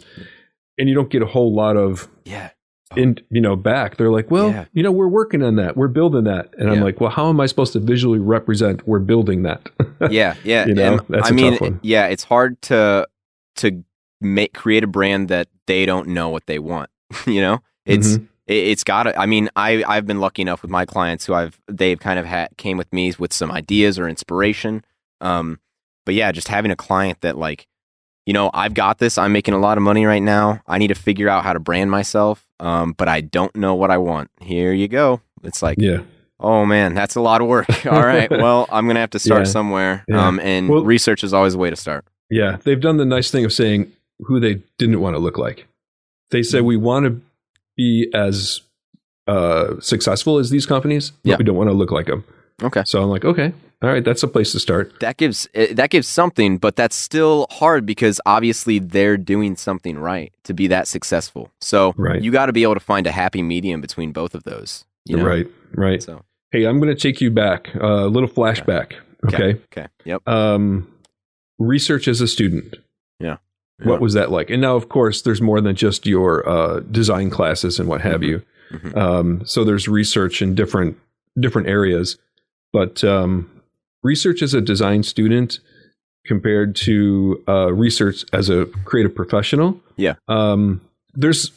and 0.77 0.88
you 0.88 0.95
don't 0.95 1.10
get 1.10 1.21
a 1.21 1.25
whole 1.25 1.54
lot 1.54 1.75
of 1.75 2.08
yeah, 2.23 2.51
in 2.95 3.17
you 3.30 3.41
know 3.41 3.56
back. 3.56 3.97
They're 3.97 4.12
like, 4.12 4.30
well, 4.32 4.49
Yeah. 4.51 4.65
you 4.73 4.84
know, 4.84 4.91
we're 4.91 5.08
working 5.08 5.41
on 5.43 5.56
that, 5.58 5.75
we're 5.75 5.88
building 5.89 6.23
that, 6.25 6.54
and 6.58 6.69
I'm 6.69 6.82
like, 6.82 7.01
well, 7.01 7.10
how 7.10 7.27
am 7.30 7.39
I 7.41 7.45
supposed 7.47 7.73
to 7.73 7.80
visually 7.80 8.19
represent 8.19 8.88
we're 8.88 8.99
building 8.99 9.43
that? 9.43 9.69
yeah, 10.10 10.36
yeah. 10.43 10.65
You 10.67 10.75
know, 10.75 10.93
And, 10.93 11.01
that's 11.10 11.27
I 11.27 11.32
a 11.32 11.34
mean, 11.34 11.51
tough 11.54 11.62
one. 11.62 11.80
yeah, 11.84 12.06
it's 12.08 12.23
hard 12.23 12.62
to 12.63 13.08
to 13.58 13.84
make 14.21 14.54
create 14.54 14.84
a 14.84 14.88
brand 14.88 15.27
that 15.30 15.47
they 15.67 15.86
don't 15.86 16.10
know 16.10 16.30
what 16.30 16.45
they 16.45 16.60
want. 16.60 16.89
you 17.25 17.41
know, 17.41 17.60
it's 17.86 18.17
Mhm. 18.17 18.27
it, 18.47 18.54
it's 18.71 18.84
got 18.84 19.04
to. 19.04 19.19
I 19.19 19.25
mean, 19.25 19.49
I 19.56 19.84
I've 19.88 20.06
been 20.06 20.19
lucky 20.19 20.41
enough 20.43 20.62
with 20.62 20.69
my 20.71 20.86
clients 20.86 21.25
who 21.25 21.34
I've 21.34 21.60
they've 21.67 21.99
kind 21.99 22.19
of 22.19 22.25
had 22.25 22.49
came 22.58 22.77
with 22.77 22.91
me 22.93 23.13
with 23.17 23.34
some 23.34 23.51
ideas 23.51 23.97
or 23.97 24.08
inspiration. 24.08 24.84
Um, 25.21 25.60
but 26.06 26.16
yeah, 26.16 26.32
just 26.32 26.48
having 26.48 26.72
a 26.72 26.76
client 26.76 27.22
that 27.22 27.38
like, 27.38 27.68
you 28.26 28.34
know, 28.34 28.50
I've 28.54 28.74
got 28.74 29.00
this. 29.00 29.18
I'm 29.18 29.32
making 29.32 29.54
a 29.54 29.58
lot 29.60 29.78
of 29.78 29.84
money 29.84 30.06
right 30.06 30.22
now. 30.22 30.62
I 30.68 30.78
need 30.78 30.90
to 30.90 30.96
figure 30.96 31.28
out 31.30 31.44
how 31.44 31.54
to 31.54 31.60
brand 31.60 31.90
myself. 31.92 32.46
Um, 32.60 32.94
but 32.94 33.08
I 33.08 33.22
don't 33.22 33.56
know 33.56 33.74
what 33.76 33.90
I 33.92 33.98
want. 33.98 34.30
Here 34.40 34.74
you 34.74 34.88
go. 34.88 35.22
It's 35.44 35.64
like, 35.64 35.78
yeah. 35.80 36.02
oh 36.40 36.66
man, 36.66 36.94
that's 36.94 37.16
a 37.16 37.22
lot 37.22 37.42
of 37.42 37.48
work. 37.48 37.68
All 37.88 38.04
right, 38.04 38.30
well, 38.30 38.68
I'm 38.72 38.86
gonna 38.88 39.00
have 39.00 39.10
to 39.12 39.20
start 39.20 39.46
Yeah. 39.48 39.52
somewhere. 39.52 40.06
Yeah. 40.08 40.28
Um, 40.28 40.40
and 40.40 40.70
Well- 40.70 40.84
research 40.84 41.24
is 41.24 41.34
always 41.34 41.56
a 41.56 41.58
way 41.58 41.70
to 41.72 41.76
start. 41.76 42.06
Yeah, 42.30 42.58
they've 42.64 42.80
done 42.80 42.98
the 42.98 43.06
nice 43.06 43.32
thing 43.32 43.44
of 43.44 43.52
saying 43.52 43.92
who 44.20 44.40
they 44.40 44.62
didn't 44.78 45.02
want 45.02 45.16
to 45.16 45.20
look 45.20 45.38
like. 45.40 45.68
They 46.30 46.42
Mm-hmm. 46.42 46.50
said 46.50 46.62
we 46.64 46.78
want 46.78 47.06
to 47.08 47.22
be 47.76 48.10
as 48.14 48.62
uh, 49.28 49.80
successful 49.80 50.38
as 50.38 50.50
these 50.52 50.66
companies, 50.66 51.12
but 51.24 51.30
Yeah. 51.32 51.36
we 51.38 51.44
don't 51.44 51.56
want 51.58 51.70
to 51.70 51.74
look 51.74 51.92
like 51.92 52.06
them. 52.06 52.24
Okay. 52.63 52.84
So 52.86 53.02
I'm 53.02 53.10
like, 53.10 53.26
okay, 53.26 53.54
all 53.82 53.89
right, 53.89 54.04
that's 54.04 54.21
a 54.24 54.28
place 54.28 54.52
to 54.52 54.60
start. 54.60 55.00
that 55.00 55.17
gives 55.17 55.47
eh, 55.54 55.74
that 55.74 55.89
gives 55.89 56.08
something, 56.08 56.58
but 56.58 56.76
that's 56.76 56.95
still 56.95 57.47
hard 57.50 57.86
because 57.86 58.21
obviously 58.26 58.80
they're 58.80 59.17
doing 59.17 59.56
something 59.56 59.97
right 59.97 60.32
to 60.43 60.54
be 60.54 60.67
that 60.67 60.88
successful. 60.88 61.50
So 61.62 61.93
Right. 61.97 62.21
you 62.21 62.32
got 62.32 62.45
to 62.47 62.54
be 62.54 62.63
able 62.63 62.76
to 62.76 62.80
find 62.80 63.08
a 63.08 63.12
happy 63.12 63.41
medium 63.41 63.82
between 63.82 64.12
both 64.12 64.36
of 64.36 64.43
those. 64.43 64.86
You 65.06 65.17
know? 65.17 65.26
Right, 65.26 65.47
right. 65.74 66.02
So 66.04 66.24
Hey, 66.52 66.65
I'm 66.65 66.80
going 66.80 66.93
to 66.95 67.02
take 67.02 67.21
you 67.21 67.32
back 67.32 67.69
uh, 67.76 68.06
a 68.06 68.08
little 68.08 68.30
flashback. 68.30 68.93
Okay. 69.26 69.60
okay. 69.71 69.88
Yep. 70.06 70.28
Um, 70.28 70.88
research 71.60 72.08
as 72.08 72.21
a 72.21 72.28
student. 72.28 72.76
Yeah. 73.19 73.38
What 73.84 73.95
Yeah. 73.95 74.00
was 74.00 74.13
that 74.13 74.32
like? 74.32 74.50
And 74.50 74.62
now, 74.62 74.76
of 74.76 74.89
course, 74.89 75.21
there's 75.21 75.41
more 75.41 75.62
than 75.62 75.76
just 75.76 76.06
your 76.06 76.47
uh, 76.47 76.80
design 76.82 77.30
classes 77.30 77.80
and 77.80 77.88
what 77.89 78.02
have 78.02 78.21
Mhm. 78.21 78.28
you. 78.28 78.41
Mhm. 78.74 78.97
Um, 78.97 79.41
so 79.45 79.63
there's 79.63 79.88
research 79.88 80.41
in 80.41 80.54
different 80.56 80.97
different 81.39 81.67
areas, 81.69 82.17
but 82.73 83.03
um, 83.03 83.49
research 84.03 84.41
as 84.41 84.53
a 84.53 84.62
design 84.62 85.03
student 85.03 85.60
compared 86.25 86.75
to 86.75 87.43
uh, 87.47 87.73
research 87.73 88.23
as 88.31 88.49
a 88.49 88.65
creative 88.86 89.15
professional. 89.15 89.79
Yeah. 89.97 90.15
Um, 90.27 90.81
there's 91.13 91.51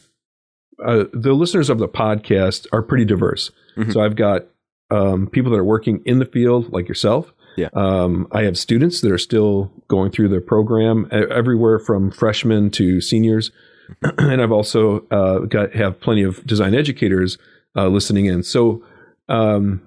uh, 0.83 1.05
the 1.13 1.33
listeners 1.33 1.69
of 1.69 1.77
the 1.79 1.87
podcast 1.87 2.67
are 2.73 2.81
pretty 2.81 3.05
diverse. 3.05 3.51
Mhm. 3.77 3.93
So 3.93 4.01
I've 4.01 4.15
got 4.15 4.45
um, 4.91 5.27
people 5.27 5.51
that 5.51 5.57
are 5.57 5.63
working 5.63 6.01
in 6.05 6.19
the 6.19 6.25
field, 6.25 6.71
like 6.71 6.87
yourself. 6.87 7.31
Yeah. 7.57 7.69
Um, 7.73 8.27
I 8.31 8.43
have 8.43 8.57
students 8.57 9.01
that 9.01 9.11
are 9.11 9.17
still 9.17 9.71
going 9.87 10.11
through 10.11 10.27
their 10.27 10.41
program, 10.41 11.07
everywhere 11.11 11.79
from 11.79 12.11
freshmen 12.11 12.69
to 12.71 12.99
seniors, 12.99 13.51
and 14.17 14.41
I've 14.41 14.51
also 14.51 15.05
uh, 15.09 15.39
got 15.39 15.73
have 15.73 15.99
plenty 16.01 16.23
of 16.23 16.45
design 16.45 16.75
educators 16.75 17.37
uh, 17.75 17.87
listening 17.87 18.25
in. 18.25 18.43
So, 18.43 18.83
um, 19.29 19.81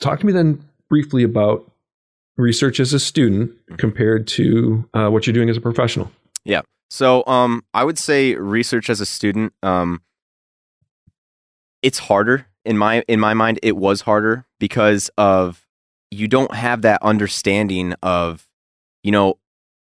talk 0.00 0.18
to 0.20 0.26
me 0.26 0.32
then 0.32 0.64
briefly 0.92 1.22
about 1.22 1.72
research 2.36 2.78
as 2.78 2.92
a 2.92 3.00
student 3.00 3.50
compared 3.78 4.28
to 4.28 4.86
uh, 4.92 5.08
what 5.08 5.26
you're 5.26 5.32
doing 5.32 5.48
as 5.48 5.56
a 5.56 5.60
professional. 5.60 6.12
Yeah. 6.44 6.60
So 6.90 7.24
um, 7.26 7.64
I 7.72 7.82
would 7.82 7.98
say 7.98 8.34
research 8.34 8.90
as 8.90 9.00
a 9.00 9.06
student, 9.06 9.54
um, 9.62 10.02
it's 11.80 11.98
harder 11.98 12.46
in 12.66 12.76
my 12.76 13.04
in 13.08 13.18
my 13.18 13.32
mind. 13.32 13.58
It 13.62 13.78
was 13.78 14.02
harder 14.02 14.44
because 14.60 15.10
of 15.16 15.66
you 16.10 16.28
don't 16.28 16.54
have 16.54 16.82
that 16.82 17.02
understanding 17.02 17.94
of 18.02 18.46
you 19.02 19.12
know 19.12 19.38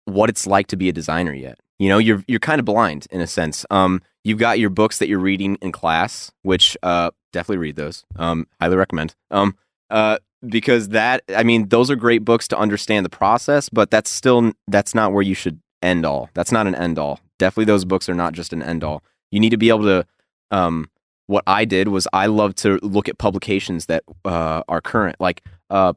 what 0.04 0.30
it's 0.30 0.46
like 0.46 0.68
to 0.68 0.76
be 0.76 0.88
a 0.88 0.92
designer 0.92 1.33
yet. 1.33 1.59
You 1.80 1.88
know, 1.88 1.98
you're 1.98 2.22
you're 2.28 2.38
kind 2.38 2.61
of 2.61 2.66
blind 2.66 3.09
in 3.11 3.20
a 3.20 3.26
sense. 3.26 3.66
Um, 3.68 4.00
you've 4.22 4.38
got 4.38 4.61
your 4.61 4.70
books 4.70 4.98
that 4.98 5.09
you're 5.09 5.18
reading 5.18 5.59
in 5.61 5.72
class, 5.72 6.30
which 6.42 6.76
uh, 6.85 7.11
definitely 7.33 7.59
read 7.59 7.74
those. 7.74 8.04
Um, 8.14 8.46
highly 8.61 8.76
recommend. 8.76 9.16
Um, 9.33 9.57
uh, 9.90 10.18
because 10.48 10.88
that 10.90 11.22
I 11.35 11.42
mean, 11.42 11.68
those 11.68 11.90
are 11.90 11.96
great 11.96 12.24
books 12.24 12.48
to 12.48 12.59
understand 12.59 13.04
the 13.04 13.11
process, 13.11 13.68
but 13.68 13.90
that's 13.90 14.11
still 14.11 14.52
that's 14.68 14.94
not 14.94 15.12
where 15.12 15.22
you 15.22 15.35
should 15.35 15.61
end 15.83 16.04
all. 16.07 16.30
That's 16.35 16.52
not 16.52 16.66
an 16.66 16.74
end 16.74 16.98
all. 16.98 17.20
Definitely, 17.38 17.66
those 17.66 17.85
books 17.85 18.09
are 18.09 18.14
not 18.14 18.33
just 18.33 18.52
an 18.52 18.62
end 18.62 18.85
all. 18.85 19.02
You 19.30 19.40
need 19.40 19.50
to 19.50 19.57
be 19.57 19.68
able 19.68 19.85
to. 19.85 20.07
Um, 20.50 20.88
what 21.26 21.42
I 21.46 21.64
did 21.64 21.88
was 21.88 22.07
I 22.12 22.26
love 22.26 22.54
to 22.57 22.78
look 22.83 23.09
at 23.09 23.16
publications 23.18 23.87
that 23.87 24.04
uh, 24.26 24.62
are 24.68 24.80
current, 24.80 25.16
like 25.20 25.42
uh, 25.70 25.94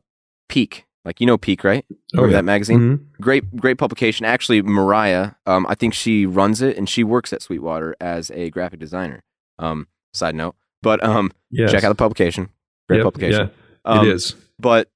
Peak. 0.49 0.85
Like 1.03 1.21
you 1.21 1.27
know 1.27 1.37
Peak, 1.37 1.63
right? 1.63 1.85
Remember 2.13 2.33
that 2.33 2.43
magazine? 2.43 2.79
Mhm. 2.79 3.21
Great, 3.21 3.55
great 3.55 3.77
publication. 3.77 4.25
Actually, 4.25 4.61
Mariah, 4.61 5.31
um, 5.45 5.65
I 5.69 5.75
think 5.75 5.93
she 5.93 6.25
runs 6.25 6.61
it, 6.61 6.77
and 6.77 6.89
she 6.89 7.03
works 7.03 7.31
at 7.31 7.41
Sweetwater 7.41 7.95
as 8.01 8.29
a 8.31 8.49
graphic 8.49 8.79
designer. 8.79 9.23
Um, 9.59 9.87
side 10.13 10.35
note, 10.35 10.55
but 10.81 11.01
um, 11.03 11.31
Yes. 11.49 11.71
check 11.71 11.83
out 11.83 11.89
the 11.89 11.95
publication. 11.95 12.49
Great 12.89 12.97
Yep, 12.97 13.03
publication. 13.05 13.47
Yeah, 13.47 13.53
Um, 13.87 14.05
it 14.05 14.13
is. 14.13 14.35
but 14.59 14.89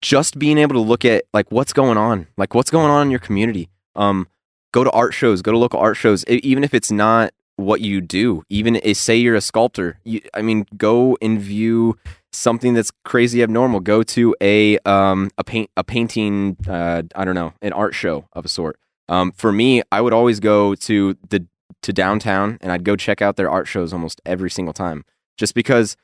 just 0.00 0.38
being 0.38 0.58
able 0.58 0.74
to 0.74 0.80
look 0.80 1.04
at 1.04 1.24
like 1.34 1.50
what's 1.50 1.72
going 1.72 1.96
on 1.98 2.26
like 2.36 2.54
what's 2.54 2.70
going 2.70 2.90
on 2.90 3.02
in 3.06 3.10
your 3.10 3.18
community. 3.20 3.68
Um 3.96 4.28
go 4.72 4.84
to 4.84 4.90
art 4.90 5.14
shows 5.14 5.42
go 5.42 5.50
to 5.50 5.58
local 5.58 5.80
art 5.80 5.96
shows 5.96 6.24
even 6.26 6.62
if 6.62 6.74
it's 6.74 6.92
not 6.92 7.32
what 7.56 7.80
you 7.80 8.00
do 8.00 8.44
even 8.50 8.76
if, 8.76 8.96
say 8.98 9.16
you're 9.16 9.34
a 9.34 9.40
sculptor 9.40 9.98
you, 10.04 10.20
i 10.34 10.42
mean 10.42 10.64
go 10.76 11.16
and 11.20 11.40
view 11.40 11.98
something 12.32 12.74
that's 12.74 12.92
crazy 13.04 13.42
abnormal. 13.42 13.80
Go 13.80 14.02
to 14.04 14.36
a 14.40 14.78
um 14.80 15.30
a 15.38 15.42
paint 15.42 15.70
a 15.76 15.82
painting 15.82 16.56
uh 16.68 17.02
i 17.16 17.24
don't 17.24 17.34
know 17.34 17.54
an 17.62 17.72
art 17.72 17.94
show 17.94 18.26
of 18.34 18.44
a 18.44 18.48
sort. 18.48 18.78
Um 19.08 19.32
for 19.32 19.50
me 19.50 19.82
i 19.90 20.00
would 20.00 20.12
always 20.12 20.38
go 20.38 20.74
to 20.76 21.16
the 21.30 21.46
to 21.82 21.92
downtown 21.92 22.58
and 22.60 22.70
i'd 22.70 22.84
go 22.84 22.94
check 22.94 23.20
out 23.22 23.36
their 23.36 23.50
art 23.50 23.66
shows 23.66 23.92
almost 23.92 24.20
every 24.26 24.50
single 24.50 24.74
time 24.74 25.04
just 25.36 25.54
because 25.54 25.96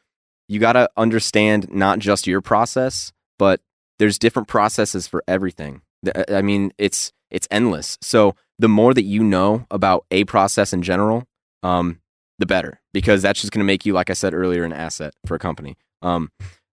you 0.48 0.60
got 0.60 0.74
to 0.74 0.88
understand 0.96 1.72
not 1.72 1.98
just 1.98 2.26
your 2.26 2.40
process 2.40 3.12
but 3.38 3.60
there's 3.98 4.18
different 4.18 4.48
processes 4.48 5.06
for 5.06 5.22
everything. 5.26 5.82
I 6.28 6.42
mean, 6.42 6.72
it's 6.78 7.12
it's 7.30 7.48
endless. 7.50 7.98
So 8.00 8.34
the 8.58 8.68
more 8.68 8.94
that 8.94 9.04
you 9.04 9.22
know 9.24 9.66
about 9.70 10.04
a 10.10 10.24
process 10.24 10.72
in 10.72 10.82
general, 10.82 11.24
um, 11.62 12.00
the 12.38 12.46
better, 12.46 12.80
because 12.92 13.22
that's 13.22 13.40
just 13.40 13.52
going 13.52 13.60
to 13.60 13.64
make 13.66 13.86
you, 13.86 13.92
like 13.92 14.10
I 14.10 14.12
said 14.12 14.34
earlier, 14.34 14.64
an 14.64 14.72
asset 14.72 15.14
for 15.26 15.34
a 15.34 15.38
company. 15.38 15.76
Um, 16.02 16.30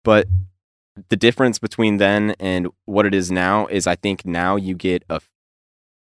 but 0.03 0.27
the 1.09 1.17
difference 1.17 1.59
between 1.59 1.97
then 1.97 2.35
and 2.39 2.67
what 2.85 3.05
it 3.05 3.13
is 3.13 3.31
now 3.31 3.67
is, 3.67 3.87
I 3.87 3.95
think 3.95 4.25
now 4.25 4.55
you 4.55 4.75
get 4.75 5.03
a 5.09 5.21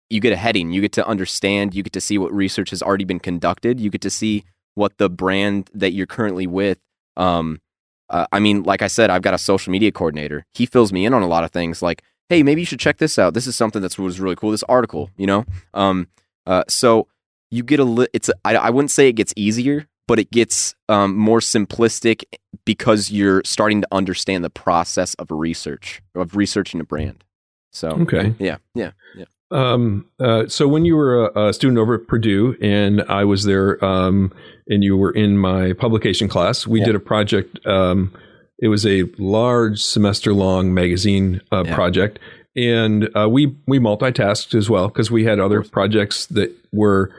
you 0.10 0.20
get 0.20 0.34
a 0.34 0.38
heading. 0.38 0.72
You 0.72 0.82
get 0.82 0.94
to 0.94 1.08
understand. 1.08 1.76
You 1.76 1.84
get 1.84 1.94
to 1.94 2.02
see 2.02 2.18
what 2.18 2.34
research 2.34 2.72
has 2.72 2.82
already 2.82 3.06
been 3.06 3.20
conducted. 3.20 3.80
You 3.80 3.92
get 3.92 4.02
to 4.02 4.10
see 4.10 4.44
what 4.74 4.98
the 4.98 5.10
brand 5.10 5.70
that 5.74 5.92
you're 5.92 6.08
currently 6.08 6.48
with 6.48 6.80
um, 7.20 7.62
uh, 8.10 8.26
I 8.32 8.40
mean, 8.40 8.64
like 8.64 8.82
I 8.82 8.88
said, 8.88 9.12
I've 9.12 9.22
got 9.22 9.36
a 9.36 9.38
social 9.38 9.72
media 9.72 9.92
coordinator. 9.92 10.46
He 10.54 10.66
fills 10.66 10.92
me 10.92 11.06
in 11.06 11.14
on 11.14 11.22
a 11.22 11.28
lot 11.28 11.44
of 11.44 11.52
things. 11.52 11.84
Like, 11.84 12.02
hey, 12.30 12.42
maybe 12.42 12.62
you 12.62 12.66
should 12.66 12.80
check 12.80 12.98
this 12.98 13.20
out. 13.20 13.36
This 13.36 13.46
is 13.46 13.56
something 13.56 13.82
that's 13.82 14.00
was 14.00 14.20
really 14.20 14.36
cool. 14.36 14.50
This 14.52 14.64
article, 14.64 15.12
you 15.18 15.28
know. 15.28 15.46
Um, 15.76 16.08
uh, 16.48 16.64
so 16.68 17.08
you 17.52 17.62
get 17.62 17.80
a 17.80 17.84
li- 17.84 18.08
it's 18.14 18.30
a, 18.30 18.34
I, 18.44 18.56
I 18.56 18.70
wouldn't 18.72 18.90
say 18.92 19.08
it 19.08 19.14
gets 19.14 19.34
easier, 19.36 19.88
but 20.08 20.18
it 20.18 20.32
gets 20.32 20.74
um, 20.88 21.16
more 21.16 21.40
simplistic 21.40 22.24
because 22.66 23.12
you're 23.12 23.44
starting 23.46 23.82
to 23.82 23.88
understand 23.92 24.44
the 24.44 24.50
process 24.50 25.14
of 25.16 25.30
research 25.30 26.02
of 26.16 26.36
researching 26.36 26.80
a 26.80 26.84
brand. 26.84 27.24
So 27.72 27.90
Okay. 27.90 28.34
yeah, 28.40 28.58
yeah, 28.74 28.92
yeah. 29.16 29.26
Um, 29.52 30.06
uh, 30.20 30.48
so 30.48 30.68
when 30.68 30.86
you 30.86 30.96
were 30.96 31.28
a, 31.28 31.48
a 31.50 31.54
student 31.54 31.80
over 31.80 31.96
at 31.96 32.08
Purdue 32.08 32.56
and 32.62 33.02
I 33.04 33.24
was 33.26 33.44
there, 33.46 33.84
um, 33.84 34.32
and 34.68 34.84
you 34.84 34.96
were 34.96 35.12
in 35.12 35.38
my 35.38 35.74
publication 35.74 36.28
class, 36.28 36.68
we 36.68 36.80
Yeah. 36.80 36.88
did 36.88 36.96
a 36.96 37.00
project. 37.00 37.66
Um, 37.66 38.14
it 38.60 38.68
was 38.68 38.86
a 38.86 39.04
large 39.18 39.82
semester 39.82 40.34
long 40.34 40.74
magazine 40.74 41.42
uh, 41.52 41.64
Yeah. 41.66 41.74
project, 41.76 42.20
and 42.56 43.10
uh, 43.16 43.28
we 43.30 43.56
we 43.68 43.80
multitasked 43.80 44.54
as 44.54 44.70
well 44.70 44.88
because 44.90 45.10
we 45.10 45.24
had 45.24 45.40
other 45.40 45.64
projects 45.64 46.26
that 46.28 46.52
were 46.72 47.10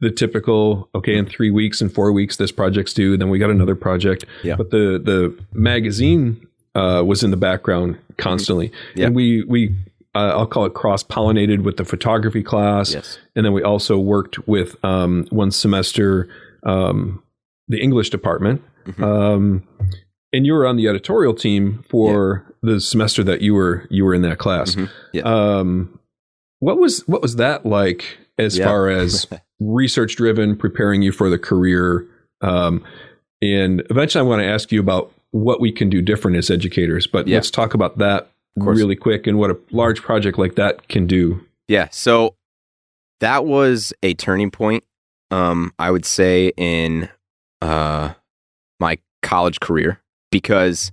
the 0.00 0.10
typical. 0.10 0.88
Okay, 0.94 1.16
in 1.16 1.26
three 1.26 1.50
weeks 1.50 1.80
and 1.80 1.92
four 1.92 2.12
weeks, 2.12 2.36
this 2.36 2.50
project's 2.52 2.92
due. 2.92 3.16
Then 3.16 3.30
we 3.30 3.38
got 3.38 3.50
another 3.50 3.76
project. 3.76 4.24
Yeah. 4.42 4.56
But 4.56 4.70
the 4.70 5.00
the 5.02 5.38
magazine 5.54 6.46
uh, 6.74 7.02
was 7.06 7.22
in 7.22 7.30
the 7.30 7.36
background 7.38 7.96
constantly, 8.18 8.68
Mm-hmm. 8.68 8.98
Yeah. 8.98 9.06
and 9.06 9.14
we 9.16 9.44
we 9.44 9.74
uh, 10.14 10.32
I'll 10.36 10.46
call 10.46 10.64
it 10.66 10.74
cross 10.74 11.02
pollinated 11.04 11.62
with 11.62 11.76
the 11.76 11.84
photography 11.84 12.42
class, 12.42 12.92
Yes. 12.94 13.18
and 13.36 13.44
then 13.46 13.52
we 13.52 13.62
also 13.62 13.98
worked 13.98 14.46
with 14.48 14.76
um, 14.84 15.26
one 15.30 15.50
semester 15.50 16.28
um, 16.64 17.22
the 17.68 17.80
English 17.80 18.10
department. 18.10 18.62
Mhm. 18.86 19.02
Um, 19.02 19.62
and 20.32 20.46
you 20.46 20.52
were 20.54 20.66
on 20.66 20.76
the 20.76 20.88
editorial 20.88 21.34
team 21.34 21.84
for 21.88 22.44
the 22.62 22.80
semester 22.80 23.22
that 23.24 23.40
you 23.40 23.54
were 23.54 23.86
you 23.90 24.04
were 24.04 24.14
in 24.14 24.22
that 24.22 24.38
class. 24.38 24.74
Mhm. 24.74 24.88
Yeah. 25.12 25.22
Um, 25.22 25.98
what 26.58 26.78
was 26.78 27.06
what 27.08 27.22
was 27.22 27.36
that 27.36 27.64
like 27.64 28.18
as 28.38 28.58
Yeah. 28.58 28.64
far 28.66 28.88
as 28.88 29.26
research 29.60 30.16
driven, 30.16 30.56
preparing 30.56 31.02
you 31.02 31.12
for 31.12 31.30
the 31.30 31.38
career? 31.38 32.06
Um, 32.42 32.82
and 33.42 33.82
eventually, 33.90 34.20
I 34.24 34.28
want 34.28 34.42
to 34.42 34.46
ask 34.48 34.70
you 34.72 34.80
about 34.80 35.12
what 35.30 35.60
we 35.60 35.70
can 35.72 35.88
do 35.88 36.02
different 36.02 36.36
as 36.36 36.50
educators. 36.50 37.06
But 37.06 37.26
Yeah. 37.28 37.36
let's 37.36 37.50
talk 37.50 37.74
about 37.74 37.98
that. 37.98 38.30
Really 38.56 38.96
quick 38.96 39.26
and 39.26 39.38
what 39.38 39.50
a 39.50 39.58
large 39.70 40.02
project 40.02 40.38
like 40.38 40.54
that 40.56 40.88
can 40.88 41.06
do. 41.06 41.44
Yeah. 41.68 41.88
So 41.90 42.34
that 43.20 43.44
was 43.44 43.92
a 44.02 44.14
turning 44.14 44.50
point, 44.50 44.84
um, 45.30 45.72
I 45.78 45.90
would 45.90 46.04
say, 46.04 46.52
in 46.56 47.08
uh, 47.62 48.14
my 48.78 48.98
college 49.22 49.60
career 49.60 50.00
because 50.30 50.90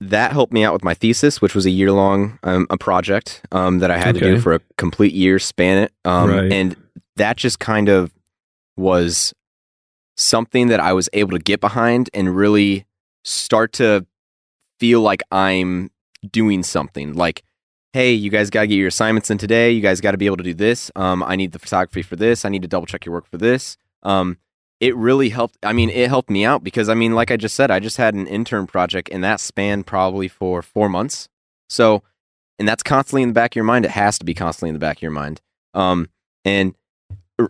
that 0.00 0.32
helped 0.32 0.52
me 0.52 0.62
out 0.64 0.72
with 0.74 0.84
my 0.84 0.94
thesis, 0.94 1.40
which 1.40 1.54
was 1.54 1.64
a 1.64 1.70
year 1.70 1.90
long 1.92 2.38
um, 2.42 2.66
a 2.68 2.76
project 2.76 3.42
um, 3.52 3.78
that 3.78 3.90
I 3.90 3.96
had 3.98 4.14
to 4.16 4.20
do 4.20 4.40
for 4.40 4.54
a 4.54 4.60
complete 4.76 5.14
year, 5.14 5.38
span 5.38 5.78
it, 5.84 5.92
um, 6.04 6.30
Right. 6.30 6.52
and 6.52 6.76
that 7.16 7.36
just 7.38 7.58
kind 7.60 7.88
of 7.88 8.12
was 8.76 9.32
something 10.18 10.68
that 10.68 10.80
I 10.80 10.92
was 10.92 11.08
able 11.14 11.30
to 11.32 11.38
get 11.38 11.60
behind 11.60 12.10
and 12.12 12.36
really 12.36 12.84
start 13.24 13.72
to 13.74 14.06
feel 14.78 15.00
like 15.00 15.22
I'm 15.30 15.90
doing 16.30 16.62
something. 16.62 17.14
Like, 17.14 17.42
hey, 17.92 18.12
you 18.12 18.30
guys 18.30 18.50
got 18.50 18.62
to 18.62 18.66
get 18.66 18.76
your 18.76 18.88
assignments 18.88 19.30
in 19.30 19.38
today. 19.38 19.70
You 19.70 19.80
guys 19.80 20.00
got 20.00 20.12
to 20.12 20.18
be 20.18 20.26
able 20.26 20.36
to 20.38 20.44
do 20.44 20.54
this. 20.54 20.90
Um, 20.96 21.22
I 21.22 21.36
need 21.36 21.52
the 21.52 21.58
photography 21.58 22.02
for 22.02 22.16
this. 22.16 22.44
I 22.44 22.48
need 22.48 22.62
to 22.62 22.68
double 22.68 22.86
check 22.86 23.06
your 23.06 23.14
work 23.14 23.26
for 23.26 23.38
this. 23.38 23.76
Um, 24.02 24.38
it 24.80 24.94
really 24.96 25.30
helped. 25.30 25.56
I 25.62 25.72
mean, 25.72 25.88
it 25.88 26.08
helped 26.08 26.28
me 26.28 26.44
out 26.44 26.62
because 26.62 26.88
I 26.88 26.94
mean, 26.94 27.14
like 27.14 27.30
I 27.30 27.36
just 27.36 27.54
said, 27.54 27.70
I 27.70 27.80
just 27.80 27.96
had 27.96 28.14
an 28.14 28.26
intern 28.26 28.66
project 28.66 29.08
and 29.10 29.24
that 29.24 29.40
spanned 29.40 29.86
probably 29.86 30.28
for 30.28 30.60
four 30.62 30.88
months. 30.88 31.28
So, 31.68 32.02
and 32.58 32.68
that's 32.68 32.82
constantly 32.82 33.22
in 33.22 33.30
the 33.30 33.34
back 33.34 33.52
of 33.52 33.56
your 33.56 33.64
mind. 33.64 33.84
It 33.84 33.92
has 33.92 34.18
to 34.18 34.24
be 34.24 34.34
constantly 34.34 34.70
in 34.70 34.74
the 34.74 34.80
back 34.80 34.98
of 34.98 35.02
your 35.02 35.10
mind. 35.10 35.40
Um, 35.74 36.08
and 36.44 36.74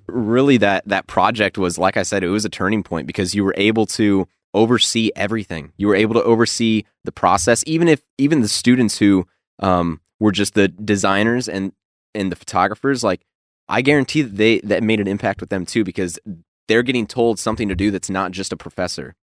really, 0.09 0.57
that 0.59 0.87
that 0.87 1.07
project 1.07 1.59
was, 1.59 1.79
like 1.79 1.97
I 1.97 2.03
said, 2.03 2.23
it 2.23 2.29
was 2.29 2.45
a 2.45 2.49
turning 2.49 2.83
point 2.83 3.07
because 3.07 3.35
you 3.35 3.45
were 3.45 3.55
able 3.57 3.87
to 3.87 4.27
oversee 4.57 5.13
everything. 5.15 5.73
You 5.77 5.87
were 5.87 5.95
able 5.95 6.15
to 6.15 6.23
oversee 6.25 6.85
the 7.05 7.13
process, 7.13 7.63
even 7.67 7.87
if 7.87 8.03
even 8.19 8.41
the 8.41 8.49
students 8.49 8.99
who 8.99 9.29
um, 9.61 10.01
were 10.19 10.33
just 10.33 10.55
the 10.55 10.69
designers 10.69 11.49
and 11.49 11.73
and 12.15 12.33
the 12.33 12.37
photographers. 12.37 13.05
Like, 13.05 13.25
I 13.69 13.83
guarantee 13.83 14.23
that 14.23 14.37
they 14.37 14.59
that 14.61 14.83
made 14.83 14.99
an 14.99 15.07
impact 15.07 15.41
with 15.41 15.51
them 15.51 15.67
too 15.67 15.85
because 15.85 16.19
they're 16.67 16.83
getting 16.83 17.07
told 17.07 17.39
something 17.39 17.69
to 17.69 17.77
do 17.77 17.91
that's 17.91 18.11
not 18.11 18.33
just 18.33 18.53
a 18.53 18.57
professor. 18.57 19.15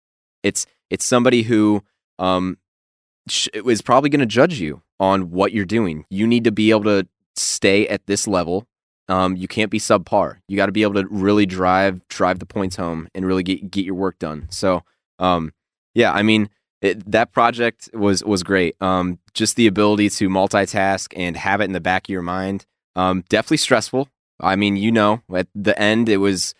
It's 0.44 0.66
it's 0.90 1.04
somebody 1.04 1.44
who 1.44 1.84
um, 2.20 2.58
sh- 3.28 3.50
is 3.54 3.82
probably 3.82 4.10
going 4.10 4.20
to 4.20 4.26
judge 4.26 4.60
you 4.60 4.82
on 5.00 5.32
what 5.32 5.52
you're 5.52 5.66
doing. 5.66 6.06
You 6.10 6.28
need 6.28 6.44
to 6.44 6.52
be 6.52 6.70
able 6.70 6.84
to 6.84 7.08
stay 7.36 7.88
at 7.88 8.06
this 8.06 8.28
level. 8.28 8.68
Um, 9.10 9.36
you 9.36 9.48
can't 9.48 9.72
be 9.72 9.80
subpar. 9.80 10.38
You 10.48 10.56
got 10.56 10.68
to 10.68 10.72
be 10.72 10.84
able 10.84 11.02
to 11.02 11.08
really 11.10 11.46
drive 11.46 12.08
drive 12.08 12.40
the 12.40 12.46
points 12.46 12.76
home 12.76 13.10
and 13.14 13.26
really 13.26 13.44
get 13.44 13.70
get 13.70 13.86
your 13.86 13.96
work 13.96 14.20
done. 14.20 14.48
So, 14.50 14.84
um, 15.20 15.54
yeah, 15.94 16.12
I 16.12 16.24
mean 16.24 16.50
it, 16.82 17.12
that 17.12 17.32
project 17.32 17.90
was 17.94 18.24
was 18.24 18.44
great. 18.44 18.76
Um, 18.82 19.20
just 19.34 19.56
the 19.56 19.68
ability 19.68 20.10
to 20.10 20.30
multitask 20.30 21.14
and 21.16 21.38
have 21.38 21.62
it 21.62 21.66
in 21.66 21.74
the 21.74 21.80
back 21.80 22.06
of 22.06 22.10
your 22.10 22.22
mind. 22.22 22.66
Um, 22.96 23.24
definitely 23.30 23.58
stressful. 23.58 24.10
I 24.40 24.56
mean, 24.56 24.76
you 24.76 24.92
know, 24.92 25.22
at 25.34 25.48
the 25.56 25.80
end 25.80 26.10
it 26.10 26.18
was 26.18 26.54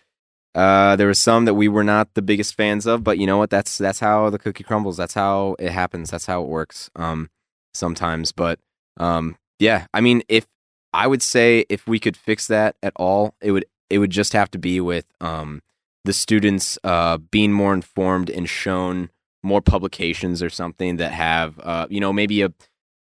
uh, 0.54 0.94
there 0.96 1.08
was 1.08 1.18
some 1.18 1.44
that 1.46 1.54
we 1.54 1.68
were 1.68 1.84
not 1.84 2.14
the 2.14 2.22
biggest 2.22 2.54
fans 2.54 2.86
of, 2.86 3.02
but 3.02 3.18
you 3.18 3.26
know 3.26 3.36
what? 3.36 3.50
That's 3.50 3.76
that's 3.76 4.00
how 4.00 4.30
the 4.30 4.38
cookie 4.38 4.64
crumbles. 4.64 4.96
That's 4.96 5.14
how 5.14 5.56
it 5.58 5.70
happens. 5.72 6.10
That's 6.10 6.26
how 6.26 6.42
it 6.42 6.48
works. 6.48 6.90
Um, 6.96 7.28
sometimes, 7.74 8.32
but 8.32 8.60
um, 8.96 9.36
yeah. 9.58 9.86
I 9.92 10.00
mean, 10.00 10.22
if 10.28 10.46
I 10.92 11.06
would 11.06 11.22
say 11.22 11.66
if 11.68 11.86
we 11.86 11.98
could 11.98 12.16
fix 12.16 12.46
that 12.46 12.76
at 12.82 12.92
all, 12.96 13.34
it 13.40 13.50
would 13.50 13.66
it 13.90 13.98
would 13.98 14.10
just 14.10 14.32
have 14.32 14.50
to 14.52 14.58
be 14.58 14.80
with 14.80 15.06
um 15.20 15.60
the 16.04 16.12
students 16.12 16.78
uh 16.84 17.18
being 17.30 17.52
more 17.52 17.74
informed 17.74 18.30
and 18.30 18.48
shown 18.48 19.10
more 19.42 19.60
publications 19.60 20.42
or 20.42 20.50
something 20.50 20.96
that 20.96 21.12
have 21.12 21.58
uh 21.60 21.86
you 21.90 22.00
know 22.00 22.12
maybe 22.12 22.42
a 22.42 22.52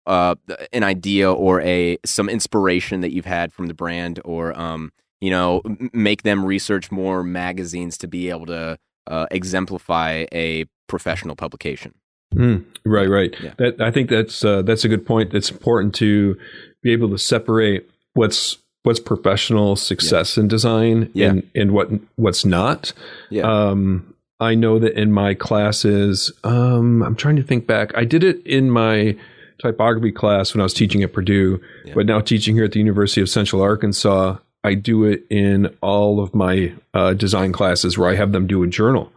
uh 0.08 0.36
an 0.74 0.84
idea 0.84 1.32
or 1.32 1.62
a 1.62 1.97
some 2.06 2.30
inspiration 2.30 3.02
that 3.02 3.12
you've 3.12 3.26
had 3.26 3.54
from 3.54 3.68
the 3.68 3.74
brand 3.74 4.20
or 4.26 4.58
um 4.60 4.91
you 5.20 5.30
know 5.30 5.62
make 5.93 6.24
them 6.24 6.45
research 6.45 6.91
more 6.91 7.24
magazines 7.24 7.97
to 7.97 8.08
be 8.08 8.30
able 8.30 8.45
to 8.45 8.78
uh, 9.08 9.26
exemplify 9.32 10.26
a 10.32 10.64
professional 10.88 11.36
publication 11.36 11.93
Mm, 12.36 12.66
right, 12.86 13.10
right. 13.10 13.36
Yeah. 13.41 13.54
That 13.58 13.82
I 13.82 13.91
think 13.91 14.10
that's 14.10 14.43
uh, 14.45 14.62
that's 14.62 14.86
a 14.86 14.88
good 14.88 15.06
point. 15.06 15.34
It's 15.34 15.52
important 15.52 15.93
to 15.95 16.38
be 16.82 16.91
able 16.91 17.10
to 17.10 17.18
separate 17.18 17.89
what's 18.14 18.58
what's 18.84 18.99
professional 18.99 19.75
success 19.75 20.38
in 20.38 20.47
design 20.47 21.09
Yeah. 21.13 21.29
and 21.29 21.49
and 21.55 21.71
what 21.71 21.89
what's 22.15 22.45
not. 22.45 22.93
yeah 23.29 23.43
Um, 23.43 24.13
I 24.39 24.55
know 24.55 24.79
that 24.79 24.99
in 24.99 25.11
my 25.11 25.36
classes, 25.36 26.32
um, 26.43 27.03
I'm 27.03 27.15
trying 27.15 27.36
to 27.36 27.43
think 27.43 27.67
back. 27.67 27.91
I 27.95 28.05
did 28.05 28.23
it 28.23 28.41
in 28.45 28.71
my 28.71 29.15
typography 29.61 30.11
class 30.11 30.53
when 30.53 30.61
I 30.61 30.63
was 30.63 30.73
teaching 30.73 31.03
at 31.03 31.13
Purdue, 31.13 31.61
Yeah. 31.86 31.93
but 31.93 32.07
now 32.07 32.19
teaching 32.21 32.55
here 32.55 32.63
at 32.65 32.71
the 32.71 32.79
University 32.79 33.21
of 33.21 33.29
Central 33.29 33.61
Arkansas, 33.61 34.38
I 34.63 34.73
do 34.73 35.03
it 35.03 35.23
in 35.29 35.69
all 35.82 36.19
of 36.19 36.34
my 36.34 36.73
uh, 36.95 37.13
design 37.13 37.51
classes 37.51 37.97
where 37.99 38.09
I 38.09 38.15
have 38.15 38.32
them 38.32 38.47
do 38.47 38.63
a 38.63 38.67
journal, 38.67 39.11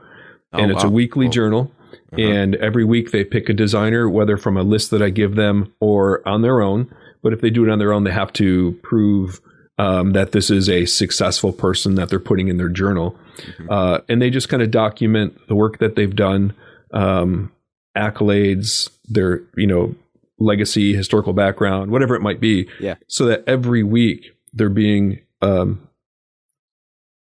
Oh, 0.52 0.58
and 0.58 0.70
it's 0.70 0.84
a 0.84 0.90
weekly 0.90 1.28
journal. 1.30 1.70
Uh-huh. 2.12 2.20
And 2.22 2.54
every 2.56 2.84
week 2.84 3.10
they 3.10 3.24
pick 3.24 3.48
a 3.48 3.54
designer, 3.54 4.08
whether 4.10 4.36
from 4.36 4.56
a 4.58 4.62
list 4.62 4.90
that 4.90 5.00
I 5.02 5.08
give 5.08 5.34
them 5.36 5.72
or 5.80 6.26
on 6.28 6.42
their 6.42 6.60
own. 6.60 6.94
But 7.22 7.32
if 7.32 7.40
they 7.40 7.48
do 7.50 7.64
it 7.64 7.70
on 7.70 7.78
their 7.78 7.92
own, 7.94 8.04
they 8.04 8.12
have 8.12 8.32
to 8.34 8.78
prove 8.82 9.40
um, 9.78 10.12
that 10.12 10.32
this 10.32 10.50
is 10.50 10.68
a 10.68 10.84
successful 10.86 11.52
person 11.52 11.94
that 11.96 12.08
they're 12.08 12.20
putting 12.20 12.48
in 12.48 12.56
their 12.58 12.68
journal. 12.68 13.16
Mhm. 13.58 13.66
Uh, 13.70 14.00
and 14.08 14.22
they 14.22 14.30
just 14.30 14.48
kind 14.48 14.62
of 14.62 14.70
document 14.70 15.36
the 15.48 15.54
work 15.54 15.78
that 15.78 15.96
they've 15.96 16.14
done, 16.14 16.52
um, 16.92 17.50
accolades, 17.96 18.90
their 19.08 19.42
you 19.56 19.66
know 19.66 19.94
legacy, 20.38 20.94
historical 20.94 21.32
background, 21.32 21.90
whatever 21.90 22.14
it 22.14 22.20
might 22.22 22.40
be. 22.40 22.68
Yeah. 22.80 22.94
So 23.08 23.26
that 23.26 23.44
every 23.46 23.82
week 23.82 24.32
they're 24.52 24.68
being 24.68 25.20
um, 25.42 25.80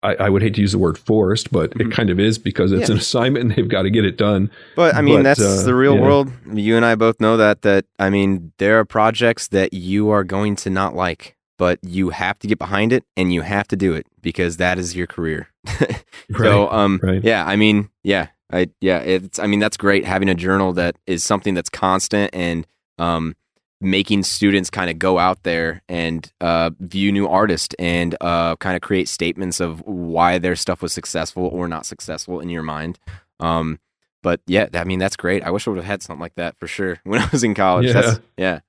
I, 0.02 0.16
I 0.16 0.30
would 0.30 0.42
hate 0.42 0.56
to 0.56 0.62
use 0.62 0.74
the 0.74 0.78
word 0.78 0.98
forced, 0.98 1.52
but 1.52 1.72
Mhm. 1.72 1.82
it 1.88 1.92
kind 1.94 2.10
of 2.10 2.20
is 2.20 2.38
because 2.38 2.72
it's 2.74 2.90
Yeah. 2.90 2.96
an 2.96 2.98
assignment 3.02 3.46
and 3.46 3.56
they've 3.56 3.70
got 3.70 3.84
to 3.84 3.90
get 3.90 4.04
it 4.06 4.18
done. 4.18 4.50
But 4.76 4.96
I 4.96 5.02
mean, 5.02 5.20
But, 5.20 5.24
that's 5.24 5.62
uh, 5.62 5.64
the 5.66 5.74
real 5.76 5.96
yeah. 5.96 6.02
world. 6.02 6.32
You 6.54 6.76
and 6.76 6.86
I 6.86 6.96
both 6.96 7.22
know 7.22 7.38
that. 7.38 7.62
That 7.62 7.86
I 8.00 8.10
mean, 8.10 8.52
there 8.58 8.80
are 8.80 8.86
projects 8.86 9.48
that 9.50 9.74
you 9.74 10.10
are 10.10 10.24
going 10.26 10.56
to 10.58 10.70
not 10.70 10.94
like, 10.96 11.36
but 11.58 11.80
you 11.84 12.10
have 12.10 12.40
to 12.40 12.48
get 12.48 12.58
behind 12.58 12.94
it 12.94 13.04
and 13.16 13.34
you 13.34 13.42
have 13.42 13.68
to 13.70 13.76
do 13.76 13.94
it 13.94 14.06
because 14.22 14.58
that 14.58 14.78
is 14.78 14.96
your 14.96 15.08
career. 15.08 15.50
So, 16.38 16.70
um, 16.72 17.00
right. 17.04 17.24
yeah, 17.24 17.46
I 17.46 17.56
mean, 17.58 17.90
yeah, 18.04 18.28
I 18.52 18.70
yeah, 18.82 19.00
it's. 19.00 19.40
I 19.40 19.46
mean, 19.46 19.60
that's 19.60 19.78
great 19.78 20.06
having 20.06 20.30
a 20.30 20.36
journal 20.36 20.74
that 20.74 20.98
is 21.06 21.24
something 21.24 21.54
that's 21.54 21.70
constant 21.70 22.34
and 22.34 22.66
um, 22.98 23.36
making 23.82 24.24
students 24.24 24.70
kind 24.70 24.90
of 24.90 24.98
go 24.98 25.20
out 25.20 25.44
there 25.44 25.82
and 25.90 26.32
uh, 26.42 26.72
view 26.80 27.12
new 27.12 27.28
artists 27.28 27.76
and 27.78 28.16
uh, 28.22 28.56
kind 28.56 28.76
of 28.76 28.82
create 28.82 29.10
statements 29.10 29.60
of 29.60 29.82
why 29.82 30.38
their 30.38 30.56
stuff 30.56 30.82
was 30.82 30.94
successful 30.94 31.46
or 31.48 31.68
not 31.68 31.86
successful 31.86 32.40
in 32.40 32.50
your 32.50 32.64
mind. 32.64 32.98
Um, 33.40 33.80
but 34.22 34.40
yeah, 34.48 34.70
I 34.74 34.86
mean, 34.86 35.00
that's 35.00 35.18
great. 35.18 35.44
I 35.44 35.52
wish 35.52 35.68
I 35.68 35.72
would 35.72 35.78
have 35.78 35.86
had 35.86 36.02
something 36.02 36.22
like 36.22 36.36
that 36.36 36.58
for 36.58 36.68
sure 36.68 37.00
when 37.04 37.22
I 37.22 37.28
was 37.32 37.44
in 37.44 37.54
college. 37.54 37.88
Yeah. 37.88 37.94
That's, 37.94 38.20
yeah. 38.38 38.60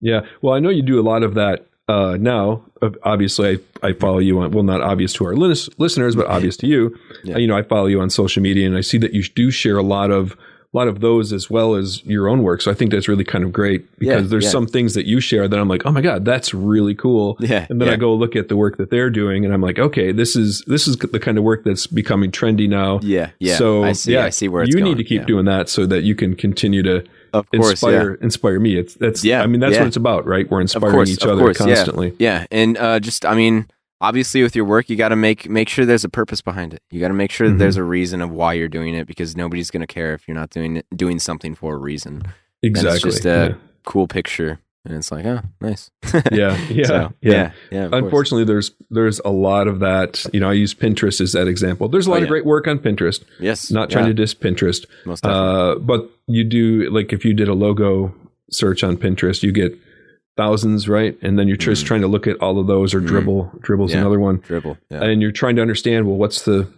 Yeah. 0.00 0.20
Well, 0.42 0.54
I 0.54 0.60
know 0.60 0.68
you 0.68 0.82
do 0.82 1.00
a 1.00 1.02
lot 1.02 1.22
of 1.22 1.34
that 1.34 1.66
uh, 1.88 2.16
now, 2.20 2.62
obviously, 3.02 3.58
I, 3.82 3.88
I 3.88 3.92
follow 3.94 4.18
you 4.18 4.38
on 4.40 4.50
well, 4.52 4.62
not 4.64 4.82
obvious 4.82 5.12
to 5.14 5.24
our 5.24 5.34
lis- 5.34 5.68
listeners, 5.78 6.14
but 6.14 6.26
obvious 6.26 6.56
to 6.58 6.66
you. 6.66 6.96
Yeah. 7.24 7.34
Uh, 7.34 7.38
you 7.38 7.46
know, 7.46 7.56
I 7.56 7.62
follow 7.62 7.86
you 7.86 8.00
on 8.00 8.10
social 8.10 8.42
media, 8.42 8.66
and 8.66 8.76
I 8.76 8.82
see 8.82 8.98
that 8.98 9.12
you 9.14 9.22
do 9.24 9.50
share 9.50 9.76
a 9.78 9.82
lot 9.82 10.10
of 10.10 10.36
a 10.74 10.76
lot 10.76 10.86
of 10.86 11.00
those 11.00 11.32
as 11.32 11.48
well 11.48 11.74
as 11.76 12.04
your 12.04 12.28
own 12.28 12.42
work. 12.42 12.60
So 12.60 12.70
I 12.70 12.74
think 12.74 12.90
that's 12.90 13.08
really 13.08 13.24
kind 13.24 13.42
of 13.42 13.54
great 13.54 13.90
because 13.98 14.24
Yeah, 14.24 14.28
there's 14.28 14.44
yeah. 14.44 14.50
some 14.50 14.66
things 14.66 14.92
that 14.92 15.06
you 15.06 15.18
share 15.18 15.48
that 15.48 15.58
I'm 15.58 15.66
like, 15.66 15.86
oh 15.86 15.90
my 15.90 16.02
god, 16.02 16.26
that's 16.26 16.52
really 16.52 16.94
cool. 16.94 17.38
Yeah, 17.40 17.66
And 17.70 17.80
then. 17.80 17.88
I 17.88 17.96
go 17.96 18.12
look 18.12 18.36
at 18.36 18.48
the 18.50 18.56
work 18.56 18.76
that 18.76 18.90
they're 18.90 19.08
doing, 19.08 19.46
and 19.46 19.54
I'm 19.54 19.62
like, 19.62 19.78
okay, 19.78 20.12
this 20.12 20.36
is 20.36 20.62
this 20.66 20.86
is 20.86 20.98
the 20.98 21.18
kind 21.18 21.38
of 21.38 21.44
work 21.44 21.64
that's 21.64 21.86
becoming 21.86 22.30
trendy 22.30 22.68
now. 22.68 23.00
Yeah, 23.02 23.30
yeah. 23.38 23.56
So 23.56 23.82
I 23.82 23.92
see. 23.92 24.12
yeah, 24.12 24.26
I 24.26 24.28
see 24.30 24.48
where 24.48 24.62
it's 24.62 24.74
you 24.74 24.80
going. 24.82 24.92
need 24.92 24.98
to 24.98 25.04
keep 25.04 25.24
doing 25.24 25.46
that 25.46 25.70
so 25.70 25.86
that 25.86 26.02
you 26.02 26.14
can 26.14 26.36
continue 26.36 26.82
to 26.82 27.02
Of 27.32 27.50
course, 27.50 27.70
inspire 27.70 28.14
inspire 28.14 28.60
me. 28.60 28.76
It's 28.76 28.94
that's 28.94 29.24
Yeah, 29.24 29.42
I 29.42 29.46
mean 29.46 29.60
that's 29.60 29.74
yeah. 29.74 29.80
what 29.80 29.88
it's 29.88 29.96
about, 29.96 30.26
right? 30.26 30.50
We're 30.50 30.60
inspiring 30.60 30.94
course, 30.94 31.10
each 31.10 31.24
other 31.24 31.40
course, 31.42 31.58
yeah. 31.60 31.66
constantly. 31.74 32.14
Yeah, 32.18 32.46
and 32.50 32.76
uh, 32.78 33.00
just 33.00 33.24
I 33.24 33.34
mean, 33.34 33.66
obviously 34.00 34.42
with 34.42 34.54
your 34.56 34.64
work, 34.64 34.88
you 34.88 34.96
got 34.96 35.08
to 35.10 35.16
make 35.16 35.48
make 35.48 35.68
sure 35.68 35.84
there's 35.84 36.04
a 36.04 36.08
purpose 36.08 36.40
behind 36.40 36.74
it. 36.74 36.82
You 36.90 37.00
got 37.00 37.08
to 37.08 37.14
make 37.14 37.30
sure 37.30 37.48
that 37.48 37.54
Mhm. 37.54 37.58
there's 37.58 37.76
a 37.76 37.82
reason 37.84 38.20
of 38.22 38.30
why 38.30 38.52
you're 38.54 38.68
doing 38.68 38.94
it 38.94 39.06
because 39.06 39.36
nobody's 39.36 39.70
going 39.70 39.80
to 39.80 39.86
care 39.86 40.14
if 40.14 40.26
you're 40.28 40.34
not 40.36 40.50
doing 40.50 40.82
doing 40.94 41.18
something 41.18 41.54
for 41.54 41.74
a 41.74 41.78
reason. 41.78 42.22
Exactly. 42.62 42.94
it's 42.96 43.02
just 43.04 43.24
a 43.26 43.56
cool 43.84 44.06
picture, 44.08 44.58
and 44.84 44.96
it's 44.96 45.10
like, 45.12 45.24
oh, 45.26 45.40
nice. 45.60 45.90
yeah. 46.32 46.56
Yeah. 46.70 46.86
So, 46.86 47.12
yeah. 47.20 47.32
yeah, 47.32 47.52
yeah. 47.70 47.84
of 47.84 47.90
course. 47.90 48.02
Unfortunately, 48.04 48.44
there's 48.44 48.70
there's 48.90 49.20
a 49.24 49.30
lot 49.30 49.68
of 49.68 49.80
that. 49.80 50.24
You 50.32 50.40
know, 50.40 50.48
I 50.50 50.54
use 50.54 50.74
Pinterest 50.74 51.20
as 51.20 51.32
that 51.32 51.46
example. 51.48 51.88
There's 51.88 52.06
a 52.06 52.10
lot 52.10 52.20
Oh, 52.20 52.22
of 52.22 52.28
great 52.28 52.46
work 52.46 52.66
on 52.66 52.78
Pinterest. 52.78 53.22
yes, 53.40 53.70
Not 53.70 53.90
trying 53.90 54.04
yeah, 54.04 54.08
to 54.10 54.14
diss 54.14 54.34
Pinterest, 54.34 54.86
most 55.04 55.22
definitely. 55.22 55.72
uh, 55.72 55.74
but 55.80 56.10
you 56.26 56.44
do 56.44 56.88
like 56.90 57.12
if 57.12 57.24
you 57.24 57.34
did 57.34 57.48
a 57.48 57.54
logo 57.54 58.14
search 58.50 58.82
on 58.84 58.96
Pinterest, 58.96 59.42
you 59.42 59.52
get 59.52 59.76
thousands, 60.36 60.88
right? 60.88 61.18
And 61.20 61.38
then 61.38 61.48
you're 61.48 61.56
just 61.56 61.84
Mm. 61.84 61.88
trying 61.88 62.00
to 62.02 62.06
look 62.08 62.26
at 62.26 62.36
all 62.40 62.58
of 62.60 62.66
those, 62.68 62.94
or 62.94 63.00
Mm. 63.00 63.08
Dribbble. 63.08 63.60
Dribbble's 63.60 63.92
Yeah. 63.92 64.00
another 64.00 64.20
one, 64.20 64.38
Dribbble. 64.38 64.78
Yeah. 64.90 65.02
and 65.04 65.20
you're 65.20 65.32
trying 65.32 65.56
to 65.56 65.62
understand. 65.62 66.06
Well, 66.06 66.16
what's 66.16 66.42
the 66.42 66.68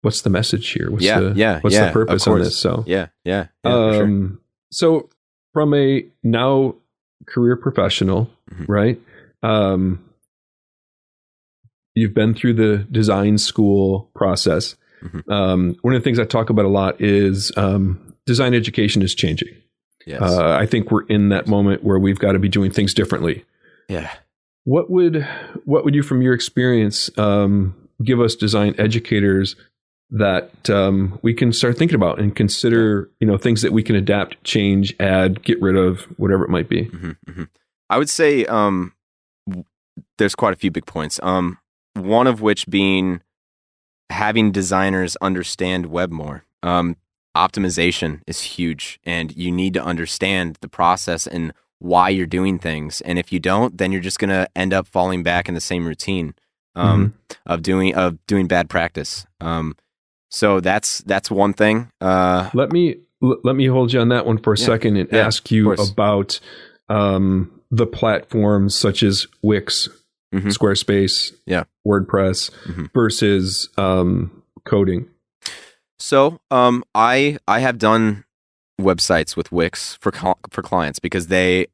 what's 0.00 0.22
the 0.22 0.30
message 0.30 0.68
here? 0.70 0.90
What's 0.90 1.04
Yeah, 1.04 1.20
the 1.20 1.32
yeah, 1.36 1.60
what's 1.60 1.76
yeah, 1.76 1.86
the 1.88 1.92
purpose 1.92 2.26
on 2.26 2.38
this? 2.40 2.56
So 2.56 2.82
yeah, 2.86 3.08
yeah, 3.24 3.46
yeah. 3.64 3.70
for 3.70 3.92
sure. 3.92 4.02
um, 4.04 4.40
so 4.70 5.10
from 5.52 5.74
a 5.74 6.04
now 6.24 6.74
career 7.26 7.56
professional, 7.56 8.30
Mhm. 8.52 8.64
right? 8.68 9.00
Um, 9.42 10.00
you've 11.94 12.14
been 12.14 12.34
through 12.34 12.54
the 12.54 12.86
design 12.90 13.38
school 13.38 14.10
process. 14.14 14.76
Mhm. 15.04 15.28
Um, 15.30 15.76
one 15.82 15.94
of 15.94 16.00
the 16.00 16.04
things 16.04 16.18
I 16.18 16.24
talk 16.24 16.48
about 16.50 16.64
a 16.64 16.68
lot 16.68 17.00
is 17.00 17.52
um, 17.56 18.14
design 18.26 18.54
education 18.54 19.02
is 19.02 19.14
changing. 19.14 19.54
Yes. 20.06 20.22
Uh, 20.22 20.50
I 20.52 20.66
think 20.66 20.90
we're 20.90 21.06
in 21.06 21.28
that 21.28 21.46
moment 21.46 21.84
where 21.84 21.98
we've 21.98 22.18
got 22.18 22.32
to 22.32 22.38
be 22.38 22.48
doing 22.48 22.70
things 22.70 22.94
differently. 22.94 23.44
yeah. 23.88 24.10
What 24.64 24.90
would 24.92 25.26
what 25.64 25.84
would 25.84 25.92
you, 25.92 26.04
from 26.04 26.22
your 26.22 26.34
experience, 26.34 27.10
um, 27.18 27.74
give 28.04 28.20
us 28.20 28.36
design 28.36 28.76
educators 28.78 29.56
that 30.12 30.70
um, 30.70 31.18
we 31.22 31.34
can 31.34 31.52
start 31.52 31.76
thinking 31.76 31.96
about 31.96 32.18
and 32.18 32.34
consider? 32.34 33.10
You 33.20 33.26
know, 33.26 33.36
things 33.36 33.62
that 33.62 33.72
we 33.72 33.82
can 33.82 33.96
adapt, 33.96 34.42
change, 34.44 34.94
add, 35.00 35.42
get 35.42 35.60
rid 35.60 35.76
of, 35.76 36.02
whatever 36.18 36.44
it 36.44 36.50
might 36.50 36.68
be. 36.68 36.84
hmm 36.84 37.12
hmm 37.28 37.44
I 37.90 37.98
would 37.98 38.08
say 38.08 38.46
um, 38.46 38.94
there's 40.16 40.34
quite 40.34 40.54
a 40.54 40.56
few 40.56 40.70
big 40.70 40.86
points. 40.86 41.20
Um, 41.22 41.58
one 41.94 42.26
of 42.26 42.40
which 42.40 42.66
being 42.68 43.20
having 44.10 44.52
designers 44.52 45.16
understand 45.20 45.86
web 45.86 46.10
more. 46.10 46.44
Um, 46.62 46.96
optimization 47.36 48.20
is 48.26 48.40
huge, 48.42 49.00
and 49.04 49.34
you 49.36 49.50
need 49.50 49.74
to 49.74 49.82
understand 49.82 50.58
the 50.60 50.68
process 50.68 51.26
and 51.26 51.52
why 51.78 52.08
you're 52.10 52.26
doing 52.26 52.58
things. 52.58 53.00
And 53.00 53.18
if 53.18 53.32
you 53.32 53.40
don't, 53.40 53.76
then 53.76 53.90
you're 53.90 54.00
just 54.00 54.18
going 54.18 54.30
to 54.30 54.48
end 54.54 54.72
up 54.72 54.86
falling 54.86 55.22
back 55.22 55.48
in 55.48 55.54
the 55.54 55.60
same 55.60 55.84
routine 55.86 56.34
um, 56.76 57.14
of 57.44 57.62
doing 57.62 57.94
of 57.94 58.24
doing 58.26 58.46
bad 58.46 58.70
practice. 58.70 59.26
Um, 59.40 59.76
so 60.32 60.60
that's 60.60 60.98
that's 61.02 61.30
one 61.30 61.52
thing. 61.52 61.90
Uh, 62.00 62.48
Let 62.54 62.72
me 62.72 62.96
let 63.20 63.54
me 63.54 63.66
hold 63.66 63.92
you 63.92 64.00
on 64.00 64.08
that 64.08 64.26
one 64.26 64.38
for 64.38 64.54
a 64.54 64.58
Yeah. 64.58 64.66
second 64.66 64.96
and 64.96 65.08
Yeah, 65.12 65.26
ask 65.26 65.50
you 65.50 65.72
about 65.74 66.40
um, 66.88 67.50
the 67.70 67.86
platforms 67.86 68.74
such 68.74 69.02
as 69.02 69.26
Wix, 69.42 69.88
Mhm. 70.34 70.50
Squarespace, 70.52 71.32
Yeah. 71.46 71.64
WordPress 71.86 72.50
Mhm. 72.66 72.90
versus 72.92 73.68
um, 73.78 74.42
coding. 74.64 75.06
So, 75.98 76.40
um, 76.50 76.82
I 76.94 77.38
I 77.46 77.60
have 77.60 77.78
done 77.78 78.24
websites 78.80 79.36
with 79.36 79.52
Wix 79.52 79.96
for 80.00 80.10
for 80.50 80.62
clients 80.62 80.98
because 80.98 81.28
they 81.28 81.66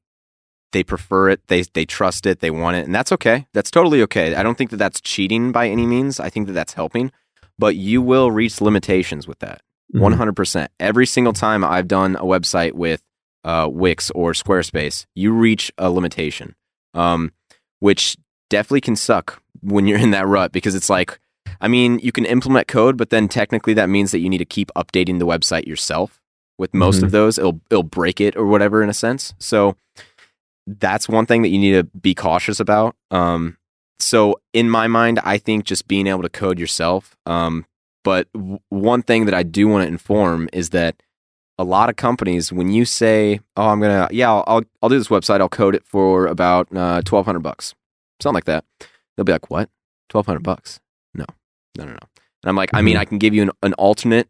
they 0.72 0.84
prefer 0.84 1.30
it, 1.30 1.40
they 1.46 1.62
they 1.72 1.86
trust 1.86 2.26
it, 2.26 2.40
they 2.40 2.50
want 2.50 2.76
it, 2.76 2.84
and 2.84 2.94
that's 2.94 3.12
okay. 3.12 3.46
That's 3.54 3.70
totally 3.70 4.02
okay. 4.02 4.34
I 4.34 4.42
don't 4.42 4.58
think 4.58 4.70
that 4.70 4.76
that's 4.76 5.00
cheating 5.00 5.50
by 5.52 5.68
any 5.68 5.86
means. 5.86 6.20
I 6.20 6.28
think 6.28 6.46
that 6.46 6.52
that's 6.52 6.74
helping, 6.74 7.10
but 7.58 7.76
you 7.76 8.00
will 8.02 8.30
reach 8.30 8.60
limitations 8.60 9.26
with 9.26 9.38
that. 9.40 9.62
Mhm. 9.94 10.00
One 10.00 10.12
hundred 10.12 10.36
percent. 10.36 10.70
Every 10.78 11.06
single 11.06 11.32
time 11.32 11.64
I've 11.64 11.88
done 11.88 12.16
a 12.16 12.24
website 12.24 12.72
with 12.72 13.02
uh, 13.44 13.68
Wix 13.70 14.10
or 14.10 14.32
Squarespace, 14.32 15.06
you 15.14 15.32
reach 15.32 15.72
a 15.78 15.90
limitation, 15.90 16.54
um, 16.94 17.32
which 17.80 18.16
definitely 18.50 18.80
can 18.82 18.96
suck 18.96 19.42
when 19.60 19.86
you're 19.86 19.98
in 20.06 20.10
that 20.12 20.26
rut 20.26 20.52
because 20.52 20.74
it's 20.74 20.90
like, 20.90 21.18
I 21.60 21.68
mean, 21.68 21.98
you 22.00 22.12
can 22.12 22.24
implement 22.24 22.68
code, 22.68 22.96
but 22.96 23.10
then 23.10 23.28
technically 23.28 23.74
that 23.74 23.88
means 23.88 24.10
that 24.12 24.18
you 24.20 24.28
need 24.28 24.38
to 24.38 24.44
keep 24.44 24.70
updating 24.76 25.18
the 25.18 25.26
website 25.26 25.66
yourself. 25.66 26.20
With 26.58 26.74
most 26.74 27.02
of 27.04 27.10
those, 27.12 27.38
it'll 27.38 27.60
it'll 27.70 27.84
break 27.84 28.20
it 28.20 28.34
or 28.36 28.44
whatever 28.46 28.82
in 28.82 28.88
a 28.88 28.94
sense. 28.94 29.32
So 29.38 29.76
that's 30.66 31.08
one 31.08 31.24
thing 31.24 31.42
that 31.42 31.48
you 31.48 31.58
need 31.58 31.72
to 31.72 31.84
be 31.84 32.14
cautious 32.14 32.58
about. 32.58 32.96
Um, 33.12 33.56
so 34.00 34.40
in 34.52 34.70
my 34.70 34.86
mind, 34.86 35.20
I 35.24 35.38
think 35.38 35.64
just 35.64 35.88
being 35.88 36.06
able 36.06 36.22
to 36.22 36.28
code 36.28 36.58
yourself. 36.58 37.16
Um, 37.26 37.66
but 38.04 38.32
w- 38.32 38.58
one 38.68 39.02
thing 39.02 39.24
that 39.26 39.34
I 39.34 39.42
do 39.42 39.68
want 39.68 39.82
to 39.84 39.88
inform 39.88 40.48
is 40.52 40.70
that 40.70 41.02
a 41.58 41.64
lot 41.64 41.88
of 41.90 41.96
companies, 41.96 42.52
when 42.52 42.70
you 42.70 42.84
say, 42.84 43.40
"Oh, 43.56 43.68
I'm 43.68 43.80
gonna, 43.80 44.08
yeah, 44.12 44.30
I'll 44.30 44.44
I'll, 44.46 44.62
I'll 44.82 44.88
do 44.88 44.96
this 44.98 45.08
website. 45.08 45.40
I'll 45.40 45.48
code 45.48 45.74
it 45.74 45.84
for 45.84 46.26
about 46.26 46.68
uh, 46.74 47.02
twelve 47.04 47.26
hundred 47.26 47.40
bucks, 47.40 47.74
something 48.22 48.34
like 48.34 48.44
that," 48.44 48.64
they'll 49.16 49.24
be 49.24 49.32
like, 49.32 49.50
"What? 49.50 49.68
Twelve 50.08 50.26
hundred 50.26 50.44
bucks? 50.44 50.78
No, 51.14 51.24
no, 51.76 51.84
no, 51.84 51.90
no." 51.92 51.98
And 52.44 52.48
I'm 52.50 52.54
like, 52.56 52.70
I 52.72 52.82
mean, 52.82 52.94
Mhm. 52.96 53.00
I 53.00 53.04
can 53.04 53.18
give 53.18 53.34
you 53.34 53.42
an, 53.42 53.50
an 53.64 53.72
alternate 53.74 54.28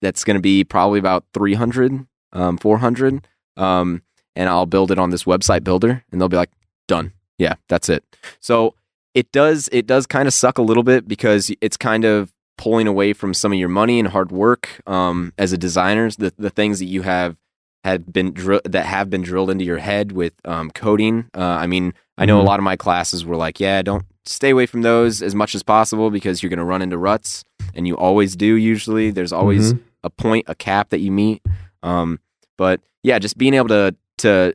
that's 0.00 0.24
going 0.24 0.36
to 0.36 0.40
be 0.40 0.64
probably 0.64 0.98
about 0.98 1.26
300, 1.34 2.06
um, 2.32 2.56
400, 2.56 3.28
um, 3.58 4.00
and 4.34 4.48
I'll 4.48 4.64
build 4.64 4.90
it 4.90 4.98
on 4.98 5.10
this 5.10 5.24
website 5.24 5.62
builder, 5.62 6.02
and 6.10 6.18
they'll 6.18 6.30
be 6.30 6.38
like, 6.38 6.50
"Done. 6.88 7.12
Yeah, 7.36 7.56
that's 7.68 7.90
it." 7.90 8.02
So 8.40 8.74
it 9.14 9.30
does 9.32 9.68
it 9.72 9.86
does 9.86 10.06
kind 10.06 10.26
of 10.28 10.34
suck 10.34 10.58
a 10.58 10.62
little 10.62 10.82
bit 10.82 11.06
because 11.08 11.50
it's 11.60 11.76
kind 11.76 12.04
of 12.04 12.32
pulling 12.58 12.86
away 12.86 13.12
from 13.12 13.32
some 13.34 13.52
of 13.52 13.58
your 13.58 13.68
money 13.68 13.98
and 13.98 14.08
hard 14.08 14.30
work 14.30 14.68
um, 14.86 15.32
as 15.38 15.52
a 15.52 15.58
designer. 15.58 16.10
The 16.10 16.32
the 16.38 16.50
things 16.50 16.78
that 16.78 16.86
you 16.86 17.02
have 17.02 17.36
had 17.84 18.12
been 18.12 18.32
dri- 18.32 18.60
that 18.64 18.84
have 18.84 19.08
been 19.08 19.22
drilled 19.22 19.48
into 19.50 19.64
your 19.64 19.78
head 19.78 20.12
with 20.12 20.34
um, 20.44 20.70
coding. 20.70 21.30
Uh, 21.34 21.40
I 21.40 21.66
mean, 21.66 21.94
I 22.18 22.26
know 22.26 22.38
Mhm. 22.38 22.42
a 22.42 22.44
lot 22.46 22.60
of 22.60 22.64
my 22.64 22.76
classes 22.76 23.24
were 23.24 23.36
like, 23.36 23.58
yeah, 23.58 23.80
don't 23.80 24.04
stay 24.26 24.50
away 24.50 24.66
from 24.66 24.82
those 24.82 25.22
as 25.22 25.34
much 25.34 25.54
as 25.54 25.62
possible 25.62 26.10
because 26.10 26.42
you're 26.42 26.50
going 26.50 26.58
to 26.58 26.64
run 26.64 26.82
into 26.82 26.98
ruts, 26.98 27.42
and 27.74 27.86
you 27.88 27.96
always 27.96 28.36
do. 28.36 28.54
Usually, 28.54 29.10
there's 29.10 29.32
always 29.32 29.72
Mhm. 29.72 29.80
a 30.04 30.10
point, 30.10 30.44
a 30.46 30.54
cap 30.54 30.90
that 30.90 31.00
you 31.00 31.10
meet. 31.10 31.42
Um, 31.82 32.20
but 32.58 32.82
yeah, 33.02 33.18
just 33.18 33.38
being 33.38 33.54
able 33.54 33.68
to 33.68 33.96
to 34.18 34.54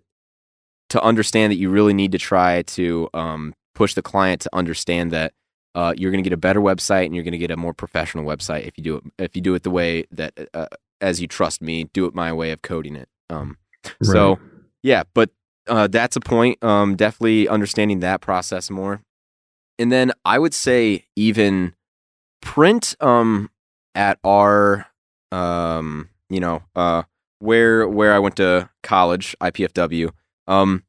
to 0.90 1.02
understand 1.02 1.52
that 1.52 1.58
you 1.58 1.70
really 1.72 1.94
need 1.96 2.12
to 2.12 2.20
try 2.20 2.62
to 2.62 3.10
um, 3.16 3.56
push 3.76 3.94
the 3.94 4.02
client 4.02 4.42
to 4.42 4.50
understand 4.54 5.12
that 5.12 5.34
uh, 5.76 5.94
you're 5.96 6.10
going 6.10 6.24
to 6.24 6.28
get 6.28 6.34
a 6.34 6.38
better 6.38 6.62
website 6.62 7.06
and 7.06 7.14
you're 7.14 7.24
going 7.24 7.34
to 7.34 7.38
get 7.38 7.52
a 7.52 7.58
more 7.58 7.74
professional 7.74 8.26
website 8.26 8.66
if 8.66 8.78
you 8.78 8.84
do 8.84 8.96
it 8.98 9.04
if 9.20 9.36
you 9.36 9.42
do 9.42 9.54
it 9.54 9.64
the 9.64 9.70
way 9.70 10.06
that 10.10 10.34
uh, 10.54 10.68
as 11.02 11.22
you 11.22 11.28
trust 11.28 11.62
me, 11.62 11.86
do 11.94 12.06
it 12.06 12.16
my 12.16 12.32
way 12.34 12.52
of 12.52 12.62
coding 12.62 12.96
it. 12.96 13.10
Um, 13.30 13.58
so 14.02 14.30
Right. 14.30 14.40
yeah, 14.84 15.04
but 15.14 15.30
uh, 15.68 15.88
that's 15.88 16.16
a 16.16 16.20
point. 16.22 16.64
Um, 16.64 16.96
definitely 16.96 17.48
understanding 17.48 18.00
that 18.00 18.22
process 18.22 18.70
more, 18.70 19.02
and 19.78 19.92
then 19.92 20.12
I 20.24 20.40
would 20.40 20.54
say 20.54 21.06
even 21.16 21.74
print 22.42 22.96
um, 23.02 23.50
at 23.94 24.20
our 24.24 24.88
um, 25.32 26.10
you 26.30 26.40
know 26.40 26.64
uh, 26.76 27.04
where 27.40 27.88
where 27.88 28.14
I 28.14 28.20
went 28.20 28.38
to 28.38 28.70
college, 28.84 29.36
IPFW. 29.42 30.12
Um, 30.48 30.84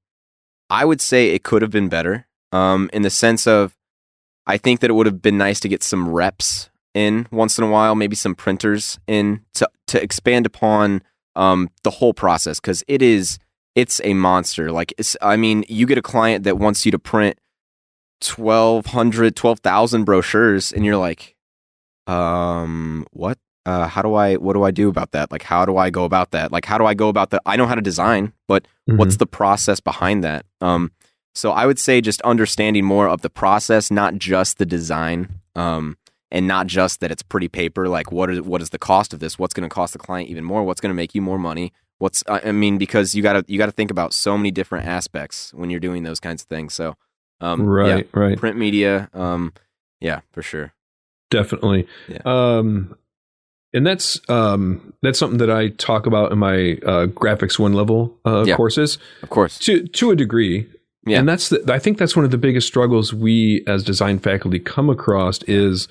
I 0.69 0.85
would 0.85 1.01
say 1.01 1.31
it 1.31 1.43
could 1.43 1.63
have 1.63 1.71
been 1.71 1.89
better. 1.89 2.27
Um, 2.57 2.91
in 2.93 3.03
the 3.03 3.11
sense 3.11 3.47
of, 3.47 3.77
I 4.47 4.57
think 4.59 4.81
that 4.81 4.91
it 4.91 4.95
would 4.95 5.07
have 5.07 5.21
been 5.23 5.39
nice 5.39 5.61
to 5.61 5.69
get 5.69 5.83
some 5.83 6.09
reps 6.09 6.71
in 6.95 7.27
once 7.31 7.59
in 7.59 7.65
a 7.65 7.71
while, 7.71 7.95
maybe 7.95 8.17
some 8.17 8.35
printers 8.35 8.99
in 9.07 9.41
to 9.55 9.69
to 9.89 10.03
expand 10.03 10.47
upon 10.47 11.03
um, 11.35 11.69
the 11.85 11.91
whole 11.91 12.15
process 12.15 12.59
because 12.61 12.83
it 12.89 13.03
is 13.03 13.39
it's 13.75 14.01
a 14.05 14.15
monster. 14.15 14.73
Like 14.73 14.95
it's, 14.99 15.17
I 15.21 15.37
mean, 15.37 15.65
you 15.69 15.85
get 15.87 15.99
a 15.99 16.03
client 16.03 16.45
that 16.45 16.57
wants 16.59 16.87
you 16.87 16.93
to 16.93 16.99
print 16.99 17.39
1,200, 18.35 19.37
12,000 19.37 20.05
brochures, 20.05 20.73
and 20.73 20.85
you're 20.85 20.97
like, 20.97 21.37
um, 22.07 23.07
what? 23.13 23.39
Uh, 23.67 23.89
how 23.89 24.01
do 24.01 24.15
I? 24.15 24.37
What 24.37 24.53
do 24.55 24.63
I 24.63 24.71
do 24.71 24.89
about 24.89 25.11
that? 25.11 25.33
Like, 25.33 25.43
how 25.43 25.67
do 25.67 25.77
I 25.77 25.91
go 25.91 26.05
about 26.05 26.31
that? 26.31 26.53
Like, 26.53 26.65
how 26.65 26.79
do 26.79 26.87
I 26.87 26.95
go 26.95 27.09
about 27.09 27.31
that? 27.31 27.43
I 27.45 27.57
know 27.57 27.67
how 27.67 27.75
to 27.75 27.83
design, 27.83 28.33
but 28.47 28.67
Mhm. 28.89 28.97
what's 28.97 29.17
the 29.17 29.27
process 29.27 29.81
behind 29.81 30.23
that? 30.23 30.47
Um, 30.61 30.93
So 31.37 31.53
I 31.53 31.67
would 31.67 31.79
say 31.79 32.01
just 32.01 32.21
understanding 32.23 32.85
more 32.85 33.09
of 33.09 33.21
the 33.21 33.31
process, 33.31 33.91
not 33.91 34.17
just 34.17 34.59
the 34.59 34.67
design, 34.67 35.41
um, 35.55 35.99
and 36.31 36.49
not 36.49 36.67
just 36.67 37.01
that 37.01 37.11
it's 37.11 37.23
pretty 37.23 37.49
paper. 37.49 37.89
Like 37.89 38.11
what 38.11 38.31
is 38.31 38.41
what 38.41 38.63
is 38.63 38.71
the 38.71 38.79
cost 38.79 39.13
of 39.13 39.21
this? 39.21 39.39
What's 39.39 39.55
going 39.55 39.69
to 39.69 39.73
cost 39.75 39.93
the 39.93 39.99
client 39.99 40.31
even 40.31 40.45
more? 40.45 40.65
What's 40.65 40.81
going 40.81 40.91
to 40.91 40.95
make 40.95 41.15
you 41.15 41.23
more 41.23 41.39
money? 41.39 41.73
What's 41.99 42.23
I 42.29 42.53
mean 42.53 42.77
because 42.79 43.15
you 43.15 43.23
gotta 43.23 43.43
you 43.49 43.57
gotta 43.59 43.73
think 43.73 43.91
about 43.91 44.13
so 44.13 44.37
many 44.37 44.51
different 44.51 44.87
aspects 44.87 45.53
when 45.55 45.71
you're 45.71 45.81
doing 45.81 46.03
those 46.03 46.21
kinds 46.21 46.43
of 46.43 46.49
things. 46.49 46.75
So 46.75 46.95
um, 47.41 47.67
right, 47.67 48.05
yeah, 48.05 48.21
right, 48.21 48.39
print 48.39 48.57
media, 48.59 49.09
um, 49.15 49.53
yeah, 50.01 50.21
for 50.33 50.43
sure, 50.43 50.75
definitely. 51.31 51.87
Yeah. 52.09 52.21
Um, 52.27 52.97
and 53.73 53.87
that's 53.87 54.21
um, 54.29 54.93
that's 55.03 55.19
something 55.19 55.39
that 55.39 55.51
I 55.51 55.69
talk 55.69 56.07
about 56.07 56.33
in 56.33 56.39
my 56.39 56.79
uh, 56.85 57.07
graphics 57.07 57.59
one 57.59 57.73
level 57.73 58.15
uh, 58.27 58.45
Yeah. 58.47 58.57
courses 58.57 58.99
of 59.23 59.31
course. 59.31 59.59
to 59.61 59.87
to 59.87 60.11
a 60.11 60.17
degree. 60.17 60.69
Yeah. 61.07 61.21
And 61.21 61.29
that's 61.29 61.49
the, 61.51 61.65
I 61.73 61.79
think 61.79 61.99
that's 61.99 62.17
one 62.17 62.25
of 62.25 62.31
the 62.31 62.39
biggest 62.39 62.67
struggles 62.67 63.15
we 63.15 63.63
as 63.67 63.85
design 63.85 64.19
faculty 64.19 64.59
come 64.59 64.91
across 64.91 65.43
is 65.45 65.89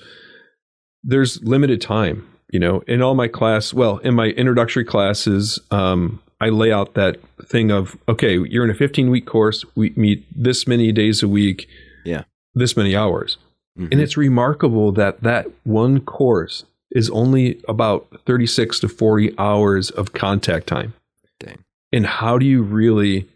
there's 1.02 1.42
limited 1.42 1.80
time. 1.80 2.28
You 2.52 2.60
know, 2.60 2.80
in 2.86 3.02
all 3.02 3.14
my 3.14 3.26
class, 3.26 3.74
well, 3.74 3.98
in 3.98 4.14
my 4.14 4.26
introductory 4.26 4.84
classes, 4.84 5.58
um, 5.72 6.22
I 6.40 6.50
lay 6.50 6.70
out 6.70 6.94
that 6.94 7.16
thing 7.44 7.70
of 7.72 7.96
okay, 8.08 8.38
you're 8.38 8.62
in 8.64 8.70
a 8.70 8.74
15 8.74 9.10
week 9.10 9.26
course. 9.26 9.64
We 9.74 9.92
meet 9.96 10.24
this 10.30 10.66
many 10.66 10.92
days 10.92 11.22
a 11.22 11.28
week. 11.28 11.66
Yeah. 12.04 12.24
This 12.54 12.76
many 12.76 12.94
hours. 12.94 13.38
Mhm. 13.78 13.90
And 13.90 14.00
it's 14.00 14.16
remarkable 14.16 14.92
that 14.92 15.22
that 15.22 15.46
one 15.64 16.00
course 16.00 16.64
is 16.92 17.10
only 17.10 17.60
about 17.68 18.06
36 18.26 18.80
to 18.80 18.88
40 18.88 19.34
hours 19.38 19.90
of 19.90 20.12
contact 20.12 20.66
time. 20.66 20.94
Dang. 21.40 21.58
And 21.92 22.06
how 22.06 22.38
do 22.38 22.46
you 22.46 22.62
really 22.62 23.26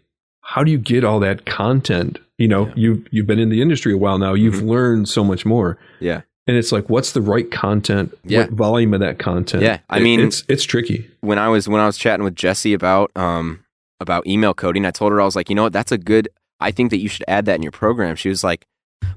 how 0.53 0.63
do 0.63 0.71
you 0.71 0.77
get 0.77 1.03
all 1.03 1.19
that 1.21 1.45
content? 1.45 2.19
You 2.37 2.47
know, 2.47 2.67
Yeah. 2.67 2.73
you've 2.75 3.07
you've 3.11 3.27
been 3.27 3.39
in 3.39 3.49
the 3.49 3.61
industry 3.61 3.93
a 3.93 3.97
while 3.97 4.17
now. 4.17 4.33
You've 4.33 4.61
Mhm. 4.63 4.67
learned 4.69 5.09
so 5.09 5.23
much 5.23 5.45
more. 5.45 5.77
Yeah. 5.99 6.21
And 6.47 6.57
it's 6.57 6.71
like 6.71 6.89
what's 6.89 7.11
the 7.13 7.21
right 7.21 7.49
content? 7.51 8.17
Yeah. 8.25 8.41
What 8.41 8.49
volume 8.51 8.93
of 8.93 8.99
that 8.99 9.19
content? 9.19 9.63
Yeah, 9.63 9.77
I 9.89 9.97
It- 9.99 10.03
mean- 10.03 10.19
it's 10.19 10.43
it's 10.49 10.63
tricky. 10.63 11.07
when 11.21 11.37
I 11.39 11.47
was 11.49 11.67
when 11.69 11.79
I 11.81 11.85
was 11.85 11.97
chatting 11.97 12.23
with 12.23 12.35
Jesse 12.35 12.73
about 12.73 13.11
um 13.15 13.59
about 13.99 14.25
email 14.27 14.53
coding, 14.53 14.85
I 14.85 14.91
told 14.91 15.11
her 15.11 15.21
I 15.21 15.25
was 15.25 15.35
like, 15.35 15.49
you 15.49 15.55
know 15.55 15.63
what, 15.63 15.73
that's 15.73 15.91
a 15.91 15.97
good. 15.97 16.27
I 16.59 16.71
think 16.71 16.89
that 16.89 16.97
you 16.97 17.07
should 17.07 17.23
add 17.27 17.45
that 17.45 17.55
in 17.55 17.63
your 17.63 17.71
program. 17.71 18.15
She 18.15 18.29
was 18.29 18.43
like, 18.43 18.65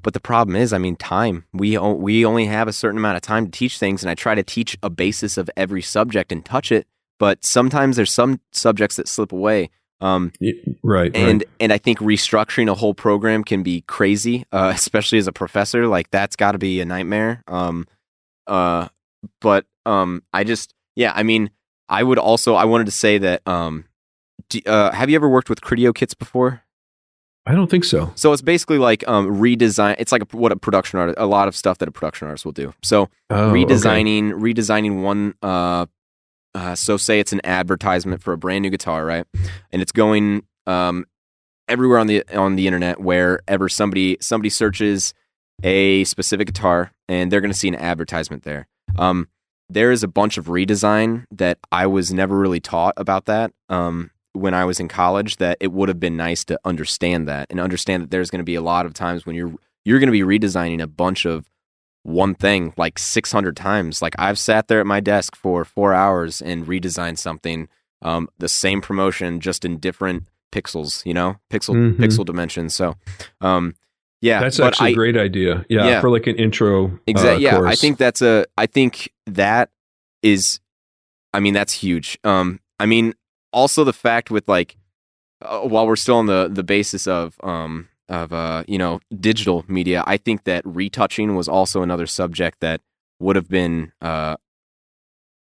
but 0.03 0.13
the 0.13 0.21
problem 0.21 0.55
is, 0.57 0.73
I 0.75 0.79
mean, 0.79 0.97
time. 0.97 1.45
We 1.53 1.77
o- 1.79 1.95
we 1.95 2.25
only 2.25 2.45
have 2.47 2.69
a 2.69 2.73
certain 2.73 2.99
amount 2.99 3.17
of 3.17 3.23
time 3.23 3.47
to 3.47 3.51
teach 3.51 3.79
things, 3.79 4.03
and 4.03 4.11
I 4.11 4.15
try 4.15 4.35
to 4.35 4.43
teach 4.43 4.77
a 4.83 4.91
basis 4.91 5.37
of 5.39 5.49
every 5.57 5.81
subject 5.83 6.31
and 6.33 6.45
touch 6.45 6.71
it. 6.71 6.87
But 7.19 7.45
sometimes 7.45 7.97
there's 7.97 8.13
some 8.13 8.41
subjects 8.53 8.97
that 8.97 9.09
slip 9.09 9.33
away. 9.33 9.71
Um, 10.05 10.33
Right. 10.83 11.11
and 11.17 11.41
right. 11.43 11.49
and 11.61 11.73
I 11.73 11.79
think 11.79 11.99
restructuring 12.01 12.69
a 12.71 12.75
whole 12.75 12.95
program 12.95 13.43
can 13.45 13.63
be 13.63 13.83
crazy, 13.83 14.45
uh, 14.53 14.73
especially 14.75 15.19
as 15.19 15.27
a 15.27 15.33
professor. 15.33 15.87
Like 15.87 16.11
that's 16.11 16.37
got 16.37 16.53
to 16.53 16.59
be 16.59 16.81
a 16.81 16.85
nightmare. 16.85 17.43
Um, 17.49 17.87
uh, 18.47 18.89
but 19.41 19.65
um, 19.87 20.23
I 20.33 20.45
just 20.45 20.75
yeah, 20.97 21.13
I 21.15 21.23
mean, 21.23 21.51
I 21.89 22.03
would 22.03 22.19
also 22.19 22.55
I 22.55 22.65
wanted 22.67 22.85
to 22.87 22.93
say 22.93 23.19
that 23.19 23.47
um, 23.49 23.85
do, 24.51 24.61
uh, 24.67 24.91
have 24.93 25.09
you 25.09 25.17
ever 25.17 25.29
worked 25.29 25.49
with 25.49 25.61
Criteo 25.61 25.95
kits 25.95 26.15
before? 26.15 26.61
I 27.47 27.55
don't 27.55 27.71
think 27.71 27.85
so. 27.85 28.11
So 28.15 28.33
it's 28.33 28.41
basically 28.41 28.79
like 28.79 29.07
um, 29.07 29.27
redesign. 29.39 29.97
It's 29.99 30.13
like 30.13 30.23
a, 30.23 30.37
what 30.37 30.51
a 30.51 30.57
production 30.57 30.99
artist, 30.99 31.19
a 31.19 31.27
lot 31.27 31.47
of 31.47 31.55
stuff 31.55 31.77
that 31.79 31.89
a 31.89 31.93
production 31.93 32.27
artist 32.27 32.45
will 32.47 32.53
do. 32.53 32.73
So 32.83 33.11
Oh, 33.31 33.51
okay. 33.51 33.65
redesigning 33.65 34.33
redesigning 34.33 35.03
one 35.03 35.35
uh, 35.43 35.85
uh 36.55 36.75
so 36.75 36.97
say 36.97 37.21
it's 37.21 37.33
an 37.33 37.41
advertisement 37.45 38.23
for 38.23 38.33
a 38.33 38.39
brand 38.39 38.63
new 38.63 38.71
guitar 38.71 39.05
right? 39.05 39.27
And 39.73 39.83
it's 39.83 39.93
going 39.93 40.45
um 40.67 41.05
everywhere 41.69 41.99
on 41.99 42.07
the 42.07 42.25
on 42.35 42.57
the 42.57 42.67
internet 42.67 43.01
wherever 43.01 43.69
somebody 43.69 44.17
somebody 44.21 44.51
searches 44.51 45.15
a 45.63 46.05
specific 46.05 46.47
guitar 46.49 46.93
and 47.09 47.31
they're 47.31 47.41
going 47.41 47.53
to 47.53 47.59
see 47.59 47.69
an 47.69 47.77
advertisement 47.77 48.43
there. 48.43 48.67
Um 48.97 49.29
there 49.71 49.91
is 49.91 50.03
a 50.03 50.09
bunch 50.09 50.37
of 50.37 50.47
redesign 50.47 51.25
that 51.31 51.59
I 51.73 51.87
was 51.87 52.13
never 52.13 52.39
really 52.39 52.61
taught 52.61 52.95
about 52.97 53.25
that 53.27 53.53
um 53.69 54.11
when 54.33 54.53
I 54.53 54.65
was 54.65 54.81
in 54.81 54.89
college 54.89 55.37
that 55.37 55.57
it 55.61 55.73
would 55.73 55.89
have 55.89 56.01
been 56.01 56.17
nice 56.17 56.45
to 56.47 56.59
understand 56.65 57.29
that 57.29 57.47
and 57.51 57.61
understand 57.61 58.03
that 58.03 58.11
there's 58.11 58.31
going 58.31 58.41
to 58.41 58.45
be 58.45 58.57
a 58.57 58.61
lot 58.63 58.85
of 58.85 58.93
times 58.93 59.25
when 59.25 59.37
you're 59.37 59.55
you're 59.85 60.01
going 60.01 60.13
to 60.13 60.13
be 60.13 60.23
redesigning 60.23 60.83
a 60.83 60.87
bunch 60.87 61.25
of 61.25 61.47
one 62.05 62.35
thing 62.35 62.73
like 62.77 62.99
600 62.99 63.57
times. 63.57 64.01
Like 64.01 64.15
I've 64.19 64.39
sat 64.39 64.69
there 64.69 64.79
at 64.81 64.87
my 64.87 65.01
desk 65.01 65.35
for 65.35 65.65
four 65.65 65.93
hours 65.93 66.41
and 66.41 66.67
redesigned 66.67 67.19
something, 67.19 67.69
um, 68.03 68.29
the 68.39 68.49
same 68.49 68.81
promotion, 68.81 69.41
just 69.41 69.65
in 69.65 69.79
different 69.79 70.25
pixels, 70.53 71.05
you 71.05 71.13
know, 71.15 71.37
pixel 71.51 71.75
Mhm. 71.75 71.97
pixel 71.97 72.25
dimensions. 72.25 72.75
So, 72.75 72.95
um, 73.41 73.75
yeah, 74.21 74.41
That's 74.41 74.59
but 74.59 74.69
actually 74.69 74.89
I, 74.89 74.91
a 74.91 74.95
great 74.95 75.17
idea. 75.17 75.65
Yeah, 75.69 75.87
Yeah. 75.89 76.01
for 76.01 76.11
like 76.11 76.27
an 76.27 76.37
intro. 76.37 76.99
Exactly. 77.07 77.47
Uh, 77.49 77.63
yeah, 77.63 77.69
I 77.69 77.75
think 77.75 77.99
that's 77.99 78.23
a. 78.23 78.47
I 78.57 78.67
think 78.67 79.11
that 79.27 79.71
is. 80.23 80.61
I 81.35 81.41
mean, 81.41 81.53
that's 81.53 81.73
huge. 81.73 82.19
Um, 82.25 82.61
I 82.79 82.87
mean, 82.87 83.15
also 83.53 83.83
the 83.85 83.93
fact 83.93 84.31
with 84.31 84.49
like, 84.49 84.77
uh, 85.43 85.61
while 85.61 85.87
we're 85.87 85.97
still 85.97 86.17
on 86.17 86.27
the 86.27 86.49
the 86.53 86.63
basis 86.63 87.07
of 87.07 87.37
um 87.43 87.89
of 88.09 88.33
uh 88.33 88.65
you 88.69 88.79
know 88.79 89.01
digital 89.19 89.65
media, 89.69 90.05
I 90.07 90.17
think 90.17 90.45
that 90.45 90.63
retouching 90.67 91.35
was 91.35 91.49
also 91.49 91.83
another 91.83 92.07
subject 92.07 92.61
that 92.61 92.81
would 93.21 93.37
have 93.37 93.49
been 93.49 93.93
uh 94.01 94.37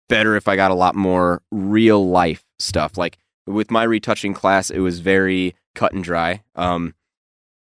better 0.09 0.36
if 0.36 0.48
I 0.48 0.57
got 0.57 0.70
a 0.70 0.74
lot 0.74 0.94
more 0.94 1.42
real 1.51 2.07
life 2.07 2.44
stuff. 2.59 2.98
Like 2.98 3.16
with 3.46 3.70
my 3.70 3.84
retouching 3.84 4.34
class, 4.34 4.70
it 4.70 4.80
was 4.80 4.98
very 4.98 5.55
cut 5.74 5.92
and 5.92 6.05
dry. 6.05 6.42
Um, 6.57 6.94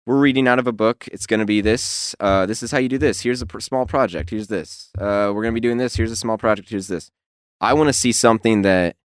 we're 0.06 0.20
reading 0.20 0.48
out 0.48 0.60
of 0.60 0.68
a 0.68 0.72
book. 0.72 1.08
It's 1.12 1.28
going 1.28 1.40
to 1.40 1.46
be 1.46 1.62
this. 1.62 2.16
Uh, 2.20 2.46
this 2.46 2.64
is 2.64 2.72
how 2.72 2.80
you 2.80 2.90
do 2.90 2.98
this. 2.98 3.22
Here's 3.22 3.42
a 3.42 3.46
pr- 3.46 3.60
small 3.60 3.86
project. 3.86 4.32
Here's 4.32 4.48
this. 4.48 4.90
Uh, 4.98 5.32
we're 5.34 5.44
going 5.44 5.54
to 5.54 5.62
be 5.62 5.66
doing 5.66 5.78
this. 5.78 5.96
Here's 5.96 6.12
a 6.12 6.16
small 6.16 6.38
project. 6.38 6.70
Here's 6.70 6.88
this. 6.88 7.12
I 7.62 7.74
want 7.74 7.88
to 7.88 7.94
see 7.94 8.12
something 8.12 8.64
that 8.64 8.96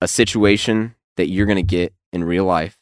a 0.00 0.08
situation 0.08 0.96
that 1.16 1.28
you're 1.28 1.46
going 1.46 1.56
to 1.56 1.62
get 1.62 1.94
in 2.12 2.24
real 2.24 2.44
life. 2.44 2.78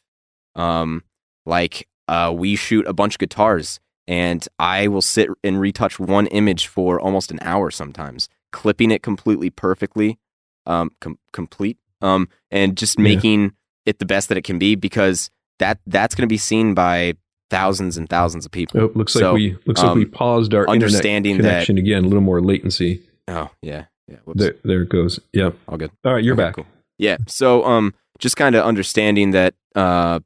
Um, 0.55 1.03
like 1.45 1.87
uh, 2.07 2.33
we 2.35 2.55
shoot 2.55 2.85
a 2.87 2.93
bunch 2.93 3.15
of 3.15 3.19
guitars, 3.19 3.79
and 4.07 4.45
I 4.59 4.87
will 4.87 5.01
sit 5.01 5.29
and 5.43 5.59
retouch 5.59 5.99
one 5.99 6.27
image 6.27 6.67
for 6.67 6.99
almost 6.99 7.31
an 7.31 7.39
hour 7.41 7.71
sometimes, 7.71 8.27
clipping 8.51 8.91
it 8.91 9.01
completely 9.03 9.49
perfectly, 9.49 10.19
um, 10.65 10.91
com- 10.99 11.19
complete, 11.33 11.77
um, 12.01 12.27
and 12.49 12.77
just 12.77 12.97
Yeah. 12.97 13.03
making 13.03 13.53
it 13.85 13.99
the 13.99 14.05
best 14.05 14.29
that 14.29 14.37
it 14.37 14.43
can 14.43 14.59
be 14.59 14.75
because 14.75 15.29
that 15.59 15.79
that's 15.87 16.15
going 16.15 16.27
to 16.27 16.31
be 16.31 16.37
seen 16.37 16.73
by 16.73 17.13
thousands 17.49 17.97
and 17.97 18.07
thousands 18.09 18.45
of 18.45 18.51
people. 18.51 18.79
Oh, 18.81 18.91
looks 18.95 19.15
like 19.15 19.33
we 19.33 19.57
looks 19.65 19.81
like 19.83 19.95
we 19.95 20.05
um, 20.05 20.11
paused 20.11 20.53
our 20.53 20.67
understanding 20.69 21.31
internet 21.33 21.51
that- 21.51 21.65
connection 21.65 21.77
again. 21.77 22.03
A 22.05 22.07
little 22.07 22.21
more 22.21 22.41
latency. 22.41 23.01
Oh 23.27 23.49
yeah, 23.61 23.85
yeah. 24.07 24.17
There, 24.35 24.55
there 24.63 24.81
it 24.83 24.89
goes. 24.89 25.19
Yep. 25.33 25.55
All 25.67 25.77
good. 25.77 25.91
All 26.05 26.13
right, 26.13 26.23
you're 26.23 26.33
Okay, 26.35 26.43
back. 26.43 26.55
cool. 26.55 26.65
Yeah. 26.97 27.17
So 27.27 27.63
um 27.65 27.93
just 28.19 28.37
kind 28.37 28.55
of 28.55 28.63
understanding 28.65 29.31
that 29.31 29.53
uh 29.75 30.19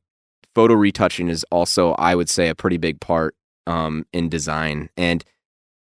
photo 0.55 0.73
retouching 0.73 1.29
is 1.29 1.45
also 1.51 1.91
I 1.93 2.15
would 2.15 2.29
say 2.29 2.49
a 2.49 2.55
pretty 2.55 2.77
big 2.77 2.99
part 2.99 3.35
um 3.67 4.05
in 4.13 4.29
design 4.29 4.89
and 4.97 5.23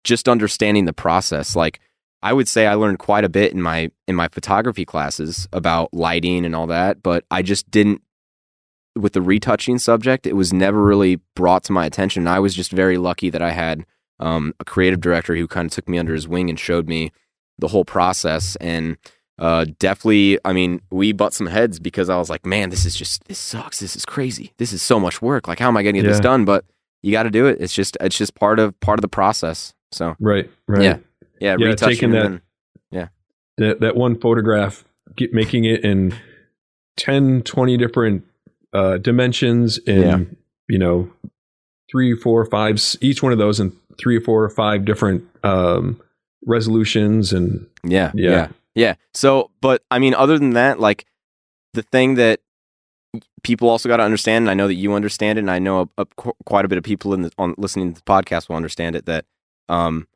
just 0.05 0.29
understanding 0.29 0.85
the 0.85 0.93
process. 0.93 1.55
Like 1.55 1.81
I 2.23 2.33
would 2.33 2.49
say 2.49 2.67
I 2.67 2.75
learned 2.75 2.99
quite 2.99 3.25
a 3.25 3.29
bit 3.29 3.53
in 3.53 3.61
my 3.61 3.91
in 4.09 4.17
my 4.17 4.29
photography 4.29 4.85
classes 4.85 5.49
about 5.53 5.93
lighting 5.93 6.45
and 6.45 6.55
all 6.55 6.69
that 6.69 7.03
but 7.03 7.25
I 7.31 7.43
just 7.43 7.71
didn't 7.71 8.03
with 8.95 9.15
the 9.15 9.23
retouching 9.23 9.79
subject 9.79 10.27
it 10.27 10.37
was 10.37 10.53
never 10.53 10.83
really 10.83 11.17
brought 11.35 11.65
to 11.65 11.73
my 11.73 11.87
attention. 11.87 12.27
I 12.27 12.41
was 12.41 12.55
just 12.55 12.73
very 12.73 12.99
lucky 12.99 13.31
that 13.31 13.43
I 13.43 13.51
had 13.51 13.85
um, 14.21 14.55
a 14.61 14.65
creative 14.65 15.01
director 15.01 15.35
who 15.35 15.49
kind 15.49 15.67
of 15.67 15.73
took 15.73 15.89
me 15.89 15.99
under 15.99 16.15
his 16.15 16.29
wing 16.29 16.49
and 16.49 16.59
showed 16.59 16.89
me 16.89 17.11
the 17.59 17.69
whole 17.69 17.85
process 17.85 18.57
and 18.57 18.97
uh, 19.39 19.65
definitely 19.79 20.39
i 20.45 20.53
mean 20.53 20.81
we 20.91 21.13
butt 21.13 21.33
some 21.33 21.47
heads 21.47 21.79
because 21.81 22.09
i 22.11 22.17
was 22.17 22.29
like 22.31 22.45
man 22.47 22.71
this 22.71 22.85
is 22.85 22.95
just 22.95 23.25
this 23.29 23.39
sucks 23.39 23.81
this 23.81 23.97
is 23.97 24.05
crazy 24.05 24.53
this 24.59 24.73
is 24.73 24.83
so 24.83 25.01
much 25.01 25.21
work 25.23 25.49
like 25.49 25.59
how 25.59 25.69
am 25.69 25.77
i 25.77 25.83
going 25.83 25.95
to 25.95 26.03
get 26.03 26.09
this 26.09 26.21
done 26.21 26.45
but 26.45 26.65
you 27.03 27.11
got 27.13 27.23
to 27.25 27.31
do 27.31 27.47
it 27.47 27.57
it's 27.61 27.73
just 27.75 27.97
it's 28.01 28.17
just 28.17 28.35
part 28.35 28.59
of 28.59 28.79
part 28.81 28.99
of 28.99 29.03
the 29.03 29.09
process 29.09 29.75
so 29.91 30.15
Right. 30.21 30.49
Right. 30.69 30.83
Yeah. 30.83 30.97
yeah, 31.41 31.57
Yeah, 31.59 31.67
retouching 31.67 32.05
and 32.05 32.15
that- 32.15 32.23
then- 32.23 32.41
That 33.59 33.81
that 33.81 33.97
one 33.97 34.19
photograph, 34.19 34.83
get, 35.15 35.35
making 35.35 35.65
it 35.65 35.85
in 35.85 36.15
10, 36.97 37.43
20 37.43 37.77
different 37.77 38.25
uh, 38.73 38.97
dimensions 38.97 39.77
in 39.79 40.01
Yeah. 40.03 40.19
you 40.69 40.79
know 40.79 41.11
three, 41.91 42.15
four, 42.17 42.47
five. 42.47 42.81
Each 43.03 43.23
one 43.23 43.31
of 43.33 43.39
those 43.39 43.61
in 43.61 43.73
three 43.99 44.17
or 44.17 44.21
four 44.23 44.43
or 44.43 44.49
five 44.49 44.87
different 44.87 45.25
um, 45.45 46.01
resolutions 46.47 47.33
and 47.35 47.67
yeah 47.85 48.11
Yeah. 48.15 48.31
yeah 48.31 48.49
yeah 48.75 48.95
so 49.15 49.51
but 49.61 49.83
i 49.91 49.99
mean 49.99 50.15
other 50.15 50.39
than 50.39 50.51
that 50.51 50.81
like 50.81 51.05
the 51.75 51.83
thing 51.83 52.15
that 52.17 52.41
people 53.43 53.69
also 53.69 53.89
got 53.89 53.99
to 53.99 54.03
understand 54.03 54.45
and 54.45 54.51
i 54.51 54.55
know 54.55 54.67
that 54.67 54.75
you 54.75 54.93
understand 54.95 55.39
it 55.39 55.43
and 55.43 55.51
i 55.51 55.59
know 55.59 55.91
a, 55.99 56.03
a, 56.03 56.07
quite 56.47 56.65
a 56.65 56.69
bit 56.69 56.79
of 56.79 56.85
people 56.85 57.13
in 57.15 57.23
the, 57.23 57.33
on 57.39 57.55
listening 57.59 57.93
to 57.93 58.01
the 58.01 58.05
podcast 58.05 58.49
will 58.49 58.57
understand 58.57 58.97
it 58.97 59.07
that 59.07 59.25
um 59.69 60.07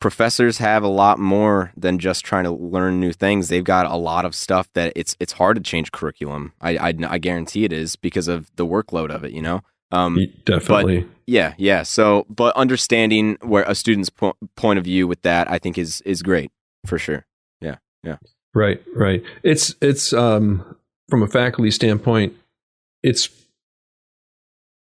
professors 0.00 0.58
have 0.58 0.82
a 0.82 0.88
lot 0.88 1.18
more 1.18 1.72
than 1.76 1.98
just 1.98 2.24
trying 2.24 2.44
to 2.44 2.50
learn 2.50 2.98
new 2.98 3.12
things 3.12 3.48
they've 3.48 3.64
got 3.64 3.84
a 3.84 3.96
lot 3.96 4.24
of 4.24 4.34
stuff 4.34 4.68
that 4.72 4.92
it's 4.96 5.14
it's 5.20 5.34
hard 5.34 5.56
to 5.56 5.62
change 5.62 5.92
curriculum 5.92 6.52
i 6.60 6.76
i, 6.78 6.94
I 7.08 7.18
guarantee 7.18 7.64
it 7.64 7.72
is 7.72 7.96
because 7.96 8.28
of 8.28 8.50
the 8.56 8.66
workload 8.66 9.10
of 9.10 9.24
it 9.24 9.32
you 9.32 9.42
know 9.42 9.60
Um, 9.92 10.14
Definitely. 10.44 10.98
yeah, 11.26 11.54
yeah. 11.58 11.82
So, 11.82 12.24
but 12.28 12.54
understanding 12.54 13.38
where 13.42 13.64
a 13.66 13.74
student's 13.74 14.08
po- 14.08 14.36
point 14.54 14.78
of 14.78 14.84
view 14.84 15.08
with 15.08 15.22
that, 15.22 15.50
I 15.50 15.58
think 15.58 15.76
is 15.78 16.00
is 16.02 16.22
great 16.22 16.52
for 16.86 16.96
sure. 16.96 17.26
Right, 18.54 18.82
right. 18.94 19.22
It's 19.42 19.74
it's 19.80 20.12
um 20.12 20.76
from 21.08 21.22
a 21.22 21.28
faculty 21.28 21.70
standpoint, 21.70 22.34
it's 23.02 23.28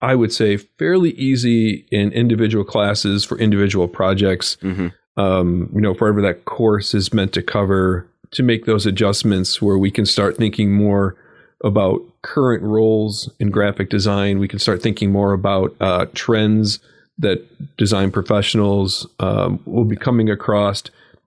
I 0.00 0.14
would 0.14 0.32
say 0.32 0.56
fairly 0.56 1.10
easy 1.12 1.86
in 1.92 2.12
individual 2.12 2.64
classes 2.64 3.24
for 3.24 3.38
individual 3.38 3.88
projects. 3.88 4.56
hmm 4.60 4.88
Um, 5.16 5.68
you 5.74 5.80
know, 5.80 5.92
wherever 5.94 6.22
that 6.22 6.46
course 6.46 6.94
is 6.94 7.12
meant 7.12 7.32
to 7.34 7.42
cover, 7.42 8.06
to 8.30 8.42
make 8.42 8.64
those 8.64 8.86
adjustments 8.86 9.60
where 9.60 9.76
we 9.76 9.90
can 9.90 10.06
start 10.06 10.36
thinking 10.38 10.72
more 10.72 11.14
about 11.62 12.00
current 12.22 12.62
roles 12.62 13.30
in 13.38 13.50
graphic 13.50 13.90
design. 13.90 14.38
We 14.38 14.48
can 14.48 14.58
start 14.58 14.82
thinking 14.82 15.12
more 15.12 15.34
about 15.34 15.76
uh, 15.80 16.06
trends 16.14 16.80
that 17.18 17.46
design 17.76 18.10
professionals 18.10 19.06
um, 19.20 19.60
will 19.66 19.84
be 19.84 19.96
coming 19.96 20.30
across 20.30 20.82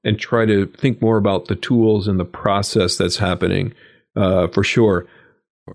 and 0.06 0.18
try 0.20 0.46
to 0.46 0.68
think 0.68 1.02
more 1.02 1.18
about 1.18 1.48
the 1.48 1.56
tools 1.56 2.08
and 2.08 2.18
the 2.20 2.26
process 2.26 2.96
that's 2.96 3.18
happening 3.18 3.74
uh, 4.16 4.48
for 4.48 4.64
sure. 4.64 5.06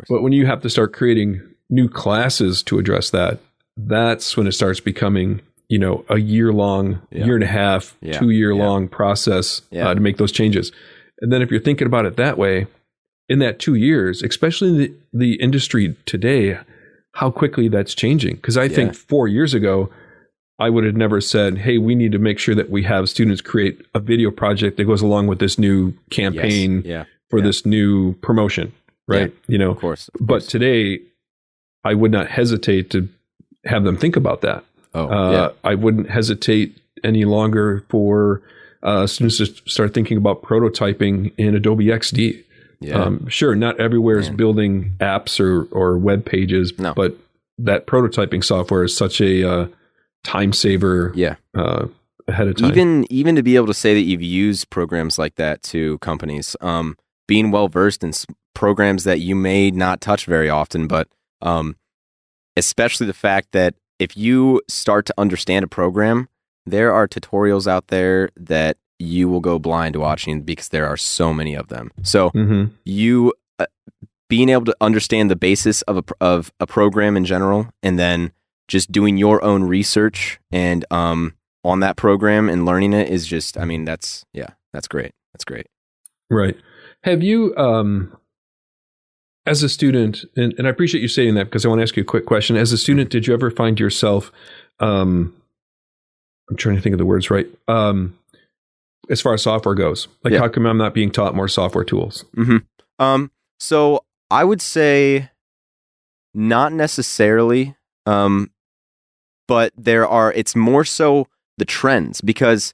But 0.09 0.23
when 0.23 0.33
you 0.33 0.47
have 0.47 0.63
to 0.63 0.71
start 0.71 0.93
creating 0.95 1.43
new 1.69 1.89
classes 1.89 2.63
to 2.65 2.79
address 2.79 3.11
that, 3.11 3.41
that's 3.77 4.37
when 4.37 4.47
it 4.47 4.53
starts 4.53 4.81
becoming, 4.81 5.41
you 5.69 5.79
know, 5.79 6.05
a 6.09 6.19
year 6.19 6.53
long, 6.53 7.03
Yeah. 7.11 7.27
year 7.27 7.35
and 7.35 7.45
a 7.45 7.49
half, 7.49 7.97
Yeah. 8.01 8.19
two 8.19 8.31
year 8.31 8.55
long 8.55 8.89
process 8.89 9.63
Yeah. 9.71 9.89
uh, 9.89 9.95
to 9.95 10.01
make 10.01 10.17
those 10.17 10.33
changes. 10.33 10.71
And 11.21 11.33
then 11.33 11.43
if 11.43 11.51
you're 11.51 11.61
thinking 11.61 11.87
about 11.87 12.07
it 12.07 12.17
that 12.17 12.39
way, 12.39 12.67
in 13.29 13.41
that 13.41 13.59
two 13.59 13.75
years, 13.75 14.23
especially 14.23 14.69
in 14.71 14.77
the, 14.79 14.93
the 15.13 15.35
industry 15.35 15.97
today, 16.07 16.59
how 17.15 17.31
quickly 17.31 17.69
that's 17.69 17.95
changing. 17.95 18.37
Because 18.37 18.57
I 18.57 18.65
Yeah. 18.65 18.69
think 18.77 18.95
four 18.95 19.27
years 19.29 19.55
ago, 19.55 19.91
I 20.61 20.69
would 20.71 20.85
have 20.85 20.95
never 20.97 21.21
said, 21.21 21.59
"Hey, 21.59 21.79
we 21.79 21.95
need 21.95 22.13
to 22.13 22.19
make 22.19 22.39
sure 22.39 22.55
that 22.55 22.71
we 22.71 22.83
have 22.85 23.09
students 23.09 23.41
create 23.41 23.81
a 23.95 23.99
video 24.01 24.31
project 24.31 24.77
that 24.77 24.85
goes 24.85 25.03
along 25.03 25.27
with 25.27 25.39
this 25.39 25.59
new 25.59 25.95
campaign 26.11 26.77
Yes. 26.77 26.87
Yeah, 26.87 27.05
for 27.31 27.39
yeah. 27.39 27.47
this 27.47 27.65
new 27.67 28.13
promotion." 28.17 28.73
Right? 29.09 29.33
You 29.49 29.59
know, 29.59 29.73
of 29.73 29.79
course. 29.79 30.09
of 30.09 30.21
but 30.21 30.27
course. 30.35 30.47
today, 30.47 31.01
I 31.83 31.95
would 31.95 32.13
not 32.13 32.29
hesitate 32.29 32.91
to 32.91 33.09
have 33.65 33.83
them 33.85 33.97
think 33.97 34.15
about 34.17 34.43
that. 34.43 34.63
oh, 34.95 35.09
Uh, 35.09 35.33
yeah, 35.33 35.49
I 35.65 35.75
wouldn't 35.75 36.11
hesitate 36.11 36.77
any 37.03 37.25
longer 37.25 37.83
for 37.89 38.43
uh, 38.83 39.07
students 39.07 39.39
to 39.39 39.47
start 39.69 39.93
thinking 39.95 40.17
about 40.17 40.43
prototyping 40.43 41.33
in 41.39 41.55
Adobe 41.57 41.87
XD. 41.87 42.43
yeah. 42.81 43.03
Um, 43.03 43.27
sure, 43.29 43.55
not 43.55 43.79
everywhere 43.81 44.19
is 44.19 44.31
building 44.31 44.93
apps 45.01 45.39
or, 45.41 45.65
or 45.71 45.99
web 45.99 46.25
pages, 46.25 46.73
No. 46.79 46.95
but 46.95 47.17
that 47.59 47.87
prototyping 47.87 48.43
software 48.45 48.85
is 48.85 48.97
such 48.97 49.21
a 49.21 49.43
uh, 49.51 49.67
time 50.25 50.53
saver 50.53 51.13
yeah. 51.15 51.37
uh, 51.57 51.87
ahead 52.29 52.49
of 52.49 52.57
time. 52.57 52.71
Even 52.71 53.07
even 53.11 53.37
to 53.37 53.43
be 53.43 53.57
able 53.57 53.67
to 53.67 53.75
say 53.75 53.95
that 53.95 54.03
you've 54.03 54.23
used 54.23 54.71
programs 54.71 55.19
like 55.19 55.37
that 55.37 55.63
to 55.65 55.99
companies, 55.99 56.57
um, 56.61 56.97
being 57.27 57.51
well 57.51 57.69
versed 57.69 58.03
in 58.03 58.11
s- 58.11 58.27
programs 58.55 59.05
that 59.05 59.21
you 59.21 59.35
may 59.35 59.71
not 59.71 60.01
touch 60.01 60.27
very 60.27 60.51
often, 60.51 60.87
but 60.87 61.09
um, 61.43 61.77
especially 62.57 63.07
the 63.07 63.13
fact 63.13 63.49
that 63.53 63.75
if 63.99 64.17
you 64.17 64.61
start 64.69 65.07
to 65.07 65.15
understand 65.19 65.65
a 65.65 65.69
program, 65.69 66.29
there 66.67 66.93
are 66.93 67.07
tutorials 67.09 67.67
out 67.67 67.89
there 67.89 68.31
that 68.37 68.77
you 68.99 69.29
will 69.29 69.41
go 69.41 69.59
blind 69.59 69.97
watching 69.97 70.43
because 70.43 70.69
there 70.69 70.87
are 70.87 70.97
so 70.97 71.33
many 71.33 71.55
of 71.55 71.69
them. 71.69 71.91
So 72.03 72.31
Mhm. 72.31 72.71
you 72.85 73.33
uh, 73.59 73.67
being 74.29 74.49
able 74.51 74.67
to 74.67 74.77
understand 74.81 75.31
the 75.31 75.37
basis 75.37 75.83
of 75.83 75.97
a 75.99 76.05
of 76.21 76.53
a 76.61 76.67
program 76.67 77.17
in 77.17 77.25
general, 77.25 77.69
and 77.83 77.99
then 77.99 78.33
just 78.71 78.91
doing 78.93 79.17
your 79.19 79.43
own 79.45 79.65
research 79.65 80.39
and 80.51 80.85
um 80.91 81.35
on 81.65 81.81
that 81.81 81.97
program 81.97 82.49
and 82.49 82.65
learning 82.65 82.95
it 82.95 83.11
is 83.11 83.27
just, 83.27 83.59
I 83.59 83.67
mean, 83.67 83.85
that's 83.85 84.25
yeah, 84.33 84.51
that's 84.73 84.89
great. 84.89 85.13
That's 85.35 85.45
great. 85.45 85.67
Right. 86.31 86.57
Have 87.05 87.23
you, 87.23 87.55
um, 87.57 88.17
as 89.45 89.63
a 89.63 89.69
student, 89.69 90.25
and, 90.37 90.55
and 90.57 90.67
I 90.67 90.71
appreciate 90.71 91.01
you 91.03 91.09
saying 91.09 91.35
that 91.35 91.45
because 91.45 91.65
I 91.67 91.69
want 91.69 91.81
to 91.81 91.83
ask 91.83 91.97
you 91.97 92.03
a 92.03 92.07
quick 92.07 92.25
question. 92.25 92.57
As 92.57 92.73
a 92.73 92.79
student, 92.79 93.11
did 93.11 93.27
you 93.27 93.35
ever 93.35 93.51
find 93.51 93.79
yourself, 93.81 94.31
um, 94.81 95.35
I'm 96.49 96.57
trying 96.57 96.77
to 96.77 96.83
think 96.83 96.93
of 96.95 96.99
the 96.99 97.05
words 97.07 97.31
right, 97.31 97.47
um, 97.69 98.17
as 99.11 99.21
far 99.21 99.35
as 99.35 99.43
software 99.43 99.75
goes? 99.75 100.09
Like, 100.25 100.33
Yeah. 100.33 100.41
how 100.41 100.49
come 100.49 100.67
I'm 100.67 100.79
not 100.79 100.95
being 100.95 101.11
taught 101.11 101.35
more 101.35 101.49
software 101.49 101.85
tools? 101.85 102.25
Um, 102.99 103.31
so 103.59 104.05
I 104.31 104.45
would 104.45 104.63
say 104.63 105.31
not 106.33 106.73
necessarily, 106.73 107.77
um, 108.07 108.51
but 109.51 109.73
there 109.77 110.07
are. 110.07 110.33
It's 110.33 110.55
more 110.55 110.85
so 110.85 111.27
the 111.59 111.65
trends 111.65 112.21
because, 112.21 112.73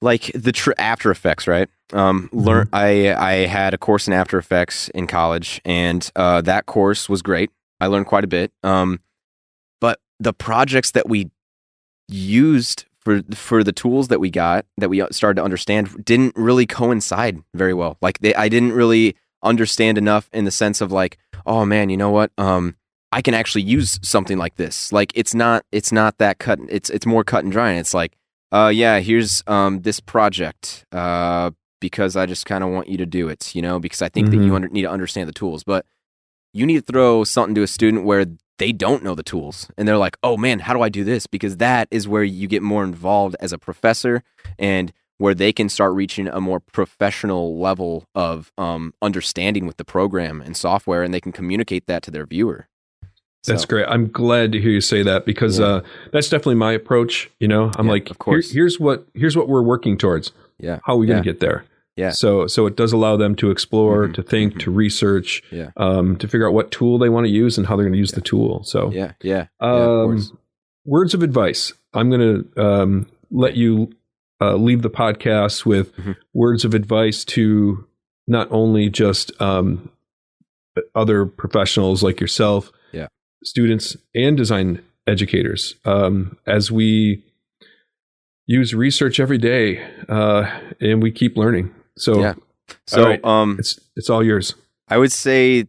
like 0.00 0.32
the 0.34 0.50
tr- 0.50 0.72
After 0.78 1.10
Effects, 1.10 1.46
right? 1.46 1.68
Um, 1.92 2.30
learn. 2.32 2.70
I 2.72 3.12
I 3.12 3.32
had 3.46 3.74
a 3.74 3.78
course 3.78 4.06
in 4.08 4.14
After 4.14 4.38
Effects 4.38 4.88
in 4.88 5.06
college, 5.06 5.60
and 5.62 6.10
uh, 6.16 6.40
that 6.40 6.64
course 6.64 7.10
was 7.10 7.20
great. 7.20 7.50
I 7.80 7.88
learned 7.88 8.06
quite 8.06 8.24
a 8.24 8.26
bit. 8.26 8.50
Um, 8.62 9.00
but 9.78 10.00
the 10.18 10.32
projects 10.32 10.92
that 10.92 11.06
we 11.06 11.30
used 12.08 12.86
for 13.00 13.20
for 13.34 13.62
the 13.62 13.72
tools 13.72 14.08
that 14.08 14.20
we 14.20 14.30
got 14.30 14.64
that 14.78 14.88
we 14.88 15.04
started 15.10 15.36
to 15.36 15.44
understand 15.44 16.02
didn't 16.02 16.34
really 16.34 16.64
coincide 16.64 17.42
very 17.52 17.74
well. 17.74 17.98
Like 18.00 18.20
they, 18.20 18.34
I 18.34 18.48
didn't 18.48 18.72
really 18.72 19.16
understand 19.42 19.98
enough 19.98 20.30
in 20.32 20.46
the 20.46 20.50
sense 20.50 20.80
of 20.80 20.90
like, 20.90 21.18
oh 21.44 21.66
man, 21.66 21.90
you 21.90 21.98
know 21.98 22.10
what? 22.10 22.32
Um, 22.38 22.76
I 23.14 23.22
can 23.22 23.32
actually 23.34 23.62
use 23.62 24.00
something 24.02 24.38
like 24.38 24.56
this. 24.56 24.92
Like 24.92 25.12
it's 25.14 25.34
not 25.34 25.64
it's 25.70 25.92
not 25.92 26.18
that 26.18 26.38
cut. 26.38 26.58
It's 26.68 26.90
it's 26.90 27.06
more 27.06 27.22
cut 27.22 27.44
and 27.44 27.52
dry. 27.52 27.70
And 27.70 27.78
it's 27.78 27.94
like, 27.94 28.12
uh, 28.50 28.72
yeah, 28.74 28.98
here's 28.98 29.42
um 29.46 29.82
this 29.82 30.00
project. 30.00 30.84
Uh, 30.92 31.52
because 31.80 32.16
I 32.16 32.24
just 32.26 32.46
kind 32.46 32.64
of 32.64 32.70
want 32.70 32.88
you 32.88 32.96
to 32.98 33.06
do 33.06 33.28
it. 33.28 33.54
You 33.54 33.62
know, 33.62 33.78
because 33.78 34.02
I 34.02 34.08
think 34.08 34.30
that 34.30 34.38
you 34.38 34.50
Mhm. 34.50 34.54
under, 34.56 34.68
need 34.68 34.82
to 34.82 34.90
understand 34.90 35.28
the 35.28 35.32
tools, 35.32 35.62
but 35.64 35.86
you 36.52 36.66
need 36.66 36.74
to 36.86 36.92
throw 36.92 37.24
something 37.24 37.54
to 37.54 37.62
a 37.62 37.66
student 37.66 38.04
where 38.04 38.26
they 38.58 38.72
don't 38.72 39.02
know 39.04 39.14
the 39.14 39.22
tools 39.22 39.68
and 39.76 39.86
they're 39.86 39.98
like, 40.06 40.16
oh 40.22 40.36
man, 40.36 40.60
how 40.60 40.72
do 40.72 40.80
I 40.80 40.88
do 40.88 41.04
this? 41.04 41.26
Because 41.26 41.58
that 41.58 41.86
is 41.90 42.08
where 42.08 42.24
you 42.24 42.46
get 42.48 42.62
more 42.62 42.84
involved 42.84 43.36
as 43.40 43.52
a 43.52 43.58
professor 43.58 44.22
and 44.58 44.92
where 45.18 45.34
they 45.34 45.52
can 45.52 45.68
start 45.68 45.92
reaching 45.92 46.26
a 46.28 46.40
more 46.40 46.60
professional 46.60 47.58
level 47.60 48.06
of 48.14 48.50
um, 48.58 48.92
understanding 49.02 49.66
with 49.66 49.76
the 49.76 49.84
program 49.84 50.40
and 50.40 50.56
software 50.56 51.02
and 51.04 51.12
they 51.12 51.20
can 51.20 51.32
communicate 51.32 51.86
that 51.86 52.02
to 52.04 52.10
their 52.10 52.26
viewer. 52.26 52.68
That's 53.46 53.62
So, 53.62 53.68
great. 53.68 53.86
I'm 53.88 54.08
glad 54.08 54.52
to 54.52 54.60
hear 54.60 54.70
you 54.70 54.80
say 54.80 55.02
that 55.02 55.26
because 55.26 55.58
Yeah. 55.58 55.66
uh, 55.66 55.80
that's 56.12 56.28
definitely 56.28 56.54
my 56.56 56.72
approach. 56.72 57.30
You 57.40 57.48
know, 57.48 57.70
I'm 57.76 57.86
Yeah, 57.86 57.92
like, 57.92 58.10
of 58.10 58.18
course. 58.18 58.50
"Here- 58.50 58.62
here's 58.62 58.80
what 58.80 59.06
here's 59.14 59.36
what 59.36 59.48
we're 59.48 59.62
working 59.62 59.98
towards. 59.98 60.32
Yeah. 60.58 60.78
How 60.84 60.94
are 60.94 60.96
we 60.98 61.06
going 61.06 61.18
Yeah. 61.18 61.22
to 61.22 61.30
get 61.32 61.40
there? 61.40 61.64
Yeah. 61.96 62.10
So 62.10 62.46
so 62.46 62.66
it 62.66 62.74
does 62.76 62.92
allow 62.92 63.16
them 63.16 63.34
to 63.36 63.50
explore, 63.50 64.08
Mhm, 64.08 64.14
to 64.14 64.22
think, 64.22 64.54
mhm. 64.54 64.58
to 64.60 64.70
research, 64.70 65.42
Yeah. 65.52 65.70
um, 65.76 66.16
to 66.16 66.26
figure 66.26 66.46
out 66.48 66.54
what 66.54 66.70
tool 66.70 66.98
they 66.98 67.08
want 67.08 67.26
to 67.26 67.30
use 67.32 67.56
and 67.58 67.66
how 67.66 67.76
they're 67.76 67.84
going 67.84 67.92
to 67.92 67.98
use 67.98 68.12
the 68.12 68.20
tool. 68.20 68.62
So 68.64 68.90
Yeah. 68.92 69.12
Yeah. 69.22 69.46
yeah 69.60 69.68
of 69.68 70.10
um, 70.10 70.38
words 70.86 71.14
of 71.14 71.22
advice. 71.22 71.72
I'm 71.92 72.10
going 72.10 72.20
to 72.54 72.62
um, 72.62 73.06
let 73.30 73.56
you 73.56 73.90
uh, 74.40 74.56
leave 74.56 74.82
the 74.82 74.90
podcast 74.90 75.64
with 75.64 75.94
Mhm. 75.96 76.16
words 76.34 76.64
of 76.64 76.74
advice 76.74 77.24
to 77.24 77.84
not 78.26 78.48
only 78.50 78.90
just 78.90 79.30
um, 79.40 79.90
other 80.94 81.24
professionals 81.26 82.02
like 82.02 82.20
yourself. 82.20 82.72
Students, 83.44 83.96
and 84.14 84.36
design 84.36 84.82
educators 85.06 85.74
um, 85.84 86.36
as 86.46 86.72
we 86.72 87.22
use 88.46 88.74
research 88.74 89.20
every 89.20 89.38
day 89.38 89.86
uh, 90.08 90.50
and 90.80 91.02
we 91.02 91.10
keep 91.10 91.36
learning. 91.36 91.74
So 91.96 92.20
Yeah. 92.20 92.34
So, 92.86 93.04
right. 93.04 93.24
um, 93.24 93.56
it's 93.58 93.78
it's 93.94 94.08
all 94.08 94.22
yours. 94.24 94.54
I 94.88 94.96
would 94.96 95.12
say 95.12 95.66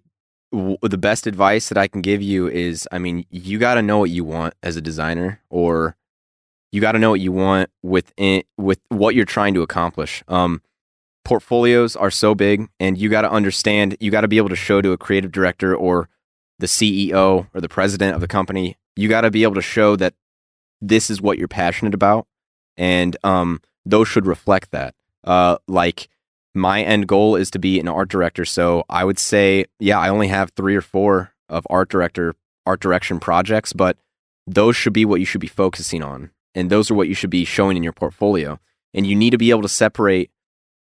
w- 0.54 0.78
the 0.82 0.98
best 0.98 1.28
advice 1.28 1.68
that 1.70 1.78
I 1.78 1.88
can 1.88 2.02
give 2.02 2.22
you 2.22 2.48
is 2.48 2.88
I 2.92 3.00
mean, 3.00 3.26
you 3.30 3.60
got 3.60 3.76
to 3.76 3.82
know 3.82 4.00
what 4.00 4.10
you 4.10 4.24
want 4.24 4.54
as 4.64 4.78
a 4.78 4.82
designer 4.82 5.42
or 5.50 5.98
you 6.72 6.80
got 6.82 6.94
to 6.94 7.00
know 7.00 7.10
what 7.10 7.20
you 7.20 7.32
want 7.34 7.70
within 7.84 8.44
with 8.58 8.80
what 8.90 9.14
you're 9.16 9.26
trying 9.26 9.54
to 9.56 9.62
accomplish. 9.62 10.24
Um 10.28 10.62
portfolios 11.26 11.96
are 11.96 12.12
so 12.12 12.36
big 12.36 12.68
and 12.80 12.98
you 12.98 13.10
got 13.10 13.22
to 13.24 13.32
understand, 13.32 13.98
you 14.00 14.12
got 14.12 14.22
to 14.22 14.28
be 14.28 14.38
able 14.38 14.50
to 14.50 14.56
show 14.56 14.82
to 14.82 14.92
a 14.92 14.98
creative 14.98 15.32
director 15.32 15.76
or 15.76 16.08
the 16.60 16.68
CEO 16.68 17.48
or 17.54 17.62
the 17.62 17.70
president 17.70 18.16
of 18.16 18.22
the 18.22 18.28
company, 18.28 18.78
you 18.96 19.10
got 19.10 19.22
to 19.22 19.32
be 19.32 19.44
able 19.44 19.56
to 19.56 19.62
show 19.62 19.96
that 19.96 20.14
this 20.82 21.10
is 21.10 21.22
what 21.22 21.38
you're 21.38 21.48
passionate 21.48 21.94
about 21.94 22.28
and 22.78 23.16
um 23.24 23.62
those 23.86 24.08
should 24.08 24.26
reflect 24.26 24.72
that. 24.72 24.94
Uh 25.24 25.58
like 25.68 26.10
my 26.54 26.82
end 26.82 27.08
goal 27.08 27.36
is 27.36 27.52
to 27.52 27.60
be 27.60 27.80
an 27.80 27.88
art 27.88 28.10
director. 28.10 28.46
So 28.46 28.86
I 28.90 29.04
would 29.04 29.20
say, 29.20 29.66
yeah, 29.80 30.00
I 30.00 30.10
only 30.10 30.30
have 30.30 30.52
three 30.52 30.76
or 30.76 30.82
four 30.82 31.34
of 31.50 31.68
art 31.70 31.90
director 31.90 32.36
art 32.66 32.80
direction 32.80 33.20
projects, 33.20 33.74
but 33.74 33.98
those 34.48 34.76
should 34.76 34.94
be 34.94 35.06
what 35.06 35.20
you 35.20 35.26
should 35.26 35.42
be 35.42 35.48
focusing 35.48 36.04
on, 36.04 36.32
and 36.54 36.70
those 36.70 36.90
are 36.90 36.96
what 36.96 37.08
you 37.08 37.14
should 37.16 37.30
be 37.30 37.46
showing 37.46 37.78
in 37.78 37.84
your 37.84 37.94
portfolio. 37.94 38.60
And 38.94 39.06
you 39.06 39.16
need 39.16 39.32
to 39.32 39.38
be 39.38 39.50
able 39.50 39.64
to 39.64 39.70
separate 39.70 40.32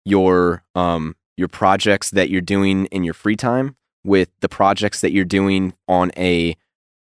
your 0.05 0.63
um 0.75 1.15
your 1.37 1.47
projects 1.47 2.11
that 2.11 2.29
you're 2.29 2.41
doing 2.41 2.85
in 2.87 3.03
your 3.03 3.13
free 3.13 3.35
time 3.35 3.75
with 4.05 4.29
the 4.39 4.47
projects 4.47 5.01
that 5.01 5.11
you're 5.11 5.25
doing 5.25 5.73
on 5.87 6.11
a 6.15 6.55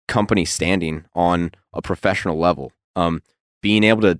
company 0.08 0.44
standing 0.44 1.04
on 1.14 1.52
a 1.74 1.82
professional 1.82 2.38
level. 2.38 2.72
Um, 2.96 3.22
being 3.62 3.84
able 3.84 4.02
to 4.02 4.18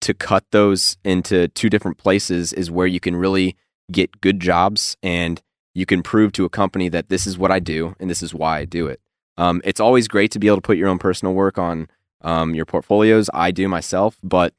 to 0.00 0.14
cut 0.14 0.44
those 0.50 0.96
into 1.04 1.46
two 1.48 1.70
different 1.70 1.96
places 1.96 2.52
is 2.52 2.72
where 2.72 2.88
you 2.88 2.98
can 2.98 3.14
really 3.14 3.56
get 3.92 4.20
good 4.20 4.40
jobs 4.40 4.96
and 5.00 5.40
you 5.74 5.86
can 5.86 6.02
prove 6.02 6.32
to 6.32 6.44
a 6.44 6.48
company 6.48 6.88
that 6.88 7.08
this 7.08 7.24
is 7.24 7.38
what 7.38 7.52
I 7.52 7.60
do 7.60 7.94
and 8.00 8.10
this 8.10 8.20
is 8.20 8.34
why 8.34 8.58
I 8.58 8.64
do 8.64 8.88
it. 8.88 9.00
Um, 9.36 9.62
it's 9.64 9.78
always 9.78 10.08
great 10.08 10.32
to 10.32 10.40
be 10.40 10.48
able 10.48 10.56
to 10.56 10.62
put 10.62 10.76
your 10.76 10.88
own 10.88 10.98
personal 10.98 11.34
work 11.34 11.56
on 11.56 11.86
um, 12.22 12.52
your 12.54 12.64
portfolios. 12.64 13.30
I 13.32 13.52
do 13.52 13.68
myself, 13.68 14.18
but 14.24 14.54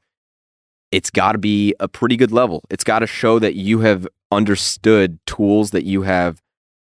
it's 0.90 1.10
got 1.10 1.32
to 1.32 1.38
be 1.38 1.74
a 1.78 1.88
pretty 1.88 2.16
good 2.16 2.32
level. 2.32 2.64
It's 2.70 2.84
got 2.84 3.00
to 3.00 3.06
show 3.06 3.38
that 3.38 3.54
you 3.54 3.80
have 3.80 4.08
understood 4.30 5.18
tools 5.26 5.72
that 5.72 5.84
you 5.84 6.02
have 6.02 6.40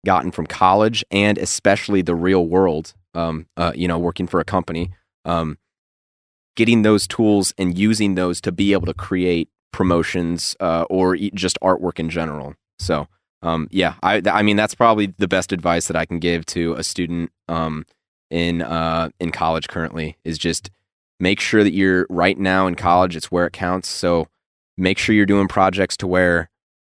gotten 0.05 0.31
from 0.31 0.47
college 0.47 1.03
and 1.11 1.37
especially 1.37 2.01
the 2.01 2.15
real 2.15 2.47
world. 2.47 2.93
Um, 3.13 3.47
uh, 3.55 3.71
you 3.73 3.87
know, 3.87 3.97
working 3.97 4.27
for 4.27 4.41
a 4.41 4.43
company, 4.45 4.91
um, 5.23 5.57
getting 6.57 6.81
those 6.81 7.07
tools 7.07 7.53
and 7.57 7.77
using 7.77 8.15
those 8.15 8.41
to 8.41 8.51
be 8.51 8.73
able 8.73 8.87
to 8.87 8.93
create 8.93 9.49
promotions 9.71 10.55
uh, 10.59 10.85
or 10.89 11.15
just 11.15 11.57
artwork 11.61 11.99
in 11.99 12.09
general. 12.09 12.55
So, 12.79 13.07
um, 13.41 13.67
yeah, 13.71 13.95
I, 14.03 14.21
I 14.25 14.41
mean, 14.41 14.57
that's 14.57 14.75
probably 14.75 15.13
the 15.17 15.27
best 15.27 15.51
advice 15.51 15.87
that 15.87 15.95
I 15.95 16.05
can 16.05 16.19
give 16.19 16.45
to 16.47 16.73
a 16.73 16.83
student 16.83 17.31
um, 17.47 17.85
in 18.29 18.61
uh, 18.61 19.09
in 19.19 19.31
college 19.31 19.67
currently 19.67 20.17
is 20.23 20.37
just 20.37 20.71
make 21.19 21.39
sure 21.39 21.63
that 21.63 21.73
you're 21.73 22.07
right 22.09 22.37
now 22.37 22.67
in 22.67 22.75
college. 22.75 23.15
It's 23.15 23.31
where 23.31 23.45
it 23.45 23.53
counts. 23.53 23.89
So 23.89 24.27
make 24.77 24.97
sure 24.97 25.15
you're 25.15 25.25
doing 25.25 25.47
projects 25.47 25.95
to 25.97 26.07
where 26.07 26.49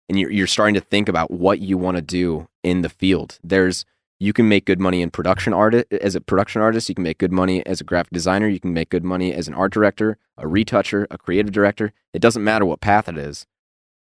and 0.10 0.20
you're, 0.20 0.32
you're 0.32 0.48
starting 0.48 0.76
to 0.76 0.82
think 0.82 1.10
about 1.10 1.32
what 1.32 1.60
you 1.60 1.78
want 1.78 1.98
to 1.98 2.02
do 2.02 2.48
in 2.64 2.82
the 2.82 2.90
field. 2.90 3.40
There's 3.44 3.86
you 4.20 4.32
can 4.32 4.48
make 4.48 4.66
good 4.66 4.80
money 4.80 5.02
in 5.02 5.12
production 5.12 5.54
art 5.54 5.76
as 5.92 6.16
a 6.16 6.22
production 6.22 6.62
artist. 6.62 6.88
You 6.88 6.96
can 6.96 7.04
make 7.04 7.18
good 7.18 7.34
money 7.34 7.66
as 7.66 7.82
a 7.82 7.84
graphic 7.84 8.14
designer. 8.14 8.48
You 8.48 8.62
can 8.62 8.74
make 8.74 8.90
good 8.90 9.04
money 9.04 9.34
as 9.34 9.48
an 9.48 9.54
art 9.54 9.74
director, 9.74 10.18
a 10.38 10.48
retoucher, 10.48 11.06
a 11.12 11.18
creative 11.18 11.52
director. 11.52 11.92
It 12.14 12.22
doesn't 12.22 12.44
matter 12.44 12.66
what 12.66 12.80
path 12.80 13.10
it 13.10 13.18
is. 13.18 13.46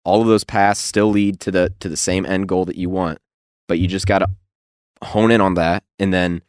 All 0.03 0.21
of 0.21 0.27
those 0.27 0.43
paths 0.43 0.79
still 0.79 1.09
lead 1.09 1.39
to 1.41 1.51
the 1.51 1.73
to 1.79 1.89
the 1.89 1.97
same 1.97 2.25
end 2.25 2.47
goal 2.47 2.65
that 2.65 2.77
you 2.77 2.89
want, 2.89 3.19
but 3.67 3.79
you 3.79 3.88
just 3.88 4.07
got 4.07 4.19
to 4.19 4.29
hone 5.03 5.31
in 5.31 5.41
on 5.41 5.55
that 5.55 5.83
and 5.99 6.13
then 6.13 6.41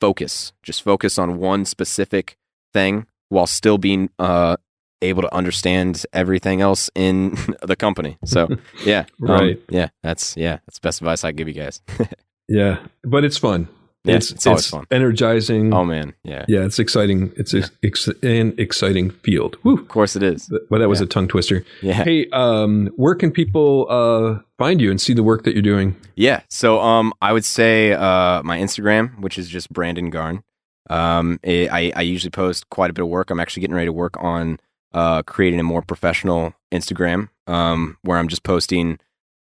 focus. 0.00 0.52
Just 0.62 0.82
focus 0.82 1.18
on 1.18 1.38
one 1.38 1.64
specific 1.64 2.36
thing 2.72 3.06
while 3.28 3.46
still 3.46 3.78
being 3.78 4.10
uh, 4.18 4.56
able 5.02 5.22
to 5.22 5.34
understand 5.34 6.04
everything 6.12 6.60
else 6.60 6.90
in 6.94 7.36
the 7.62 7.76
company. 7.76 8.18
So 8.24 8.48
yeah, 8.84 9.04
um, 9.22 9.30
right, 9.30 9.56
um, 9.56 9.62
yeah, 9.68 9.88
that's 10.02 10.36
yeah, 10.36 10.58
that's 10.66 10.78
the 10.78 10.86
best 10.86 11.00
advice 11.00 11.24
I 11.24 11.32
give 11.32 11.48
you 11.48 11.54
guys. 11.54 11.82
yeah, 12.48 12.78
but 13.04 13.24
it's 13.24 13.36
fun. 13.36 13.68
Yeah, 14.04 14.16
it's, 14.16 14.32
it's 14.32 14.46
it's 14.46 14.68
fun. 14.68 14.84
Energizing. 14.90 15.72
Oh 15.72 15.84
man, 15.84 16.14
yeah, 16.24 16.44
yeah. 16.48 16.64
It's 16.64 16.80
exciting. 16.80 17.32
It's 17.36 17.54
yeah. 17.54 17.66
ex- 17.84 18.08
an 18.08 18.54
exciting 18.58 19.10
field. 19.10 19.56
Woo. 19.62 19.74
Of 19.74 19.86
course, 19.86 20.16
it 20.16 20.24
is. 20.24 20.52
Well, 20.70 20.80
that 20.80 20.88
was 20.88 20.98
yeah. 20.98 21.04
a 21.04 21.08
tongue 21.08 21.28
twister. 21.28 21.64
Yeah. 21.82 22.02
Hey, 22.02 22.26
um, 22.32 22.90
where 22.96 23.14
can 23.14 23.30
people 23.30 23.86
uh, 23.88 24.40
find 24.58 24.80
you 24.80 24.90
and 24.90 25.00
see 25.00 25.14
the 25.14 25.22
work 25.22 25.44
that 25.44 25.52
you're 25.52 25.62
doing? 25.62 25.94
Yeah. 26.16 26.40
So, 26.50 26.80
um, 26.80 27.12
I 27.22 27.32
would 27.32 27.44
say 27.44 27.92
uh, 27.92 28.42
my 28.42 28.58
Instagram, 28.58 29.20
which 29.20 29.38
is 29.38 29.48
just 29.48 29.72
Brandon 29.72 30.10
Garn. 30.10 30.42
Um, 30.90 31.38
it, 31.44 31.70
I 31.70 31.92
I 31.94 32.02
usually 32.02 32.30
post 32.30 32.68
quite 32.70 32.90
a 32.90 32.92
bit 32.92 33.02
of 33.02 33.08
work. 33.08 33.30
I'm 33.30 33.38
actually 33.38 33.60
getting 33.60 33.76
ready 33.76 33.86
to 33.86 33.92
work 33.92 34.20
on 34.20 34.58
uh, 34.94 35.22
creating 35.22 35.60
a 35.60 35.62
more 35.64 35.82
professional 35.82 36.54
Instagram 36.72 37.28
um, 37.46 37.96
where 38.02 38.18
I'm 38.18 38.28
just 38.28 38.42
posting 38.42 38.98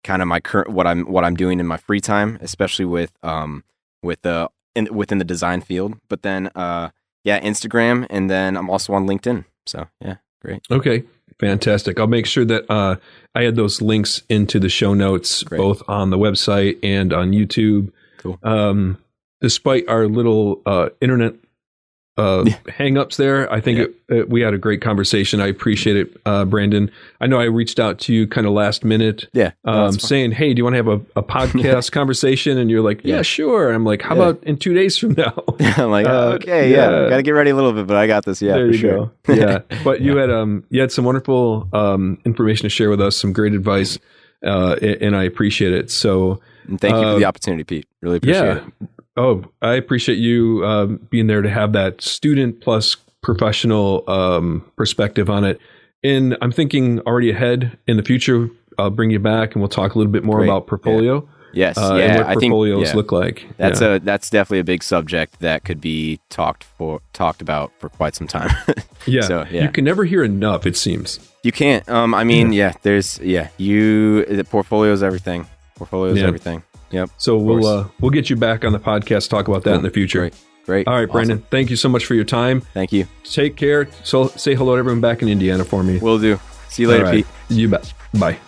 kind 0.05 0.23
of 0.23 0.29
my 0.29 0.41
current 0.41 0.71
what 0.71 0.87
I'm 0.87 1.11
what 1.11 1.25
I'm 1.25 1.37
doing 1.37 1.61
in 1.61 1.67
my 1.67 1.77
free 1.77 2.01
time, 2.01 2.39
especially 2.41 2.85
with 2.85 3.13
um, 3.23 3.65
with 4.03 4.23
the 4.23 4.49
in, 4.75 4.89
within 4.95 5.19
the 5.19 5.25
design 5.25 5.61
field. 5.61 5.99
But 6.09 6.23
then 6.23 6.49
uh, 6.55 6.91
yeah, 7.25 7.41
Instagram, 7.41 8.07
and 8.11 8.31
then 8.31 8.57
I'm 8.57 8.71
also 8.71 8.93
on 8.93 9.07
LinkedIn. 9.07 9.45
So 9.67 9.89
yeah, 10.01 10.17
great. 10.41 10.63
Okay, 10.71 11.05
fantastic. 11.41 11.99
I'll 11.99 12.07
make 12.07 12.27
sure 12.27 12.45
that 12.45 12.71
uh, 12.71 12.97
I 13.35 13.47
add 13.47 13.57
those 13.57 13.83
links 13.83 14.23
into 14.29 14.59
the 14.59 14.69
show 14.69 14.95
notes, 14.95 15.43
great. 15.43 15.59
both 15.59 15.83
on 15.89 16.11
the 16.11 16.19
website 16.19 16.79
and 16.83 17.13
on 17.13 17.33
YouTube. 17.33 17.93
Cool. 18.19 18.39
Um, 18.43 18.99
despite 19.41 19.89
our 19.89 20.09
little 20.09 20.63
uh, 20.67 20.89
internet 21.01 21.35
uh, 22.19 22.43
yeah. 22.45 22.57
hangups 22.67 23.17
there. 23.17 23.51
I 23.53 23.61
think 23.61 23.79
yeah. 23.79 23.85
it, 23.85 24.17
it, 24.17 24.29
we 24.29 24.41
had 24.41 24.53
a 24.53 24.59
great 24.59 24.83
conversation. 24.83 25.41
I 25.41 25.47
appreciate 25.47 25.97
it, 25.97 26.21
uh, 26.27 26.45
Brandon. 26.45 26.91
I 27.21 27.29
know 27.29 27.39
I 27.39 27.45
reached 27.45 27.79
out 27.79 28.01
to 28.01 28.13
you 28.13 28.27
kind 28.27 28.45
of 28.47 28.53
last 28.53 28.85
minute, 28.85 29.27
yeah, 29.33 29.53
um, 29.65 29.93
saying, 29.93 30.33
"Hey, 30.33 30.53
do 30.53 30.59
you 30.59 30.65
want 30.65 30.75
to 30.75 30.79
have 30.79 30.89
a, 30.89 31.01
a 31.15 31.23
podcast 31.23 31.93
conversation?" 31.93 32.59
And 32.59 32.71
you're 32.71 32.83
like, 32.83 33.05
"Yeah, 33.05 33.17
yeah 33.17 33.23
sure." 33.23 33.71
I'm 33.71 33.85
like, 33.85 34.03
"How 34.03 34.15
about 34.15 34.43
in 34.43 34.57
two 34.57 34.75
days 34.75 34.99
from 34.99 35.13
now?" 35.13 35.45
I'm 35.61 35.91
like, 35.91 36.07
uh, 36.07 36.39
"Okay, 36.41 36.73
yeah, 36.73 37.09
got 37.09 37.19
to 37.19 37.23
get 37.23 37.31
ready 37.31 37.51
a 37.51 37.55
little 37.55 37.73
bit, 37.73 37.87
but 37.87 37.97
I 37.97 38.09
got 38.09 38.25
this." 38.25 38.43
Yeah, 38.43 38.55
there 38.55 38.67
you 38.67 38.73
sure. 38.73 39.13
go. 39.23 39.33
yeah, 39.33 39.61
but 39.85 40.01
you 40.01 40.17
had 40.17 40.31
um 40.31 40.65
you 40.71 40.81
had 40.81 40.91
some 40.91 41.05
wonderful 41.05 41.69
um 41.73 42.19
information 42.25 42.65
to 42.65 42.71
share 42.71 42.91
with 42.91 43.01
us, 43.01 43.17
some 43.17 43.33
great 43.33 43.55
advice, 43.55 43.97
uh, 44.45 44.75
and 44.83 45.17
I 45.17 45.23
appreciate 45.23 45.73
it. 45.73 45.91
So. 45.91 46.41
And 46.67 46.79
thank 46.79 46.97
you 46.97 47.03
for 47.03 47.19
the 47.19 47.25
uh, 47.25 47.29
opportunity, 47.29 47.65
Pete. 47.65 47.89
Really 48.03 48.19
appreciate 48.19 48.59
it. 48.59 48.89
Oh, 49.19 49.45
I 49.61 49.75
appreciate 49.75 50.19
you 50.19 50.65
um, 50.65 51.01
being 51.11 51.27
there 51.27 51.43
to 51.43 51.51
have 51.51 51.73
that 51.73 52.01
student 52.01 52.61
plus 52.61 52.97
professional 53.21 54.09
um, 54.09 54.65
perspective 54.77 55.29
on 55.29 55.43
it. 55.43 55.61
And 56.05 56.37
I'm 56.41 56.53
thinking 56.53 57.01
already 57.01 57.31
ahead 57.31 57.77
in 57.89 57.97
the 57.97 58.05
future. 58.05 58.49
I'll 58.79 58.91
bring 58.91 59.11
you 59.11 59.19
back 59.19 59.55
and 59.55 59.61
we'll 59.61 59.69
talk 59.69 59.97
a 59.97 59.99
little 59.99 60.13
bit 60.13 60.23
more 60.23 60.37
Great. 60.37 60.47
about 60.47 60.69
portfolio. 60.69 61.23
Yeah. 61.23 61.35
Yes, 61.55 61.79
uh, 61.79 61.95
yeah, 61.95 62.05
and 62.05 62.19
what 62.19 62.27
portfolios 62.35 62.79
think, 62.79 62.89
yeah. 62.89 62.97
look 62.97 63.11
like. 63.11 63.49
That's 63.57 63.81
yeah. 63.81 63.95
a 63.95 63.99
that's 64.01 64.29
definitely 64.29 64.59
a 64.59 64.65
big 64.65 64.83
subject 64.83 65.41
that 65.41 65.65
could 65.65 65.81
be 65.81 66.21
talked 66.29 66.65
for 66.65 67.01
talked 67.15 67.41
about 67.41 67.73
for 67.79 67.89
quite 67.89 68.15
some 68.15 68.27
time. 68.27 68.51
yeah. 69.07 69.23
So, 69.23 69.47
yeah, 69.51 69.63
you 69.63 69.71
can 69.71 69.83
never 69.83 70.05
hear 70.05 70.23
enough. 70.23 70.67
It 70.67 70.77
seems 70.77 71.19
you 71.43 71.51
can't. 71.51 71.89
Um, 71.89 72.15
I 72.15 72.23
mean, 72.23 72.53
yeah, 72.53 72.75
there's 72.83 73.19
yeah, 73.21 73.49
you 73.57 74.27
the 74.27 74.45
portfolio 74.45 74.93
is 74.93 75.03
everything. 75.03 75.47
Portfolio 75.75 76.13
is 76.13 76.23
everything. 76.23 76.63
Yep. 76.91 77.11
So 77.19 77.37
we'll 77.37 77.67
uh, 77.67 77.89
we'll 78.01 78.11
get 78.11 78.31
you 78.31 78.37
back 78.37 78.65
on 78.65 78.73
the 78.73 78.81
podcast 78.81 79.29
talk 79.29 79.49
about 79.49 79.65
that 79.65 79.71
cool. 79.71 79.79
in 79.79 79.83
the 79.83 79.91
future. 79.91 80.21
Great. 80.21 80.35
Great. 80.69 80.87
All 80.87 80.95
right, 80.95 81.05
awesome. 81.05 81.13
Brandon. 81.13 81.47
Thank 81.51 81.71
you 81.71 81.77
so 81.77 81.89
much 81.89 82.05
for 82.05 82.15
your 82.15 82.25
time. 82.25 82.61
Thank 82.61 82.93
you. 82.93 83.07
Take 83.25 83.57
care. 83.57 83.89
So 84.05 84.29
say 84.29 84.55
hello 84.55 84.75
to 84.75 84.79
everyone 84.79 85.01
back 85.01 85.23
in 85.23 85.29
Indiana 85.29 85.65
for 85.65 85.83
me. 85.83 85.99
Will 85.99 86.19
do. 86.19 86.39
See 86.69 86.83
you 86.83 86.89
later, 86.89 87.05
right. 87.05 87.15
Pete. 87.15 87.27
You 87.49 87.69
bet. 87.69 87.91
Bye. 88.19 88.39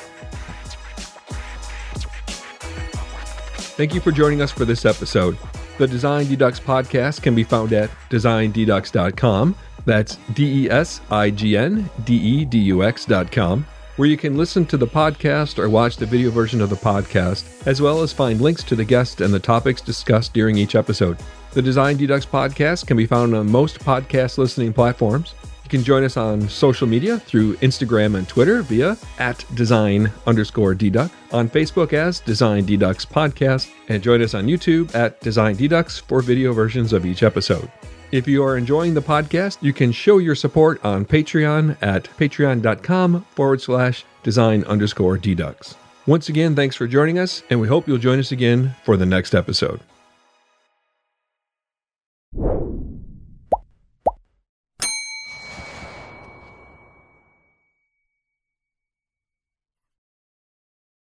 Thank 3.56 3.94
you 3.94 4.00
for 4.00 4.12
joining 4.12 4.42
us 4.42 4.52
for 4.52 4.66
this 4.66 4.84
episode. 4.84 5.38
The 5.78 5.86
Design 5.86 6.26
Dedux 6.26 6.60
podcast 6.60 7.22
can 7.22 7.34
be 7.34 7.42
found 7.42 7.72
at 7.72 7.88
designdedux.com. 8.10 9.56
That's 9.86 10.16
D 10.34 10.64
E 10.64 10.70
S 10.70 11.00
I 11.10 11.30
G 11.30 11.56
N 11.56 11.88
D 12.04 12.14
E 12.14 12.44
D 12.44 12.58
U 12.58 12.84
X.com 12.84 13.64
where 14.00 14.08
you 14.08 14.16
can 14.16 14.34
listen 14.34 14.64
to 14.64 14.78
the 14.78 14.86
podcast 14.86 15.58
or 15.58 15.68
watch 15.68 15.98
the 15.98 16.06
video 16.06 16.30
version 16.30 16.62
of 16.62 16.70
the 16.70 16.74
podcast, 16.74 17.44
as 17.66 17.82
well 17.82 18.00
as 18.00 18.14
find 18.14 18.40
links 18.40 18.64
to 18.64 18.74
the 18.74 18.82
guests 18.82 19.20
and 19.20 19.34
the 19.34 19.38
topics 19.38 19.82
discussed 19.82 20.32
during 20.32 20.56
each 20.56 20.74
episode. 20.74 21.18
The 21.52 21.60
Design 21.60 21.98
Dedux 21.98 22.26
podcast 22.26 22.86
can 22.86 22.96
be 22.96 23.04
found 23.04 23.34
on 23.34 23.52
most 23.52 23.78
podcast 23.80 24.38
listening 24.38 24.72
platforms. 24.72 25.34
You 25.64 25.68
can 25.68 25.84
join 25.84 26.02
us 26.02 26.16
on 26.16 26.48
social 26.48 26.86
media 26.86 27.18
through 27.18 27.56
Instagram 27.56 28.16
and 28.16 28.26
Twitter 28.26 28.62
via 28.62 28.96
at 29.18 29.44
design 29.54 30.10
underscore 30.26 30.74
dedux, 30.74 31.10
on 31.32 31.50
Facebook 31.50 31.92
as 31.92 32.20
Design 32.20 32.64
Dedux 32.64 33.06
Podcast, 33.06 33.70
and 33.90 34.02
join 34.02 34.22
us 34.22 34.32
on 34.32 34.46
YouTube 34.46 34.94
at 34.94 35.20
Design 35.20 35.56
Dedux 35.56 36.00
for 36.00 36.22
video 36.22 36.54
versions 36.54 36.94
of 36.94 37.04
each 37.04 37.22
episode. 37.22 37.70
If 38.12 38.26
you 38.26 38.42
are 38.42 38.56
enjoying 38.56 38.94
the 38.94 39.02
podcast, 39.02 39.58
you 39.60 39.72
can 39.72 39.92
show 39.92 40.18
your 40.18 40.34
support 40.34 40.84
on 40.84 41.04
Patreon 41.04 41.76
at 41.80 42.04
patreon.com 42.18 43.24
forward 43.36 43.60
slash 43.60 44.04
design 44.24 44.64
underscore 44.64 45.16
dedux. 45.16 45.76
Once 46.06 46.28
again, 46.28 46.56
thanks 46.56 46.74
for 46.74 46.88
joining 46.88 47.20
us, 47.20 47.44
and 47.50 47.60
we 47.60 47.68
hope 47.68 47.86
you'll 47.86 47.98
join 47.98 48.18
us 48.18 48.32
again 48.32 48.74
for 48.84 48.96
the 48.96 49.06
next 49.06 49.32
episode. 49.32 49.80